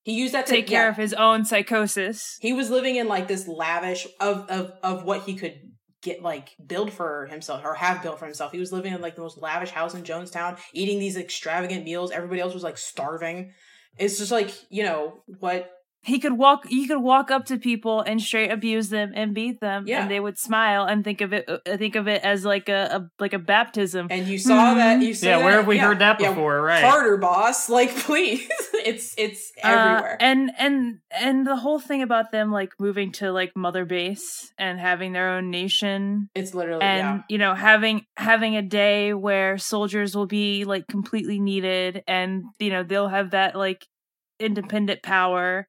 He 0.05 0.15
used 0.15 0.33
that 0.35 0.47
to 0.47 0.53
take 0.53 0.67
care 0.67 0.85
yeah. 0.85 0.89
of 0.91 0.97
his 0.97 1.13
own 1.15 1.45
psychosis. 1.45 2.39
He 2.41 2.53
was 2.53 2.71
living 2.71 2.97
in 2.97 3.09
like 3.09 3.29
this 3.29 3.47
lavish 3.47 4.07
of 4.21 4.49
of 4.49 4.73
of 4.83 5.05
what 5.05 5.23
he 5.25 5.35
could 5.35 5.61
get 6.01 6.23
like 6.23 6.55
build 6.65 6.93
for 6.93 7.27
himself 7.27 7.63
or 7.65 7.75
have 7.75 8.03
built 8.03 8.19
for 8.19 8.25
himself. 8.25 8.53
He 8.53 8.59
was 8.61 8.73
living 8.73 8.95
in 8.95 9.01
like 9.03 9.17
the 9.17 9.21
most 9.23 9.37
lavish 9.43 9.71
house 9.71 9.95
in 9.95 10.05
Jonestown, 10.05 10.59
eating 10.73 10.99
these 10.99 11.17
extravagant 11.17 11.85
meals. 11.85 12.11
Everybody 12.11 12.41
else 12.41 12.55
was 12.55 12.63
like 12.63 12.79
starving. 12.79 13.53
It's 13.99 14.17
just 14.17 14.31
like, 14.31 14.51
you 14.71 14.85
know, 14.85 15.25
what 15.41 15.71
He 16.03 16.21
could 16.21 16.35
walk. 16.39 16.67
He 16.69 16.87
could 16.87 17.03
walk 17.03 17.31
up 17.31 17.45
to 17.47 17.59
people 17.59 18.01
and 18.01 18.23
straight 18.23 18.51
abuse 18.53 18.89
them 18.89 19.13
and 19.15 19.35
beat 19.35 19.61
them, 19.61 19.85
Yeah. 19.87 20.03
and 20.03 20.11
they 20.11 20.21
would 20.21 20.39
smile 20.39 20.85
and 20.85 21.03
think 21.05 21.21
of 21.21 21.33
it. 21.33 21.49
Uh, 21.49 21.77
think 21.77 21.97
of 21.97 22.07
it 22.07 22.23
as 22.23 22.45
like 22.45 22.69
a, 22.69 22.89
a 22.93 23.11
like 23.19 23.33
a 23.35 23.39
baptism. 23.39 24.07
and 24.11 24.27
you 24.29 24.39
saw 24.39 24.75
that 24.75 25.03
you 25.03 25.13
saw 25.13 25.27
Yeah, 25.27 25.37
where 25.39 25.51
that- 25.53 25.57
have 25.59 25.67
we 25.67 25.77
yeah, 25.77 25.87
heard 25.87 25.99
that 25.99 26.21
yeah, 26.21 26.31
before? 26.31 26.63
Right. 26.63 26.83
Carter 26.83 27.17
boss, 27.17 27.69
like 27.79 27.91
please. 27.97 28.49
it's 28.87 29.15
it's 29.19 29.53
Uh, 29.63 29.69
everywhere. 29.69 30.17
and 30.21 30.51
and 30.57 30.99
and 31.11 31.47
the 31.47 31.57
whole 31.57 31.81
thing 31.81 32.01
about 32.03 32.31
them 32.31 32.53
like 32.53 32.71
moving 32.79 33.11
to 33.13 33.33
like 33.33 33.53
mother 33.57 33.85
base 33.85 34.53
and 34.57 34.79
having 34.79 35.13
their 35.13 35.31
own 35.31 35.51
nation 35.51 36.31
it's 36.35 36.55
literally 36.55 36.83
and 36.83 36.99
yeah. 37.19 37.23
you 37.29 37.39
know 37.39 37.55
having 37.55 38.07
having 38.17 38.57
a 38.57 38.63
day 38.63 39.13
where 39.15 39.59
soldiers 39.59 40.17
will 40.17 40.27
be 40.27 40.65
like 40.65 40.87
completely 40.87 41.41
needed 41.41 42.03
and 42.07 42.45
you 42.61 42.71
know 42.71 42.83
they'll 42.85 43.09
have 43.09 43.33
that 43.33 43.57
like 43.57 43.85
independent 44.41 45.03
power 45.03 45.67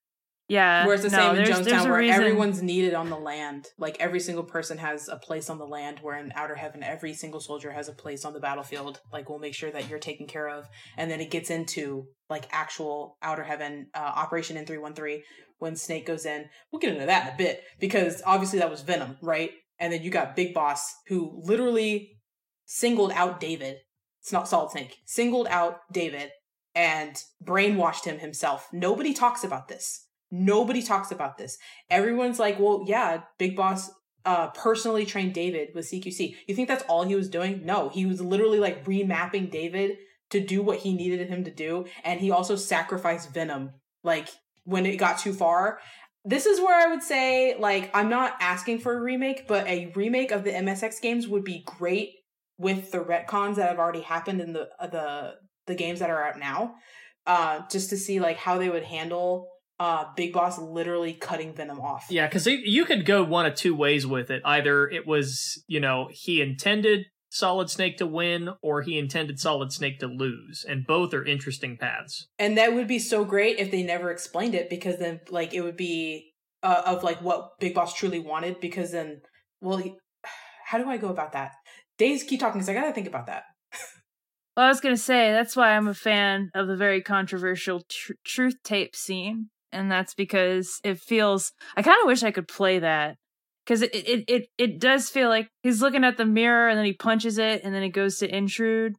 yeah 0.49 0.85
Where 0.85 0.95
it's 0.95 1.03
the 1.03 1.09
no, 1.09 1.17
same 1.17 1.29
in 1.37 1.43
there's- 1.45 1.59
Jonestown, 1.59 1.89
where 1.89 1.99
reason- 1.99 2.15
everyone's 2.21 2.61
needed 2.61 2.93
on 2.93 3.09
the 3.09 3.17
land. 3.17 3.67
Like 3.77 3.95
every 3.99 4.19
single 4.19 4.43
person 4.43 4.77
has 4.79 5.07
a 5.07 5.15
place 5.17 5.49
on 5.49 5.57
the 5.59 5.65
land. 5.67 5.99
Where 6.01 6.17
in 6.17 6.33
Outer 6.35 6.55
Heaven, 6.55 6.83
every 6.83 7.13
single 7.13 7.39
soldier 7.39 7.71
has 7.71 7.87
a 7.87 7.93
place 7.93 8.25
on 8.25 8.33
the 8.33 8.39
battlefield. 8.39 8.99
Like 9.13 9.29
we'll 9.29 9.39
make 9.39 9.53
sure 9.55 9.71
that 9.71 9.87
you're 9.89 9.99
taken 9.99 10.27
care 10.27 10.49
of. 10.49 10.67
And 10.97 11.09
then 11.09 11.21
it 11.21 11.31
gets 11.31 11.49
into 11.49 12.07
like 12.29 12.45
actual 12.51 13.17
Outer 13.21 13.43
Heaven 13.43 13.87
uh, 13.93 13.99
Operation 13.99 14.57
N 14.57 14.65
three 14.65 14.77
one 14.79 14.93
three 14.93 15.23
when 15.59 15.75
Snake 15.75 16.05
goes 16.05 16.25
in. 16.25 16.45
We'll 16.71 16.79
get 16.79 16.93
into 16.93 17.05
that 17.05 17.27
in 17.27 17.33
a 17.33 17.37
bit 17.37 17.63
because 17.79 18.21
obviously 18.25 18.59
that 18.59 18.69
was 18.69 18.81
Venom, 18.81 19.17
right? 19.21 19.51
And 19.79 19.93
then 19.93 20.03
you 20.03 20.11
got 20.11 20.35
Big 20.35 20.53
Boss 20.53 20.93
who 21.07 21.41
literally 21.43 22.11
singled 22.65 23.11
out 23.13 23.39
David. 23.39 23.77
It's 24.21 24.31
not 24.33 24.47
Solid 24.47 24.71
Snake. 24.71 24.97
Singled 25.05 25.47
out 25.47 25.77
David 25.91 26.31
and 26.75 27.15
brainwashed 27.43 28.05
him 28.05 28.19
himself. 28.19 28.67
Nobody 28.73 29.13
talks 29.13 29.43
about 29.43 29.67
this. 29.69 30.05
Nobody 30.31 30.81
talks 30.81 31.11
about 31.11 31.37
this. 31.37 31.57
Everyone's 31.89 32.39
like, 32.39 32.59
well, 32.59 32.83
yeah, 32.87 33.21
Big 33.37 33.55
Boss 33.55 33.91
uh 34.25 34.47
personally 34.49 35.05
trained 35.05 35.33
David 35.33 35.69
with 35.73 35.89
CQC. 35.89 36.35
You 36.47 36.55
think 36.55 36.67
that's 36.67 36.83
all 36.83 37.03
he 37.03 37.15
was 37.15 37.29
doing? 37.29 37.65
No, 37.65 37.89
he 37.89 38.05
was 38.05 38.21
literally 38.21 38.59
like 38.59 38.85
remapping 38.85 39.49
David 39.49 39.97
to 40.29 40.39
do 40.39 40.61
what 40.61 40.79
he 40.79 40.93
needed 40.93 41.27
him 41.29 41.43
to 41.43 41.51
do. 41.51 41.85
And 42.03 42.19
he 42.19 42.31
also 42.31 42.55
sacrificed 42.55 43.33
Venom, 43.33 43.71
like 44.03 44.29
when 44.63 44.85
it 44.85 44.97
got 44.97 45.19
too 45.19 45.33
far. 45.33 45.79
This 46.25 46.45
is 46.45 46.59
where 46.59 46.75
I 46.75 46.91
would 46.91 47.01
say, 47.01 47.55
like, 47.57 47.89
I'm 47.95 48.09
not 48.09 48.35
asking 48.41 48.79
for 48.79 48.95
a 48.95 49.01
remake, 49.01 49.47
but 49.47 49.65
a 49.67 49.91
remake 49.95 50.31
of 50.31 50.43
the 50.43 50.51
MSX 50.51 51.01
games 51.01 51.27
would 51.27 51.45
be 51.45 51.63
great 51.65 52.11
with 52.57 52.91
the 52.91 52.99
retcons 52.99 53.55
that 53.55 53.69
have 53.69 53.79
already 53.79 54.01
happened 54.01 54.41
in 54.41 54.53
the 54.53 54.69
the 54.81 55.35
the 55.65 55.75
games 55.75 55.99
that 55.99 56.09
are 56.09 56.23
out 56.23 56.37
now. 56.37 56.75
Uh, 57.25 57.61
just 57.71 57.89
to 57.89 57.97
see 57.97 58.19
like 58.19 58.37
how 58.37 58.57
they 58.57 58.69
would 58.69 58.83
handle 58.83 59.47
uh 59.79 60.05
Big 60.15 60.33
Boss 60.33 60.59
literally 60.59 61.13
cutting 61.13 61.53
Venom 61.53 61.79
off. 61.79 62.07
Yeah, 62.09 62.27
because 62.27 62.45
you 62.45 62.85
could 62.85 63.05
go 63.05 63.23
one 63.23 63.45
of 63.45 63.55
two 63.55 63.75
ways 63.75 64.05
with 64.05 64.29
it. 64.29 64.41
Either 64.43 64.87
it 64.89 65.07
was, 65.07 65.63
you 65.67 65.79
know, 65.79 66.09
he 66.11 66.41
intended 66.41 67.05
Solid 67.29 67.69
Snake 67.69 67.97
to 67.97 68.07
win, 68.07 68.49
or 68.61 68.81
he 68.81 68.97
intended 68.97 69.39
Solid 69.39 69.71
Snake 69.71 69.99
to 69.99 70.07
lose, 70.07 70.65
and 70.67 70.85
both 70.85 71.13
are 71.13 71.23
interesting 71.23 71.77
paths. 71.77 72.27
And 72.39 72.57
that 72.57 72.73
would 72.73 72.87
be 72.87 72.99
so 72.99 73.23
great 73.23 73.59
if 73.59 73.71
they 73.71 73.83
never 73.83 74.09
explained 74.11 74.55
it 74.55 74.69
because 74.69 74.97
then 74.97 75.21
like 75.29 75.53
it 75.53 75.61
would 75.61 75.77
be 75.77 76.33
uh, 76.63 76.81
of 76.85 77.03
like 77.03 77.21
what 77.21 77.51
Big 77.59 77.73
Boss 77.73 77.93
truly 77.93 78.19
wanted 78.19 78.59
because 78.59 78.91
then 78.91 79.21
well 79.61 79.77
he, 79.77 79.95
how 80.65 80.77
do 80.77 80.89
I 80.89 80.97
go 80.97 81.09
about 81.09 81.31
that? 81.33 81.51
Days 81.97 82.23
keep 82.23 82.39
talking 82.39 82.59
because 82.59 82.69
I 82.69 82.73
gotta 82.73 82.93
think 82.93 83.07
about 83.07 83.27
that. 83.27 83.43
well 84.57 84.65
i 84.65 84.69
was 84.69 84.81
gonna 84.81 84.97
say 84.97 85.31
that's 85.31 85.55
why 85.55 85.71
i'm 85.75 85.87
a 85.87 85.93
fan 85.93 86.49
of 86.55 86.67
the 86.67 86.75
very 86.75 87.01
controversial 87.01 87.81
tr- 87.87 88.13
truth 88.25 88.55
tape 88.63 88.95
scene 88.95 89.49
and 89.71 89.91
that's 89.91 90.13
because 90.13 90.79
it 90.83 90.99
feels 90.99 91.51
i 91.75 91.81
kind 91.81 91.97
of 92.01 92.07
wish 92.07 92.23
i 92.23 92.31
could 92.31 92.47
play 92.47 92.79
that 92.79 93.17
because 93.65 93.81
it, 93.81 93.93
it 93.93 94.23
it 94.27 94.47
it 94.57 94.79
does 94.79 95.09
feel 95.09 95.29
like 95.29 95.47
he's 95.63 95.81
looking 95.81 96.03
at 96.03 96.17
the 96.17 96.25
mirror 96.25 96.69
and 96.69 96.77
then 96.77 96.85
he 96.85 96.93
punches 96.93 97.37
it 97.37 97.61
and 97.63 97.73
then 97.73 97.83
it 97.83 97.89
goes 97.89 98.17
to 98.17 98.35
intrude 98.35 98.95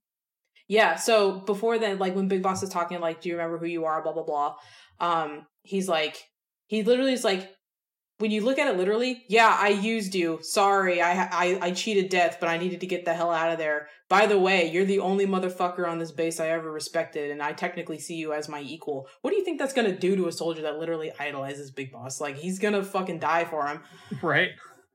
Yeah, 0.68 0.96
so 0.96 1.40
before 1.40 1.78
then, 1.78 1.98
like 1.98 2.14
when 2.14 2.28
Big 2.28 2.42
Boss 2.42 2.62
is 2.62 2.70
talking, 2.70 3.00
like, 3.00 3.20
do 3.20 3.28
you 3.28 3.36
remember 3.36 3.58
who 3.58 3.66
you 3.66 3.84
are? 3.86 4.02
Blah 4.02 4.12
blah 4.12 4.22
blah. 4.22 4.54
Um, 5.00 5.46
he's 5.62 5.88
like, 5.88 6.16
he 6.66 6.82
literally 6.82 7.12
is 7.12 7.24
like, 7.24 7.50
when 8.20 8.30
you 8.30 8.42
look 8.42 8.58
at 8.58 8.68
it 8.68 8.76
literally, 8.76 9.24
yeah, 9.28 9.56
I 9.58 9.68
used 9.68 10.14
you. 10.14 10.38
Sorry, 10.42 11.00
I 11.00 11.24
I 11.24 11.58
I 11.60 11.70
cheated 11.72 12.10
death, 12.10 12.38
but 12.38 12.48
I 12.48 12.58
needed 12.58 12.80
to 12.80 12.86
get 12.86 13.04
the 13.04 13.14
hell 13.14 13.30
out 13.30 13.50
of 13.50 13.58
there. 13.58 13.88
By 14.08 14.26
the 14.26 14.38
way, 14.38 14.70
you're 14.70 14.84
the 14.84 14.98
only 14.98 15.26
motherfucker 15.26 15.88
on 15.88 15.98
this 15.98 16.12
base 16.12 16.40
I 16.40 16.48
ever 16.48 16.70
respected, 16.70 17.30
and 17.30 17.42
I 17.42 17.52
technically 17.52 17.98
see 17.98 18.16
you 18.16 18.32
as 18.32 18.48
my 18.48 18.60
equal. 18.60 19.08
What 19.22 19.30
do 19.30 19.36
you 19.36 19.44
think 19.44 19.58
that's 19.58 19.72
gonna 19.72 19.96
do 19.96 20.16
to 20.16 20.28
a 20.28 20.32
soldier 20.32 20.62
that 20.62 20.78
literally 20.78 21.12
idolizes 21.18 21.70
Big 21.70 21.92
Boss? 21.92 22.20
Like, 22.20 22.36
he's 22.36 22.58
gonna 22.58 22.84
fucking 22.84 23.18
die 23.18 23.44
for 23.44 23.66
him. 23.66 23.80
Right? 24.22 24.50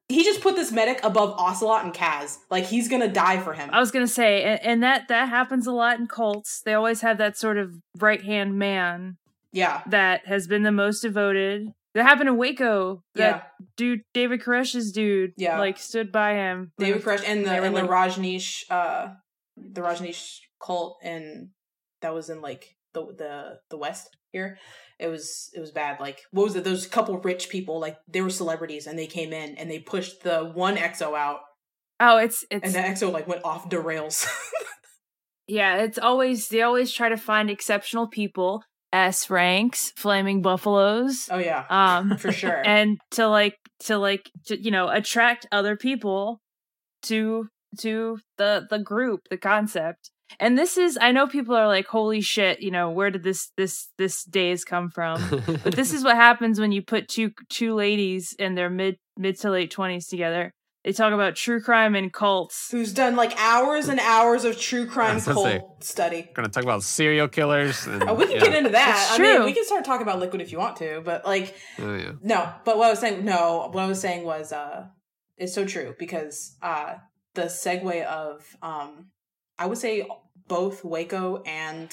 He 0.08 0.24
just 0.24 0.42
put 0.42 0.56
this 0.56 0.72
medic 0.72 1.00
above 1.04 1.34
Ocelot 1.40 1.84
and 1.84 1.94
Kaz. 1.94 2.38
Like, 2.52 2.66
he's 2.66 2.88
gonna 2.88 3.12
die 3.12 3.40
for 3.40 3.54
him. 3.54 3.70
I 3.74 3.80
was 3.80 3.92
gonna 3.92 4.08
say, 4.08 4.44
and, 4.44 4.62
and 4.62 4.84
that 4.84 5.08
that 5.08 5.30
happens 5.30 5.66
a 5.66 5.72
lot 5.72 6.00
in 6.00 6.08
cults. 6.08 6.62
They 6.62 6.74
always 6.74 7.02
have 7.02 7.18
that 7.18 7.38
sort 7.38 7.58
of 7.58 7.74
right 7.98 8.24
hand 8.24 8.60
man 8.60 9.18
yeah, 9.56 9.82
that 9.88 10.28
has 10.28 10.48
been 10.48 10.64
the 10.64 10.72
most 10.72 11.00
devoted. 11.00 11.74
That 11.96 12.04
happened 12.04 12.30
in 12.30 12.38
Waco. 12.38 13.02
That 13.16 13.52
dude, 13.78 14.02
David 14.14 14.42
Koresh's 14.42 14.92
dude, 14.92 15.32
Yeah. 15.38 15.60
like 15.60 15.80
stood 15.80 16.12
by 16.12 16.34
him. 16.34 16.72
David 16.78 17.02
Koresh 17.04 17.24
and 17.26 17.46
the 17.46 17.52
and 17.52 17.76
the 17.76 17.84
like- 17.84 17.90
Rajneesh 17.90 18.64
uh 18.70 19.14
the 19.58 19.82
Rajneesh 19.82 20.40
cult 20.62 20.98
and 21.02 21.50
that 22.02 22.14
was 22.14 22.30
in 22.30 22.42
like 22.42 22.76
the 22.94 23.06
the 23.18 23.60
the 23.70 23.78
West 23.78 24.10
here. 24.34 24.58
It 25.00 25.08
was 25.08 25.50
it 25.56 25.60
was 25.62 25.72
bad. 25.72 26.00
Like 26.02 26.20
what 26.32 26.44
was 26.44 26.56
it? 26.58 26.64
Those 26.66 26.86
couple 26.86 27.18
rich 27.20 27.50
people, 27.50 27.80
like 27.80 27.98
they 28.08 28.22
were 28.22 28.30
celebrities 28.30 28.88
and 28.88 29.00
they 29.00 29.08
came 29.08 29.32
in 29.34 29.58
and 29.58 29.72
they 29.72 29.80
pushed 29.80 30.22
the 30.24 30.44
one 30.54 30.76
exo 30.76 31.18
out 31.18 31.40
Oh, 32.02 32.18
it's 32.18 32.44
it's 32.52 32.66
and 32.66 32.74
the 32.76 32.80
exo 32.80 33.10
like 33.12 33.26
went 33.26 33.46
off 33.46 33.70
the 33.70 33.80
rails. 33.80 34.28
yeah. 35.48 35.78
It's 35.78 35.98
always 35.98 36.50
they 36.50 36.62
always 36.62 36.92
try 36.92 37.08
to 37.10 37.18
find 37.18 37.50
exceptional 37.50 38.08
people, 38.08 38.64
S 38.94 39.30
ranks, 39.30 39.92
flaming 39.98 40.42
buffaloes, 40.42 41.28
oh 41.32 41.38
yeah. 41.38 41.66
um, 41.70 42.18
For 42.18 42.32
sure. 42.32 42.62
and 42.66 42.98
to 43.12 43.28
like 43.28 43.58
to 43.82 43.98
like 43.98 44.30
to, 44.48 44.62
you 44.62 44.72
know 44.72 44.90
attract 44.90 45.48
other 45.52 45.76
people 45.76 46.40
to 47.04 47.48
to 47.80 48.20
the 48.38 48.68
the 48.70 48.80
group, 48.80 49.22
the 49.30 49.38
concept. 49.38 50.12
And 50.40 50.58
this 50.58 50.78
is 50.78 50.98
I 51.00 51.12
know 51.12 51.28
people 51.28 51.56
are 51.56 51.68
like, 51.68 51.88
holy 51.88 52.22
shit, 52.22 52.62
you 52.62 52.72
know, 52.72 52.90
where 52.90 53.12
did 53.12 53.24
this 53.24 53.52
this 53.58 53.90
this 53.98 54.24
days 54.24 54.66
come 54.66 54.90
from? 54.90 55.22
but 55.64 55.76
this 55.76 55.94
is 55.94 56.04
what 56.06 56.16
happens 56.16 56.60
when 56.60 56.72
you 56.72 56.82
put 56.82 57.08
two 57.08 57.32
two 57.50 57.76
ladies 57.76 58.36
in 58.40 58.56
their 58.56 58.70
mid 58.70 58.98
mid 59.18 59.40
to 59.42 59.52
late 59.52 59.72
twenties 59.72 60.08
together. 60.08 60.54
They 60.86 60.94
talk 60.94 61.14
about 61.14 61.36
true 61.36 61.60
crime 61.62 61.96
and 61.96 62.14
cults. 62.14 62.70
Who's 62.70 62.94
done 62.94 63.16
like 63.16 63.34
hours 63.38 63.88
and 63.88 64.00
hours 64.00 64.46
of 64.46 64.60
true 64.60 64.86
crime 64.86 65.16
was 65.16 65.26
gonna 65.26 65.42
say. 65.42 65.58
cult 65.58 65.84
study. 65.84 66.30
Gonna 66.36 66.48
talk 66.48 66.62
about 66.64 66.84
serial 66.84 67.28
killers. 67.28 67.88
And, 67.88 68.04
Oh, 68.04 68.14
we 68.14 68.26
can 68.26 68.36
yeah. 68.36 68.40
get 68.42 68.54
into 68.56 68.70
that. 68.70 69.08
It's 69.10 69.20
I 69.20 69.24
mean, 69.24 69.46
we 69.46 69.54
can 69.54 69.66
start 69.66 69.84
talking 69.84 70.04
about 70.04 70.20
liquid 70.20 70.44
if 70.44 70.52
you 70.52 70.60
want 70.60 70.78
to, 70.78 71.02
but 71.04 71.26
like, 71.26 71.56
Oh 71.80 71.96
yeah. 71.96 72.12
no. 72.22 72.54
But 72.66 72.78
what 72.78 72.86
I 72.86 72.90
was 72.92 73.00
saying, 73.00 73.26
no, 73.26 73.68
what 73.72 73.84
I 73.84 73.88
was 73.88 74.00
saying 74.00 74.26
was, 74.26 74.54
uh, 74.54 74.86
it's 75.38 75.56
so 75.56 75.66
true 75.66 75.96
because 75.98 76.56
uh, 76.62 76.94
the 77.34 77.46
segue 77.46 78.06
of, 78.06 78.46
um, 78.62 79.08
I 79.58 79.66
would 79.66 79.80
say 79.80 80.08
both 80.48 80.86
Waco 80.86 81.42
and 81.48 81.90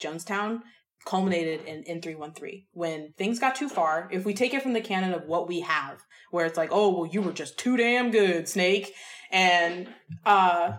Jonestown 0.00 0.60
culminated 1.04 1.64
in 1.66 1.82
in 1.84 2.00
313 2.00 2.66
when 2.72 3.12
things 3.16 3.40
got 3.40 3.56
too 3.56 3.68
far 3.68 4.08
if 4.12 4.24
we 4.24 4.34
take 4.34 4.52
it 4.54 4.62
from 4.62 4.74
the 4.74 4.80
canon 4.80 5.14
of 5.14 5.24
what 5.24 5.48
we 5.48 5.60
have 5.60 5.98
where 6.30 6.46
it's 6.46 6.56
like 6.56 6.70
oh 6.72 6.90
well 6.90 7.10
you 7.10 7.22
were 7.22 7.32
just 7.32 7.58
too 7.58 7.76
damn 7.76 8.10
good 8.10 8.48
snake. 8.48 8.92
And 9.30 9.88
uh 10.24 10.72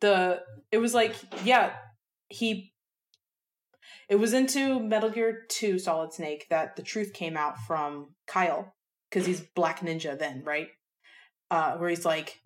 the 0.00 0.42
it 0.70 0.78
was 0.78 0.94
like 0.94 1.16
yeah 1.44 1.72
he 2.28 2.72
it 4.08 4.16
was 4.16 4.32
into 4.32 4.80
metal 4.80 5.10
gear 5.10 5.44
2 5.48 5.78
solid 5.78 6.12
snake 6.12 6.46
that 6.50 6.76
the 6.76 6.82
truth 6.82 7.12
came 7.12 7.36
out 7.36 7.58
from 7.66 8.14
kyle 8.26 8.74
because 9.08 9.26
he's 9.26 9.40
black 9.40 9.80
ninja 9.80 10.18
then 10.18 10.42
right? 10.44 10.68
Uh 11.50 11.76
where 11.76 11.90
he's 11.90 12.04
like 12.04 12.40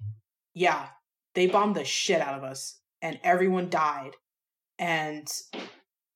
yeah 0.54 0.88
they 1.34 1.46
bombed 1.46 1.76
the 1.76 1.84
shit 1.84 2.20
out 2.20 2.34
of 2.34 2.44
us 2.44 2.80
and 3.02 3.18
everyone 3.22 3.70
died. 3.70 4.12
And 4.78 5.28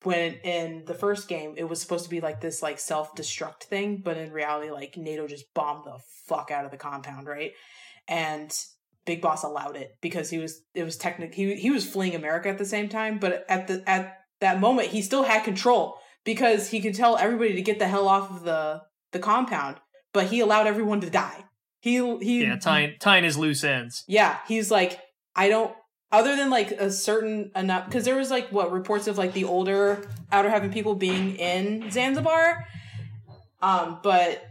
when 0.05 0.35
in 0.45 0.85
the 0.87 0.95
first 0.95 1.29
game 1.29 1.55
it 1.57 1.65
was 1.65 1.81
supposed 1.81 2.05
to 2.05 2.11
be 2.11 2.21
like 2.21 2.41
this 2.41 2.63
like 2.63 2.79
self-destruct 2.79 3.63
thing 3.65 4.01
but 4.05 4.17
in 4.17 4.33
reality 4.33 4.71
like 4.71 4.97
nato 4.97 5.27
just 5.27 5.53
bombed 5.55 5.85
the 5.85 5.99
fuck 6.27 6.51
out 6.51 6.65
of 6.65 6.71
the 6.71 6.77
compound 6.77 7.27
right 7.27 7.53
and 8.09 8.53
big 9.05 9.21
boss 9.21 9.43
allowed 9.43 9.77
it 9.77 9.97
because 10.01 10.31
he 10.31 10.39
was 10.39 10.63
it 10.75 10.85
was 10.85 10.97
technic 10.97 11.35
he, 11.35 11.55
he 11.55 11.71
was 11.71 11.89
fleeing 11.89 12.15
america 12.15 12.49
at 12.49 12.59
the 12.59 12.65
same 12.65 12.89
time 12.89 13.19
but 13.19 13.45
at 13.49 13.67
the 13.67 13.83
at 13.89 14.19
that 14.41 14.61
moment 14.61 14.89
he 14.89 15.03
still 15.03 15.23
had 15.25 15.45
control 15.45 15.97
because 16.25 16.69
he 16.71 16.81
could 16.81 16.95
tell 16.95 17.17
everybody 17.17 17.55
to 17.55 17.63
get 17.63 17.79
the 17.79 17.89
hell 17.89 18.09
off 18.09 18.31
of 18.31 18.45
the 18.45 18.81
the 19.13 19.19
compound 19.19 19.77
but 20.13 20.27
he 20.27 20.41
allowed 20.41 20.67
everyone 20.67 21.01
to 21.01 21.11
die 21.11 21.45
he 21.81 21.95
he 22.19 22.45
Yeah, 22.45 22.57
tying 22.57 22.95
tying 23.01 23.25
his 23.25 23.37
loose 23.37 23.65
ends. 23.65 24.05
yeah, 24.07 24.39
he's 24.47 24.71
like, 24.71 25.01
I 25.35 25.49
don't. 25.49 25.75
Other 26.13 26.37
than 26.37 26.51
like 26.51 26.73
a 26.73 26.91
certain 26.91 27.51
enough, 27.57 27.87
because 27.87 28.05
there 28.05 28.17
was 28.17 28.31
like 28.31 28.53
what 28.53 28.71
reports 28.71 29.07
of 29.07 29.19
like 29.19 29.33
the 29.33 29.45
older 29.45 30.07
outer 30.31 30.51
heaven 30.51 30.71
people 30.71 30.95
being 30.95 31.37
in 31.37 31.91
Zanzibar, 31.91 32.69
um, 33.63 33.99
but 34.03 34.45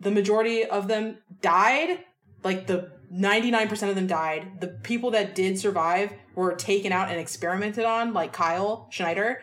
the 0.00 0.10
majority 0.10 0.64
of 0.64 0.88
them 0.88 1.18
died. 1.40 2.04
Like 2.44 2.66
the 2.66 2.92
ninety 3.10 3.50
nine 3.50 3.68
percent 3.68 3.88
of 3.88 3.96
them 3.96 4.06
died. 4.06 4.60
The 4.60 4.68
people 4.68 5.12
that 5.12 5.34
did 5.34 5.58
survive 5.58 6.12
were 6.34 6.54
taken 6.54 6.92
out 6.92 7.08
and 7.08 7.18
experimented 7.18 7.84
on, 7.84 8.12
like 8.12 8.32
Kyle 8.32 8.88
Schneider. 8.90 9.40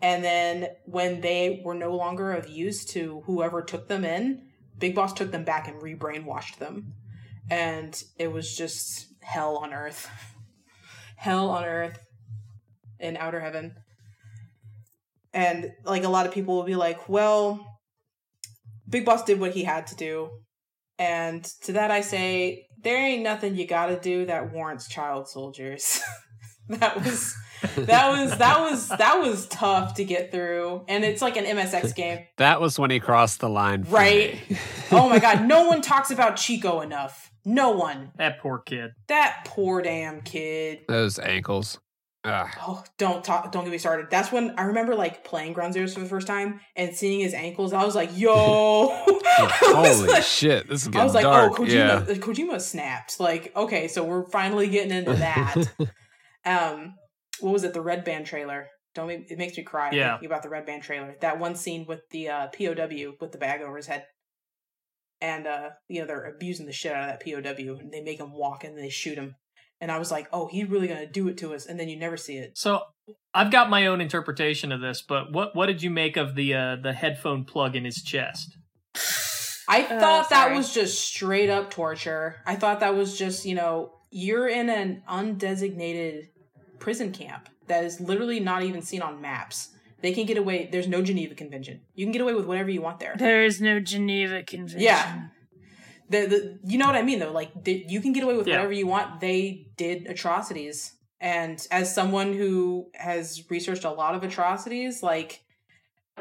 And 0.00 0.22
then 0.24 0.68
when 0.84 1.20
they 1.20 1.62
were 1.64 1.74
no 1.74 1.94
longer 1.94 2.32
of 2.32 2.48
use 2.48 2.84
to 2.86 3.22
whoever 3.26 3.62
took 3.62 3.88
them 3.88 4.04
in, 4.04 4.42
Big 4.78 4.94
Boss 4.94 5.12
took 5.12 5.30
them 5.30 5.44
back 5.44 5.68
and 5.68 5.82
re-brainwashed 5.82 6.56
them 6.56 6.94
and 7.50 8.02
it 8.18 8.32
was 8.32 8.56
just 8.56 9.06
hell 9.20 9.56
on 9.58 9.72
earth 9.72 10.08
hell 11.16 11.50
on 11.50 11.64
earth 11.64 11.98
in 13.00 13.16
outer 13.16 13.40
heaven. 13.40 13.74
And 15.32 15.72
like 15.84 16.04
a 16.04 16.08
lot 16.08 16.26
of 16.26 16.32
people 16.32 16.56
will 16.56 16.64
be 16.64 16.76
like 16.76 17.08
well 17.08 17.64
big 18.88 19.04
boss 19.04 19.24
did 19.24 19.40
what 19.40 19.52
he 19.52 19.64
had 19.64 19.86
to 19.88 19.96
do. 19.96 20.30
And 20.98 21.44
to 21.62 21.72
that 21.72 21.90
i 21.90 22.00
say 22.00 22.66
there 22.82 22.96
ain't 22.96 23.22
nothing 23.22 23.56
you 23.56 23.66
gotta 23.66 23.98
do 23.98 24.26
that 24.26 24.52
warrants 24.52 24.88
child 24.88 25.28
soldiers 25.28 26.00
that 26.80 26.96
was 27.04 27.34
that 27.76 28.10
was 28.10 28.36
that 28.38 28.60
was 28.60 28.88
that 28.88 29.18
was 29.20 29.46
tough 29.48 29.94
to 29.94 30.04
get 30.04 30.30
through 30.30 30.84
and 30.88 31.04
it's 31.04 31.22
like 31.22 31.36
an 31.38 31.44
msx 31.44 31.94
game 31.94 32.26
That 32.36 32.60
was 32.60 32.78
when 32.78 32.90
he 32.90 33.00
crossed 33.00 33.40
the 33.40 33.48
line. 33.48 33.84
for 33.84 33.94
Right. 33.94 34.38
me. 34.50 34.58
oh 34.92 35.08
my 35.08 35.18
god 35.18 35.44
no 35.46 35.66
one 35.68 35.80
talks 35.80 36.10
about 36.10 36.36
chico 36.36 36.80
enough 36.82 37.30
no 37.44 37.70
one 37.70 38.10
That 38.16 38.40
poor 38.40 38.58
kid. 38.58 38.90
that 39.08 39.44
poor 39.46 39.80
damn 39.80 40.20
kid 40.22 40.80
Those 40.88 41.18
ankles. 41.18 41.78
Ugh. 42.24 42.48
Oh, 42.66 42.82
don't 42.98 43.22
talk! 43.22 43.52
Don't 43.52 43.62
get 43.62 43.70
me 43.70 43.78
started. 43.78 44.08
That's 44.10 44.32
when 44.32 44.52
I 44.58 44.62
remember 44.64 44.96
like 44.96 45.22
playing 45.22 45.52
Ground 45.52 45.76
Zeroes 45.76 45.94
for 45.94 46.00
the 46.00 46.06
first 46.08 46.26
time 46.26 46.58
and 46.74 46.92
seeing 46.92 47.20
his 47.20 47.32
ankles. 47.32 47.72
I 47.72 47.84
was 47.84 47.94
like, 47.94 48.10
"Yo!" 48.18 48.88
I 49.06 49.06
was 49.76 49.98
Holy 50.00 50.08
like- 50.08 50.24
shit! 50.24 50.68
This 50.68 50.88
is 50.88 50.96
I 50.96 51.04
was 51.04 51.14
like, 51.14 51.24
oh, 51.24 51.30
dark. 51.30 51.52
"Oh, 51.52 51.62
Kojima! 51.62 51.68
yeah. 52.08 52.14
Kojima 52.14 52.60
snapped!" 52.60 53.20
Like, 53.20 53.52
okay, 53.54 53.86
so 53.86 54.02
we're 54.02 54.24
finally 54.24 54.66
getting 54.66 54.90
into 54.90 55.12
that. 55.14 55.54
Um, 56.46 56.94
what 57.40 57.52
was 57.52 57.64
it? 57.64 57.74
The 57.74 57.82
Red 57.82 58.04
Band 58.04 58.26
trailer. 58.26 58.68
Don't 58.94 59.08
make, 59.08 59.30
it 59.30 59.36
makes 59.36 59.56
me 59.58 59.62
cry 59.62 59.90
Yeah. 59.92 60.12
thinking 60.12 60.26
about 60.26 60.42
the 60.42 60.48
Red 60.48 60.64
Band 60.64 60.82
trailer. 60.82 61.16
That 61.20 61.38
one 61.38 61.54
scene 61.54 61.84
with 61.86 62.00
the 62.10 62.28
uh, 62.30 62.46
POW 62.48 63.12
with 63.20 63.32
the 63.32 63.38
bag 63.38 63.60
over 63.60 63.76
his 63.76 63.86
head, 63.86 64.06
and 65.20 65.46
uh, 65.46 65.70
you 65.88 66.00
know 66.00 66.06
they're 66.06 66.24
abusing 66.34 66.66
the 66.66 66.72
shit 66.72 66.92
out 66.92 67.10
of 67.10 67.18
that 67.18 67.24
POW, 67.24 67.76
and 67.78 67.92
they 67.92 68.00
make 68.02 68.20
him 68.20 68.32
walk 68.32 68.64
and 68.64 68.78
they 68.78 68.88
shoot 68.88 69.18
him. 69.18 69.34
And 69.80 69.92
I 69.92 69.98
was 69.98 70.10
like, 70.10 70.28
"Oh, 70.32 70.46
he's 70.46 70.68
really 70.68 70.88
gonna 70.88 71.10
do 71.10 71.28
it 71.28 71.36
to 71.38 71.52
us," 71.54 71.66
and 71.66 71.78
then 71.78 71.90
you 71.90 71.98
never 71.98 72.16
see 72.16 72.38
it. 72.38 72.56
So 72.56 72.80
I've 73.34 73.50
got 73.50 73.68
my 73.68 73.86
own 73.86 74.00
interpretation 74.00 74.72
of 74.72 74.80
this, 74.80 75.02
but 75.02 75.32
what 75.32 75.54
what 75.54 75.66
did 75.66 75.82
you 75.82 75.90
make 75.90 76.16
of 76.16 76.34
the 76.34 76.54
uh, 76.54 76.76
the 76.82 76.94
headphone 76.94 77.44
plug 77.44 77.76
in 77.76 77.84
his 77.84 78.02
chest? 78.02 78.56
I 79.68 79.82
Uh, 79.82 80.00
thought 80.00 80.30
that 80.30 80.54
was 80.54 80.72
just 80.72 81.06
straight 81.06 81.50
up 81.50 81.70
torture. 81.70 82.36
I 82.46 82.56
thought 82.56 82.80
that 82.80 82.94
was 82.94 83.18
just, 83.18 83.44
you 83.44 83.56
know, 83.56 83.92
you're 84.10 84.48
in 84.48 84.70
an 84.70 85.02
undesignated 85.08 86.28
prison 86.78 87.12
camp 87.12 87.48
that 87.66 87.84
is 87.84 88.00
literally 88.00 88.40
not 88.40 88.62
even 88.62 88.82
seen 88.82 89.02
on 89.02 89.20
maps. 89.20 89.70
They 90.02 90.12
can 90.12 90.26
get 90.26 90.36
away. 90.36 90.68
There's 90.70 90.88
no 90.88 91.02
Geneva 91.02 91.34
Convention. 91.34 91.80
You 91.94 92.04
can 92.04 92.12
get 92.12 92.20
away 92.20 92.34
with 92.34 92.46
whatever 92.46 92.70
you 92.70 92.82
want 92.82 93.00
there. 93.00 93.14
There 93.18 93.44
is 93.44 93.60
no 93.60 93.80
Geneva 93.80 94.42
Convention. 94.42 94.80
Yeah. 94.80 95.28
The, 96.08 96.26
the, 96.26 96.58
you 96.64 96.78
know 96.78 96.86
what 96.86 96.94
I 96.94 97.02
mean, 97.02 97.18
though? 97.18 97.32
Like, 97.32 97.64
the, 97.64 97.84
you 97.88 98.00
can 98.00 98.12
get 98.12 98.22
away 98.22 98.36
with 98.36 98.46
Yeah. 98.46 98.56
whatever 98.56 98.72
you 98.72 98.86
want. 98.86 99.20
They 99.20 99.66
did 99.76 100.06
atrocities. 100.06 100.92
And 101.20 101.66
as 101.70 101.92
someone 101.92 102.34
who 102.34 102.90
has 102.94 103.42
researched 103.50 103.84
a 103.84 103.90
lot 103.90 104.14
of 104.14 104.22
atrocities, 104.22 105.02
like, 105.02 105.40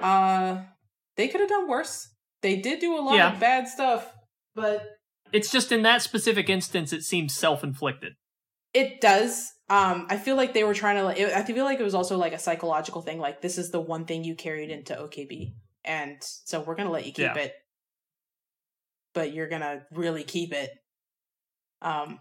uh, 0.01 0.61
they 1.17 1.27
could 1.27 1.41
have 1.41 1.49
done 1.49 1.67
worse. 1.67 2.09
They 2.41 2.55
did 2.57 2.79
do 2.79 2.97
a 2.97 3.01
lot 3.01 3.15
Yeah. 3.15 3.33
of 3.33 3.39
bad 3.39 3.67
stuff, 3.67 4.11
but 4.55 4.83
It's 5.33 5.51
just 5.51 5.71
in 5.71 5.81
that 5.81 6.01
specific 6.01 6.49
instance, 6.49 6.93
it 6.93 7.03
seems 7.03 7.35
self 7.35 7.63
inflicted. 7.63 8.13
It 8.73 9.01
does. 9.01 9.51
Um, 9.67 10.05
I 10.09 10.17
feel 10.17 10.35
like 10.35 10.53
they 10.53 10.63
were 10.63 10.75
trying 10.75 10.97
to. 10.97 11.03
Like, 11.03 11.19
it, 11.19 11.33
I 11.33 11.43
feel 11.43 11.65
like 11.65 11.79
it 11.79 11.83
was 11.83 11.95
also 11.95 12.17
like 12.17 12.33
a 12.33 12.39
psychological 12.39 13.01
thing. 13.01 13.19
Like 13.19 13.41
this 13.41 13.57
is 13.57 13.71
the 13.71 13.81
one 13.81 14.05
thing 14.05 14.23
you 14.23 14.35
carried 14.35 14.69
into 14.69 14.93
OKB, 14.95 15.53
and 15.83 16.17
so 16.21 16.61
we're 16.61 16.75
gonna 16.75 16.91
let 16.91 17.05
you 17.05 17.11
keep 17.11 17.35
Yeah. 17.35 17.37
it, 17.37 17.53
but 19.13 19.33
you're 19.33 19.49
gonna 19.49 19.83
really 19.91 20.23
keep 20.23 20.53
it. 20.53 20.69
Um, 21.81 22.19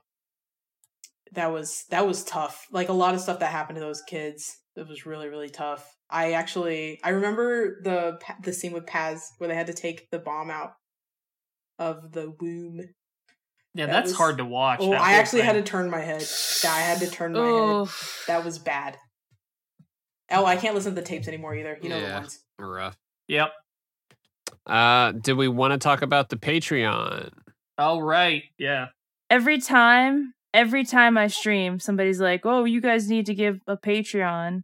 that 1.32 1.52
was 1.52 1.84
that 1.90 2.06
was 2.06 2.24
tough. 2.24 2.66
Like 2.72 2.88
a 2.88 2.94
lot 2.94 3.14
of 3.14 3.20
stuff 3.20 3.40
that 3.40 3.50
happened 3.52 3.76
to 3.76 3.80
those 3.80 4.02
kids. 4.02 4.56
It 4.76 4.88
was 4.88 5.04
really 5.04 5.28
really 5.28 5.50
tough. 5.50 5.86
I 6.08 6.32
actually 6.32 6.98
I 7.04 7.10
remember 7.10 7.82
the 7.82 8.18
the 8.42 8.52
scene 8.54 8.72
with 8.72 8.86
Paz 8.86 9.22
where 9.38 9.48
they 9.48 9.54
had 9.54 9.66
to 9.66 9.74
take 9.74 10.08
the 10.10 10.18
bomb 10.18 10.50
out 10.50 10.72
of 11.78 12.12
the 12.12 12.32
womb. 12.40 12.80
Yeah, 13.74 13.86
That 13.86 13.92
that's 13.92 14.08
was- 14.10 14.16
hard 14.16 14.38
to 14.38 14.44
watch. 14.44 14.78
Oh, 14.80 14.92
I 14.92 14.96
whole 14.96 15.04
actually 15.20 15.42
had 15.42 15.54
to 15.54 15.62
turn 15.62 15.90
my 15.90 16.00
head. 16.00 16.22
Yeah, 16.62 16.70
I 16.72 16.78
had 16.80 17.00
to 17.00 17.10
turn 17.10 17.32
my 17.32 17.38
head. 17.40 17.46
Oh, 17.48 17.92
That 18.28 18.44
was 18.44 18.58
bad. 18.58 18.98
Oh, 20.30 20.44
I 20.46 20.56
can't 20.56 20.74
listen 20.74 20.94
to 20.94 21.00
the 21.00 21.06
tapes 21.06 21.28
anymore 21.28 21.54
either. 21.54 21.78
You 21.82 21.88
know 21.88 22.00
the 22.00 22.06
Yeah. 22.06 22.18
ones. 22.20 22.38
Rough. 22.58 22.96
Yep. 23.28 23.52
Uh, 24.66 25.12
did 25.12 25.34
we 25.34 25.48
want 25.48 25.72
to 25.72 25.78
talk 25.78 26.02
about 26.02 26.28
the 26.30 26.36
Patreon? 26.36 27.30
All 27.78 28.02
right. 28.02 28.44
Yeah. 28.58 28.86
every 29.30 29.58
time, 29.60 30.34
every 30.52 30.84
time 30.84 31.18
I 31.18 31.26
stream, 31.26 31.80
somebody's 31.80 32.20
like, 32.20 32.42
"Oh, 32.46 32.64
you 32.64 32.80
guys 32.80 33.08
need 33.08 33.26
to 33.26 33.34
give 33.34 33.58
a 33.66 33.76
Patreon," 33.76 34.62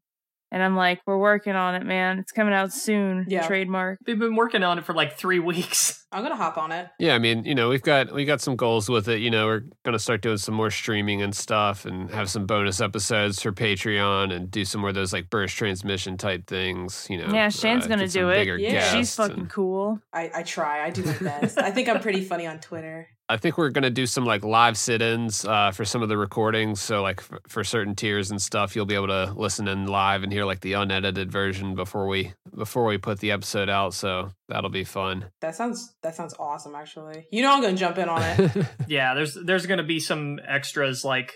and 0.50 0.62
I'm 0.62 0.76
like, 0.76 1.00
"We're 1.06 1.18
working 1.18 1.54
on 1.54 1.74
it, 1.74 1.84
man. 1.84 2.18
It's 2.18 2.32
coming 2.32 2.54
out 2.54 2.72
soon." 2.72 3.26
Yeah. 3.28 3.46
Trademark. 3.46 3.98
They've 4.04 4.18
been 4.18 4.36
working 4.36 4.62
on 4.62 4.78
it 4.78 4.84
for 4.84 4.94
like 4.94 5.16
three 5.16 5.38
weeks. 5.50 5.98
I'm 6.12 6.22
gonna 6.24 6.34
hop 6.36 6.58
on 6.58 6.72
it. 6.72 6.88
Yeah, 6.98 7.14
I 7.14 7.18
mean, 7.20 7.44
you 7.44 7.54
know, 7.54 7.68
we've 7.68 7.82
got 7.82 8.12
we 8.12 8.24
got 8.24 8.40
some 8.40 8.56
goals 8.56 8.88
with 8.88 9.08
it. 9.08 9.20
You 9.20 9.30
know, 9.30 9.46
we're 9.46 9.62
gonna 9.84 9.98
start 10.00 10.22
doing 10.22 10.38
some 10.38 10.54
more 10.54 10.70
streaming 10.70 11.22
and 11.22 11.34
stuff, 11.34 11.84
and 11.84 12.10
have 12.10 12.28
some 12.28 12.46
bonus 12.46 12.80
episodes 12.80 13.40
for 13.40 13.52
Patreon, 13.52 14.34
and 14.34 14.50
do 14.50 14.64
some 14.64 14.80
more 14.80 14.90
of 14.90 14.96
those 14.96 15.12
like 15.12 15.30
burst 15.30 15.56
transmission 15.56 16.16
type 16.16 16.46
things. 16.48 17.06
You 17.08 17.18
know, 17.18 17.32
Yeah, 17.32 17.48
Shaine's 17.48 17.84
uh, 17.84 17.88
gonna 17.88 18.08
do 18.08 18.28
it. 18.30 18.60
Yeah. 18.60 18.92
She's 18.92 19.14
fucking 19.14 19.38
and- 19.38 19.50
cool. 19.50 20.00
I, 20.12 20.30
I 20.34 20.42
try. 20.42 20.84
I 20.84 20.90
do 20.90 21.04
my 21.04 21.16
best. 21.18 21.58
I 21.58 21.70
think 21.70 21.88
I'm 21.88 22.00
pretty 22.00 22.22
funny 22.24 22.46
on 22.46 22.58
Twitter. 22.58 23.08
I 23.30 23.36
think 23.36 23.56
we're 23.56 23.70
gonna 23.70 23.90
do 23.90 24.06
some 24.06 24.24
like 24.24 24.44
live 24.44 24.76
sit-ins 24.76 25.44
uh, 25.44 25.70
for 25.70 25.84
some 25.84 26.02
of 26.02 26.08
the 26.08 26.18
recordings. 26.18 26.80
So 26.80 27.00
like 27.00 27.20
f- 27.20 27.38
for 27.46 27.62
certain 27.62 27.94
tiers 27.94 28.32
and 28.32 28.42
stuff, 28.42 28.74
you'll 28.74 28.86
be 28.86 28.96
able 28.96 29.06
to 29.06 29.32
listen 29.36 29.68
in 29.68 29.86
live 29.86 30.24
and 30.24 30.32
hear 30.32 30.44
like 30.44 30.60
the 30.60 30.72
unedited 30.72 31.30
version 31.30 31.76
before 31.76 32.08
we 32.08 32.34
before 32.56 32.84
we 32.86 32.98
put 32.98 33.20
the 33.20 33.30
episode 33.30 33.68
out. 33.68 33.94
So 33.94 34.30
that'll 34.48 34.68
be 34.68 34.82
fun. 34.82 35.26
That 35.42 35.54
sounds 35.54 35.94
That 36.02 36.16
sounds 36.16 36.34
awesome, 36.40 36.74
actually. 36.74 37.28
You 37.30 37.42
know 37.42 37.54
I'm 37.54 37.62
gonna 37.62 37.76
jump 37.76 37.98
in 37.98 38.08
on 38.08 38.20
it. 38.22 38.66
Yeah, 38.88 39.14
there's 39.14 39.38
there's 39.44 39.66
gonna 39.66 39.84
be 39.84 40.00
some 40.00 40.40
extras 40.44 41.04
like 41.04 41.34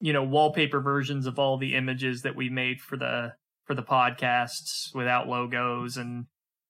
you 0.00 0.12
know 0.12 0.24
wallpaper 0.24 0.80
versions 0.82 1.26
of 1.26 1.38
all 1.38 1.56
the 1.56 1.74
images 1.74 2.20
that 2.22 2.36
we 2.36 2.50
made 2.50 2.82
for 2.82 2.98
the 2.98 3.32
for 3.64 3.74
the 3.74 3.82
podcasts 3.82 4.94
without 4.94 5.26
logos 5.26 5.96
and 5.96 6.26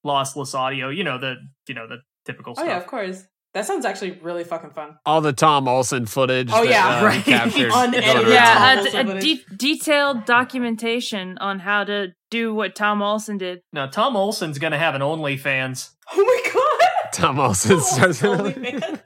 lossless 0.07 0.55
audio. 0.55 0.90
You 0.90 1.02
know 1.02 1.18
the 1.18 1.34
you 1.66 1.74
know 1.74 1.88
the 1.88 2.02
typical 2.24 2.55
oh 2.57 2.64
yeah, 2.64 2.76
of 2.76 2.86
course. 2.86 3.24
That 3.55 3.66
sounds 3.66 3.84
actually 3.84 4.18
really 4.20 4.42
fucking 4.42 4.70
fun. 4.70 4.96
All 5.07 5.20
the 5.20 5.32
Tom 5.32 5.68
Olsen 5.68 6.07
footage. 6.07 6.50
Oh, 6.52 6.64
that, 6.64 6.70
yeah, 6.70 6.98
uh, 6.98 7.05
right. 7.05 7.24
captured 7.24 7.70
Unedited. 7.74 8.28
yeah, 8.28 8.84
Tom 8.90 9.09
a, 9.09 9.16
a 9.16 9.20
de- 9.20 9.44
detailed 9.57 10.24
documentation 10.24 11.38
on 11.38 11.61
how 11.61 11.84
to 11.84 12.09
do 12.32 12.52
what 12.52 12.74
Tom 12.74 13.00
Olsen 13.00 13.38
did. 13.38 13.61
Now 13.72 13.86
Tom 13.86 14.16
Olsen's 14.16 14.59
gonna 14.59 14.78
have 14.78 14.96
an 14.96 15.02
OnlyFans. 15.02 15.90
Oh 16.12 16.24
my 16.24 16.50
god! 16.52 17.12
Tom 17.12 17.38
Olsen 17.40 17.80
starts. 17.80 18.22
OnlyFans. 18.22 19.00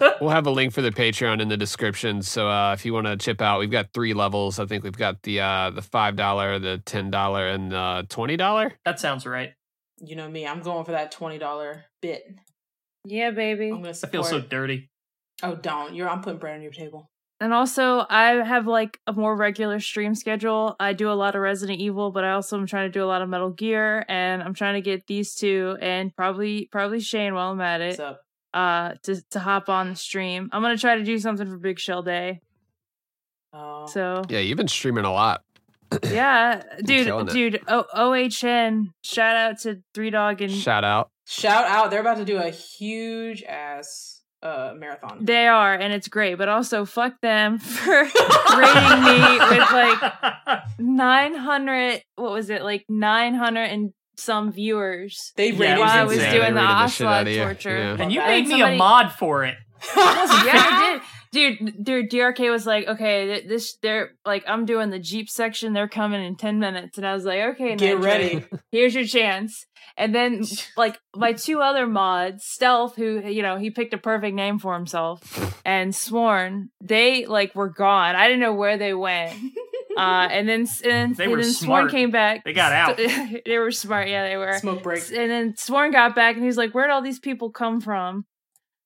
we'll 0.20 0.30
have 0.30 0.46
a 0.46 0.50
link 0.50 0.72
for 0.74 0.82
the 0.82 0.90
Patreon 0.90 1.40
in 1.40 1.48
the 1.48 1.56
description. 1.56 2.20
So 2.22 2.48
uh, 2.48 2.74
if 2.74 2.84
you 2.84 2.92
want 2.92 3.06
to 3.06 3.16
chip 3.16 3.40
out, 3.40 3.58
we've 3.60 3.70
got 3.70 3.92
three 3.94 4.12
levels. 4.14 4.58
I 4.58 4.66
think 4.66 4.84
we've 4.84 4.96
got 4.96 5.22
the 5.22 5.40
uh, 5.40 5.70
the 5.70 5.82
five 5.82 6.16
dollar, 6.16 6.58
the 6.58 6.82
ten 6.84 7.10
dollar, 7.10 7.48
and 7.48 7.72
the 7.72 8.06
twenty 8.10 8.36
dollar. 8.36 8.72
That 8.84 9.00
sounds 9.00 9.24
right. 9.24 9.52
You 10.02 10.16
know 10.16 10.28
me, 10.28 10.46
I'm 10.46 10.60
going 10.60 10.84
for 10.84 10.92
that 10.92 11.10
twenty 11.10 11.38
dollar 11.38 11.84
bit. 12.02 12.22
Yeah, 13.04 13.30
baby. 13.30 13.70
I'm 13.70 13.82
gonna 13.82 13.90
I 13.90 14.06
feel 14.08 14.24
so 14.24 14.40
dirty. 14.40 14.90
oh, 15.42 15.54
don't! 15.56 15.94
You're 15.94 16.08
I'm 16.08 16.22
putting 16.22 16.38
bread 16.38 16.56
on 16.56 16.62
your 16.62 16.72
table. 16.72 17.10
And 17.42 17.54
also, 17.54 18.04
I 18.10 18.32
have 18.44 18.66
like 18.66 18.98
a 19.06 19.14
more 19.14 19.34
regular 19.34 19.80
stream 19.80 20.14
schedule. 20.14 20.76
I 20.78 20.92
do 20.92 21.10
a 21.10 21.14
lot 21.14 21.34
of 21.34 21.40
Resident 21.40 21.80
Evil, 21.80 22.10
but 22.10 22.22
I 22.22 22.32
also 22.32 22.58
am 22.58 22.66
trying 22.66 22.88
to 22.88 22.92
do 22.92 23.02
a 23.02 23.06
lot 23.06 23.22
of 23.22 23.30
Metal 23.30 23.48
Gear, 23.50 24.04
and 24.08 24.42
I'm 24.42 24.52
trying 24.52 24.74
to 24.74 24.82
get 24.82 25.06
these 25.06 25.34
two 25.34 25.78
and 25.80 26.14
probably 26.14 26.68
probably 26.70 27.00
Shaine 27.00 27.32
while 27.34 27.52
I'm 27.52 27.60
at 27.62 27.80
What's 27.80 27.94
it. 27.98 28.00
up? 28.00 28.20
Uh, 28.52 28.94
to 29.04 29.22
to 29.30 29.38
hop 29.38 29.70
on 29.70 29.90
the 29.90 29.96
stream. 29.96 30.50
I'm 30.52 30.60
gonna 30.60 30.76
try 30.76 30.96
to 30.96 31.04
do 31.04 31.18
something 31.18 31.46
for 31.46 31.56
Big 31.56 31.78
Shell 31.78 32.02
Day. 32.02 32.40
Oh, 33.52 33.86
So 33.86 34.22
Yeah, 34.28 34.40
you've 34.40 34.58
been 34.58 34.68
streaming 34.68 35.04
a 35.04 35.12
lot. 35.12 35.42
Yeah, 36.10 36.62
dude, 36.84 37.06
killing 37.06 37.28
it. 37.28 37.32
dude. 37.32 37.60
O- 37.68 37.86
OHN. 37.94 38.92
Shout 39.02 39.36
out 39.36 39.58
to 39.60 39.80
Three 39.94 40.10
Dog 40.10 40.40
and 40.42 40.52
Shout 40.52 40.84
out. 40.84 41.10
shout 41.26 41.64
out! 41.66 41.90
They're 41.90 42.00
about 42.00 42.18
to 42.18 42.24
do 42.24 42.36
a 42.38 42.50
huge 42.50 43.42
ass 43.44 44.22
uh 44.42 44.72
marathon. 44.76 45.24
They 45.24 45.46
are, 45.48 45.74
and 45.74 45.92
it's 45.92 46.08
great. 46.08 46.36
But 46.36 46.48
also, 46.48 46.84
fuck 46.84 47.20
them 47.20 47.58
for 47.58 47.90
rating 47.92 49.04
me 49.04 49.38
with 49.50 49.70
like 49.72 50.12
900. 50.78 52.02
What 52.16 52.32
was 52.32 52.50
it? 52.50 52.62
Like 52.62 52.84
900 52.88 53.60
and 53.64 53.92
some 54.16 54.52
viewers. 54.52 55.32
They 55.36 55.50
Yeah, 55.50 55.58
rated 55.58 55.76
it 55.76 55.80
While 55.80 55.88
I 55.90 56.02
was 56.04 56.16
was 56.16 56.24
insane. 56.24 56.40
doing 56.40 56.54
the 56.54 56.60
They 56.60 56.66
rated 56.66 56.76
the 56.76 56.88
shit 56.88 57.06
Ocelot 57.06 57.12
out 57.20 57.26
of 57.26 57.32
you. 57.32 57.42
torture. 57.42 57.78
Yeah. 57.78 57.96
and 58.00 58.12
you 58.12 58.20
And 58.20 58.28
made 58.30 58.44
me 58.46 58.50
somebody- 58.50 58.74
a 58.74 58.78
mod 58.78 59.12
for 59.12 59.44
it. 59.44 59.54
yeah, 59.96 60.02
I 60.04 60.92
did. 60.92 61.02
Dude, 61.32 61.84
dude, 61.84 62.10
DRK 62.10 62.50
was 62.50 62.66
like, 62.66 62.88
okay, 62.88 63.46
this, 63.46 63.76
they're 63.82 64.10
like, 64.26 64.42
I'm 64.48 64.64
doing 64.64 64.90
the 64.90 64.98
Jeep 64.98 65.30
section. 65.30 65.72
They're 65.72 65.86
coming 65.88 66.24
in 66.24 66.34
10 66.34 66.58
minutes. 66.58 66.98
And 66.98 67.06
I 67.06 67.14
was 67.14 67.24
like, 67.24 67.40
okay, 67.54 67.76
Get 67.76 67.98
Nitro, 67.98 68.02
ready. 68.02 68.44
Here's 68.72 68.94
your 68.96 69.04
chance. 69.04 69.64
And 69.96 70.12
then, 70.12 70.44
like, 70.76 70.98
my 71.14 71.32
two 71.32 71.60
other 71.60 71.86
mods, 71.86 72.44
Stealth, 72.44 72.96
who, 72.96 73.20
you 73.20 73.42
know, 73.42 73.58
he 73.58 73.70
picked 73.70 73.94
a 73.94 73.98
perfect 73.98 74.34
name 74.34 74.58
for 74.58 74.74
himself, 74.74 75.60
and 75.64 75.94
Sworn, 75.94 76.70
they, 76.80 77.26
like, 77.26 77.54
were 77.54 77.68
gone. 77.70 78.16
I 78.16 78.26
didn't 78.26 78.40
know 78.40 78.54
where 78.54 78.76
they 78.78 78.94
went. 78.94 79.32
Uh, 79.96 80.28
and 80.30 80.48
then, 80.48 80.66
and, 80.84 81.16
They 81.16 81.24
and 81.24 81.32
were 81.32 81.42
then 81.42 81.52
smart. 81.52 81.80
Sworn 81.80 81.90
came 81.90 82.10
back. 82.12 82.44
They 82.44 82.52
got 82.52 82.72
out. 82.72 82.96
they 82.96 83.58
were 83.58 83.72
smart. 83.72 84.08
Yeah, 84.08 84.26
they 84.28 84.36
were. 84.36 84.56
Smoke 84.58 84.84
break. 84.84 85.02
And 85.08 85.28
then 85.30 85.56
Sworn 85.56 85.90
got 85.90 86.14
back 86.14 86.36
and 86.36 86.44
he's 86.44 86.56
like, 86.56 86.70
where'd 86.72 86.90
all 86.90 87.02
these 87.02 87.18
people 87.18 87.50
come 87.50 87.80
from? 87.80 88.24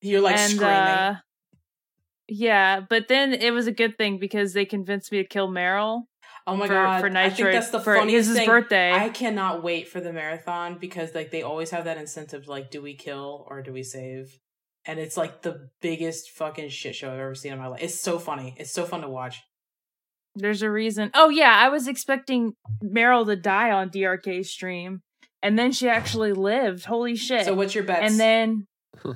You're 0.01 0.23
like 0.23 0.39
and 0.39 0.53
screaming. 0.53 0.75
uh 0.75 1.17
yeah, 2.29 2.81
but 2.81 3.09
then 3.09 3.33
it 3.35 3.53
was 3.53 3.67
a 3.67 3.73
good 3.73 3.99
thing 3.99 4.19
because 4.19 4.53
they 4.53 4.65
convinced 4.65 5.13
me 5.13 5.19
to 5.19 5.29
kill 5.29 5.49
Meryl 5.49 6.05
oh 6.47 6.57
my 6.57 6.67
for, 6.67 6.73
god! 6.73 7.01
for 7.01 7.17
I 7.17 7.31
think 7.31 7.51
that's 7.51 7.71
the 7.71 7.81
for 7.81 7.97
funniest 7.97 8.29
his 8.29 8.39
thing. 8.39 8.47
birthday. 8.47 8.93
I 8.93 9.09
cannot 9.09 9.63
wait 9.63 9.89
for 9.89 10.01
the 10.01 10.13
marathon 10.13 10.79
because 10.79 11.15
like 11.15 11.31
they 11.31 11.43
always 11.43 11.71
have 11.71 11.85
that 11.85 11.99
incentive 11.99 12.49
like 12.49 12.71
do 12.71 12.83
we 12.83 12.95
kill 12.95 13.47
or 13.49 13.63
do 13.63 13.73
we 13.73 13.83
save? 13.83 14.39
And 14.87 14.99
it's 14.99 15.17
like 15.17 15.43
the 15.43 15.71
biggest 15.81 16.31
fucking 16.31 16.69
shit 16.69 16.95
show 16.95 17.11
I've 17.11 17.19
ever 17.19 17.35
seen 17.35 17.53
in 17.53 17.59
my 17.59 17.69
life. 17.69 17.83
It's 17.83 17.99
so 17.99 18.19
funny. 18.19 18.55
It's 18.59 18.71
so 18.71 18.85
fun 18.85 19.01
to 19.01 19.09
watch. 19.09 19.41
There's 20.35 20.63
a 20.63 20.71
reason. 20.71 21.11
Oh 21.15 21.29
yeah, 21.31 21.57
I 21.57 21.69
was 21.69 21.89
expecting 21.89 22.55
Meryl 22.83 23.25
to 23.27 23.37
die 23.37 23.71
on 23.71 23.91
DRK's 23.91 24.51
stream, 24.51 25.01
and 25.43 25.59
then 25.59 25.73
she 25.73 25.89
actually 25.89 26.33
lived. 26.33 26.85
Holy 26.85 27.17
shit! 27.17 27.47
So 27.47 27.55
what's 27.55 27.75
your 27.75 27.85
bets? 27.85 28.11
and 28.11 28.21
then 28.21 28.67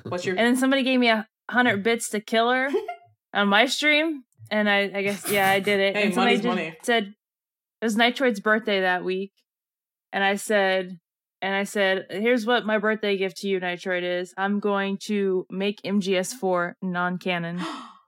what's 0.05 0.25
your 0.27 0.37
and 0.37 0.47
then 0.47 0.57
somebody 0.57 0.85
gave 0.85 1.01
me 1.01 1.09
a 1.09 1.27
hundred 1.51 1.83
bits 1.83 2.11
to 2.11 2.21
kill 2.21 2.51
her 2.51 2.69
on 3.35 3.49
my 3.49 3.67
stream, 3.67 4.25
and 4.51 4.69
I 4.69 4.91
I 4.95 5.03
guess 5.03 5.31
yeah 5.31 5.51
I 5.51 5.61
did 5.61 5.81
it. 5.81 5.97
Hey, 5.97 6.05
and 6.05 6.15
somebody 6.15 6.37
money's 6.37 6.47
money. 6.47 6.77
said 6.83 7.15
it 7.81 7.85
was 7.85 7.97
Nitroid's 7.97 8.41
birthday 8.41 8.81
that 8.81 9.05
week, 9.05 9.33
and 10.13 10.23
I 10.25 10.37
said. 10.37 10.99
And 11.41 11.55
I 11.55 11.63
said, 11.63 12.07
"Here's 12.11 12.45
what 12.47 12.67
my 12.67 12.79
birthday 12.79 13.17
gift 13.17 13.37
to 13.39 13.49
you, 13.49 13.61
Nitroid 13.61 14.03
is. 14.03 14.35
I'm 14.37 14.59
going 14.59 14.99
to 15.03 15.47
make 15.49 15.81
MGS4 15.83 16.73
non-canon." 16.83 17.61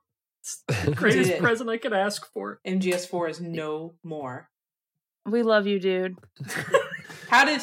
Greatest 0.95 1.29
Did 1.31 1.37
it. 1.37 1.43
present 1.43 1.71
I 1.71 1.77
could 1.77 1.93
ask 1.93 2.27
for. 2.33 2.61
MGS4 2.67 3.31
is 3.31 3.41
no 3.41 3.95
more. 4.03 4.49
We 5.27 5.43
love 5.43 5.67
you, 5.67 5.79
dude. 5.79 6.17
How 7.29 7.45
did 7.45 7.63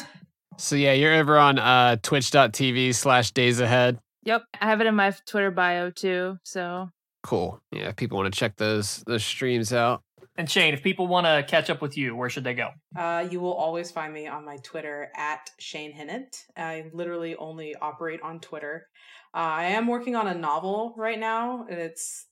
So 0.56 0.76
yeah, 0.76 0.92
you're 0.92 1.14
over 1.14 1.38
on 1.38 1.58
uh, 1.58 1.96
twitch.tv 2.02 2.94
slash 2.94 3.32
days 3.32 3.60
ahead. 3.60 3.98
Yep, 4.24 4.44
I 4.60 4.66
have 4.66 4.80
it 4.80 4.86
in 4.86 4.94
my 4.94 5.12
Twitter 5.26 5.50
bio 5.50 5.90
too. 5.90 6.38
So 6.44 6.88
Cool. 7.22 7.60
Yeah, 7.72 7.88
if 7.88 7.96
people 7.96 8.18
want 8.18 8.32
to 8.32 8.38
check 8.38 8.56
those 8.56 9.02
those 9.06 9.24
streams 9.24 9.72
out. 9.72 10.02
And 10.36 10.48
Shaine, 10.48 10.72
if 10.72 10.84
people 10.84 11.08
want 11.08 11.26
to 11.26 11.44
catch 11.48 11.68
up 11.68 11.82
with 11.82 11.96
you, 11.96 12.14
where 12.14 12.30
should 12.30 12.44
they 12.44 12.54
go? 12.54 12.70
Uh, 12.96 13.26
you 13.28 13.40
will 13.40 13.54
always 13.54 13.90
find 13.90 14.14
me 14.14 14.28
on 14.28 14.44
my 14.44 14.56
Twitter 14.58 15.08
at 15.16 15.50
Shane 15.58 15.92
Hinnant. 15.92 16.44
I 16.56 16.84
literally 16.92 17.34
only 17.34 17.74
operate 17.74 18.20
on 18.22 18.38
Twitter. 18.38 18.86
Uh, 19.34 19.38
I 19.38 19.64
am 19.64 19.88
working 19.88 20.14
on 20.14 20.28
a 20.28 20.34
novel 20.34 20.94
right 20.96 21.18
now, 21.18 21.66
and 21.68 21.80
it's 21.80 22.26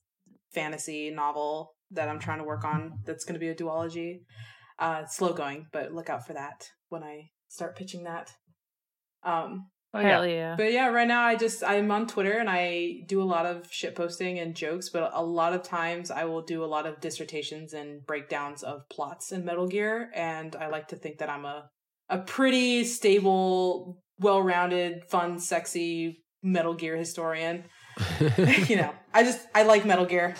fantasy 0.53 1.09
novel 1.09 1.75
that 1.91 2.07
I'm 2.07 2.19
trying 2.19 2.37
to 2.37 2.45
work 2.45 2.63
on. 2.63 2.99
That's 3.05 3.25
going 3.25 3.33
to 3.33 3.39
be 3.39 3.49
a 3.49 3.55
duology. 3.55 4.21
Uh, 4.79 5.01
it's 5.03 5.17
slow 5.17 5.33
going, 5.33 5.67
but 5.73 5.93
look 5.93 6.09
out 6.09 6.25
for 6.25 6.33
that 6.33 6.69
when 6.87 7.03
I 7.03 7.31
start 7.49 7.75
pitching 7.75 8.03
that. 8.05 8.31
Um, 9.23 9.67
Oh, 9.93 10.01
hell 10.01 10.27
yeah. 10.27 10.55
but 10.57 10.71
yeah, 10.73 10.87
right 10.87 11.07
now 11.07 11.23
I 11.23 11.35
just 11.35 11.63
I'm 11.63 11.89
on 11.91 12.07
Twitter 12.07 12.37
and 12.37 12.49
I 12.49 13.03
do 13.07 13.21
a 13.21 13.23
lot 13.23 13.45
of 13.45 13.71
shit 13.71 13.95
posting 13.95 14.37
and 14.37 14.53
jokes, 14.53 14.89
but 14.89 15.11
a 15.13 15.23
lot 15.23 15.53
of 15.53 15.63
times 15.63 16.11
I 16.11 16.25
will 16.25 16.41
do 16.41 16.63
a 16.63 16.67
lot 16.67 16.85
of 16.85 16.99
dissertations 16.99 17.73
and 17.73 18.05
breakdowns 18.05 18.63
of 18.63 18.87
plots 18.89 19.31
in 19.31 19.45
Metal 19.45 19.67
Gear, 19.67 20.11
and 20.13 20.55
I 20.55 20.67
like 20.67 20.89
to 20.89 20.97
think 20.97 21.19
that 21.19 21.29
I'm 21.29 21.45
a 21.45 21.69
a 22.09 22.19
pretty 22.19 22.83
stable, 22.83 24.01
well-rounded, 24.19 25.05
fun, 25.05 25.39
sexy 25.39 26.23
Metal 26.43 26.73
Gear 26.73 26.95
historian. 26.95 27.63
you 28.67 28.75
know, 28.75 28.93
I 29.13 29.23
just 29.23 29.47
I 29.55 29.63
like 29.63 29.85
Metal 29.85 30.05
Gear. 30.05 30.35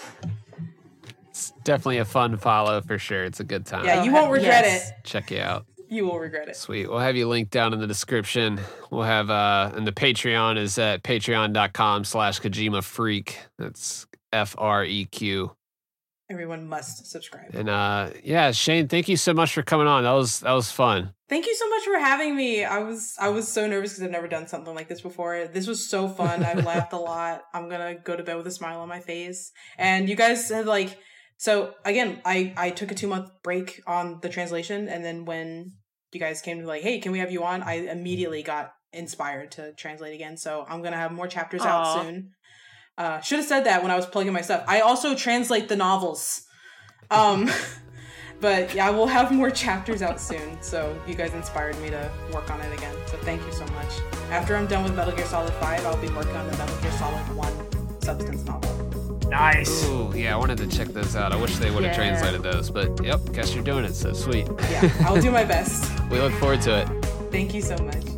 it's 1.30 1.52
definitely 1.64 1.98
a 2.00 2.06
fun 2.06 2.38
follow 2.38 2.82
for 2.82 2.98
sure. 2.98 3.24
It's 3.24 3.40
a 3.40 3.46
good 3.46 3.66
time. 3.66 3.86
Yeah, 3.86 4.04
you 4.04 4.12
won't 4.12 4.32
regret 4.32 4.66
yes. 4.66 4.90
it. 4.90 4.96
Check 5.04 5.32
you 5.32 5.40
out. 5.40 5.66
You 5.90 6.06
will 6.06 6.20
regret 6.20 6.50
it. 6.50 6.56
Sweet. 6.56 6.90
We'll 6.90 7.00
have 7.00 7.16
you 7.16 7.28
linked 7.28 7.52
down 7.52 7.74
in 7.74 7.80
the 7.80 7.88
description. 7.88 8.60
We'll 8.92 9.04
have 9.04 9.30
uh 9.30 9.72
and 9.76 9.88
the 9.88 9.92
Patreon 9.92 10.58
is 10.58 10.78
at 10.78 11.04
patreon.com 11.04 12.04
slash 12.04 12.40
Kojima 12.42 12.82
Freq. 12.82 13.34
That's 13.58 14.06
F 14.34 14.56
R 14.58 14.84
E 14.84 15.06
Q. 15.06 15.52
Everyone 16.30 16.68
must 16.68 17.10
subscribe. 17.10 17.56
And 17.56 17.70
uh 17.70 18.10
yeah, 18.24 18.52
Shaine, 18.52 18.88
thank 18.88 19.08
you 19.08 19.18
so 19.18 19.34
much 19.34 19.54
for 19.54 19.62
coming 19.64 19.88
on. 19.88 20.04
That 20.04 20.12
was 20.12 20.42
that 20.42 20.52
was 20.52 20.72
fun. 20.72 21.14
Thank 21.30 21.46
you 21.46 21.56
so 21.56 21.70
much 21.70 21.84
for 21.84 22.00
having 22.00 22.36
me. 22.36 22.64
I 22.66 22.80
was 22.80 23.16
I 23.20 23.30
was 23.30 23.48
so 23.50 23.68
nervous 23.68 23.94
because 23.94 24.04
I've 24.04 24.12
never 24.12 24.28
done 24.28 24.48
something 24.48 24.76
like 24.76 24.88
this 24.90 25.02
before. 25.02 25.48
This 25.48 25.68
was 25.68 25.90
so 25.90 26.08
fun. 26.10 26.44
I 26.46 26.54
laughed 26.62 26.94
a 26.94 26.98
lot. 26.98 27.44
I'm 27.54 27.70
gonna 27.70 27.96
go 27.96 28.16
to 28.16 28.24
bed 28.24 28.36
with 28.36 28.48
a 28.48 28.52
smile 28.52 28.80
on 28.80 28.90
my 28.90 29.00
face. 29.00 29.52
And 29.78 30.10
you 30.10 30.16
guys 30.16 30.50
have 30.50 30.66
like 30.66 30.98
so 31.38 31.74
again. 31.86 32.22
I 32.26 32.54
I 32.58 32.70
took 32.72 32.92
a 32.92 32.96
two 32.96 33.08
month 33.08 33.30
break 33.44 33.82
on 33.88 34.20
the 34.22 34.30
translation, 34.30 34.88
and 34.88 35.04
then 35.04 35.26
when 35.26 35.74
you 36.12 36.20
guys 36.20 36.42
came 36.42 36.60
to 36.60 36.68
like, 36.68 36.82
hey, 36.82 37.00
can 37.00 37.12
we 37.12 37.20
have 37.20 37.32
you 37.32 37.44
on? 37.44 37.64
I 37.64 37.74
immediately 37.74 38.44
got 38.44 38.74
inspired 38.94 39.52
to 39.52 39.74
translate 39.74 40.16
again. 40.16 40.38
So 40.38 40.66
I'm 40.68 40.82
gonna 40.82 40.98
have 40.98 41.12
more 41.12 41.28
chapters 41.28 41.62
Aw. 41.62 41.68
out 41.68 42.04
soon. 42.04 42.32
Uh, 42.98 43.22
should 43.22 43.38
have 43.38 43.48
said 43.48 43.66
that 43.66 43.84
when 43.84 43.92
I 43.92 43.96
was 43.96 44.08
plugging 44.08 44.34
my 44.34 44.42
stuff. 44.42 44.64
I 44.68 44.82
also 44.82 45.16
translate 45.16 45.70
the 45.70 45.76
novels. 45.76 46.44
Um. 47.12 47.50
But 48.40 48.74
yeah, 48.76 48.90
we'll 48.92 49.08
have 49.08 49.32
more 49.32 49.50
chapters 49.50 50.02
out 50.02 50.22
soon. 50.22 50.62
So 50.62 51.00
you 51.08 51.16
guys 51.16 51.34
inspired 51.34 51.80
me 51.82 51.90
to 51.90 52.12
work 52.34 52.52
on 52.52 52.62
it 52.62 52.72
again. 52.74 52.96
So 53.08 53.18
thank 53.18 53.44
you 53.46 53.52
so 53.52 53.66
much. 53.68 53.90
After 54.30 54.56
I'm 54.56 54.68
done 54.68 54.84
with 54.84 54.96
Metal 54.96 55.16
Gear 55.16 55.26
Solid 55.26 55.54
5, 55.54 55.86
I'll 55.86 55.98
be 55.98 56.10
working 56.10 56.36
on 56.36 56.50
the 56.50 56.58
Metal 56.58 56.78
Gear 56.82 56.92
Solid 56.92 57.36
1 57.36 58.02
Substance 58.02 58.46
novel. 58.46 58.87
Nice. 59.30 59.86
Ooh, 59.86 60.12
yeah, 60.16 60.34
I 60.34 60.38
wanted 60.38 60.58
to 60.60 60.68
check 60.68 60.88
those 60.90 61.16
out. 61.16 61.32
I 61.32 61.36
wish 61.36 61.58
they 61.58 61.70
would 61.72 61.84
have 61.84 61.92
Yeah. 61.98 62.10
translated 62.12 62.44
those, 62.44 62.70
but 62.70 63.04
yep, 63.04 63.20
guess 63.34 63.54
you're 63.54 63.64
doing 63.64 63.86
it. 63.86 63.94
So 63.96 64.14
sweet. 64.14 64.48
Yeah, 64.72 64.90
I'll 65.06 65.22
do 65.22 65.32
my 65.32 65.44
best. 65.44 65.92
we 66.10 66.20
look 66.20 66.34
forward 66.34 66.62
to 66.62 66.82
it. 66.82 66.88
Thank 67.32 67.54
you 67.54 67.62
so 67.62 67.76
much. 67.78 68.17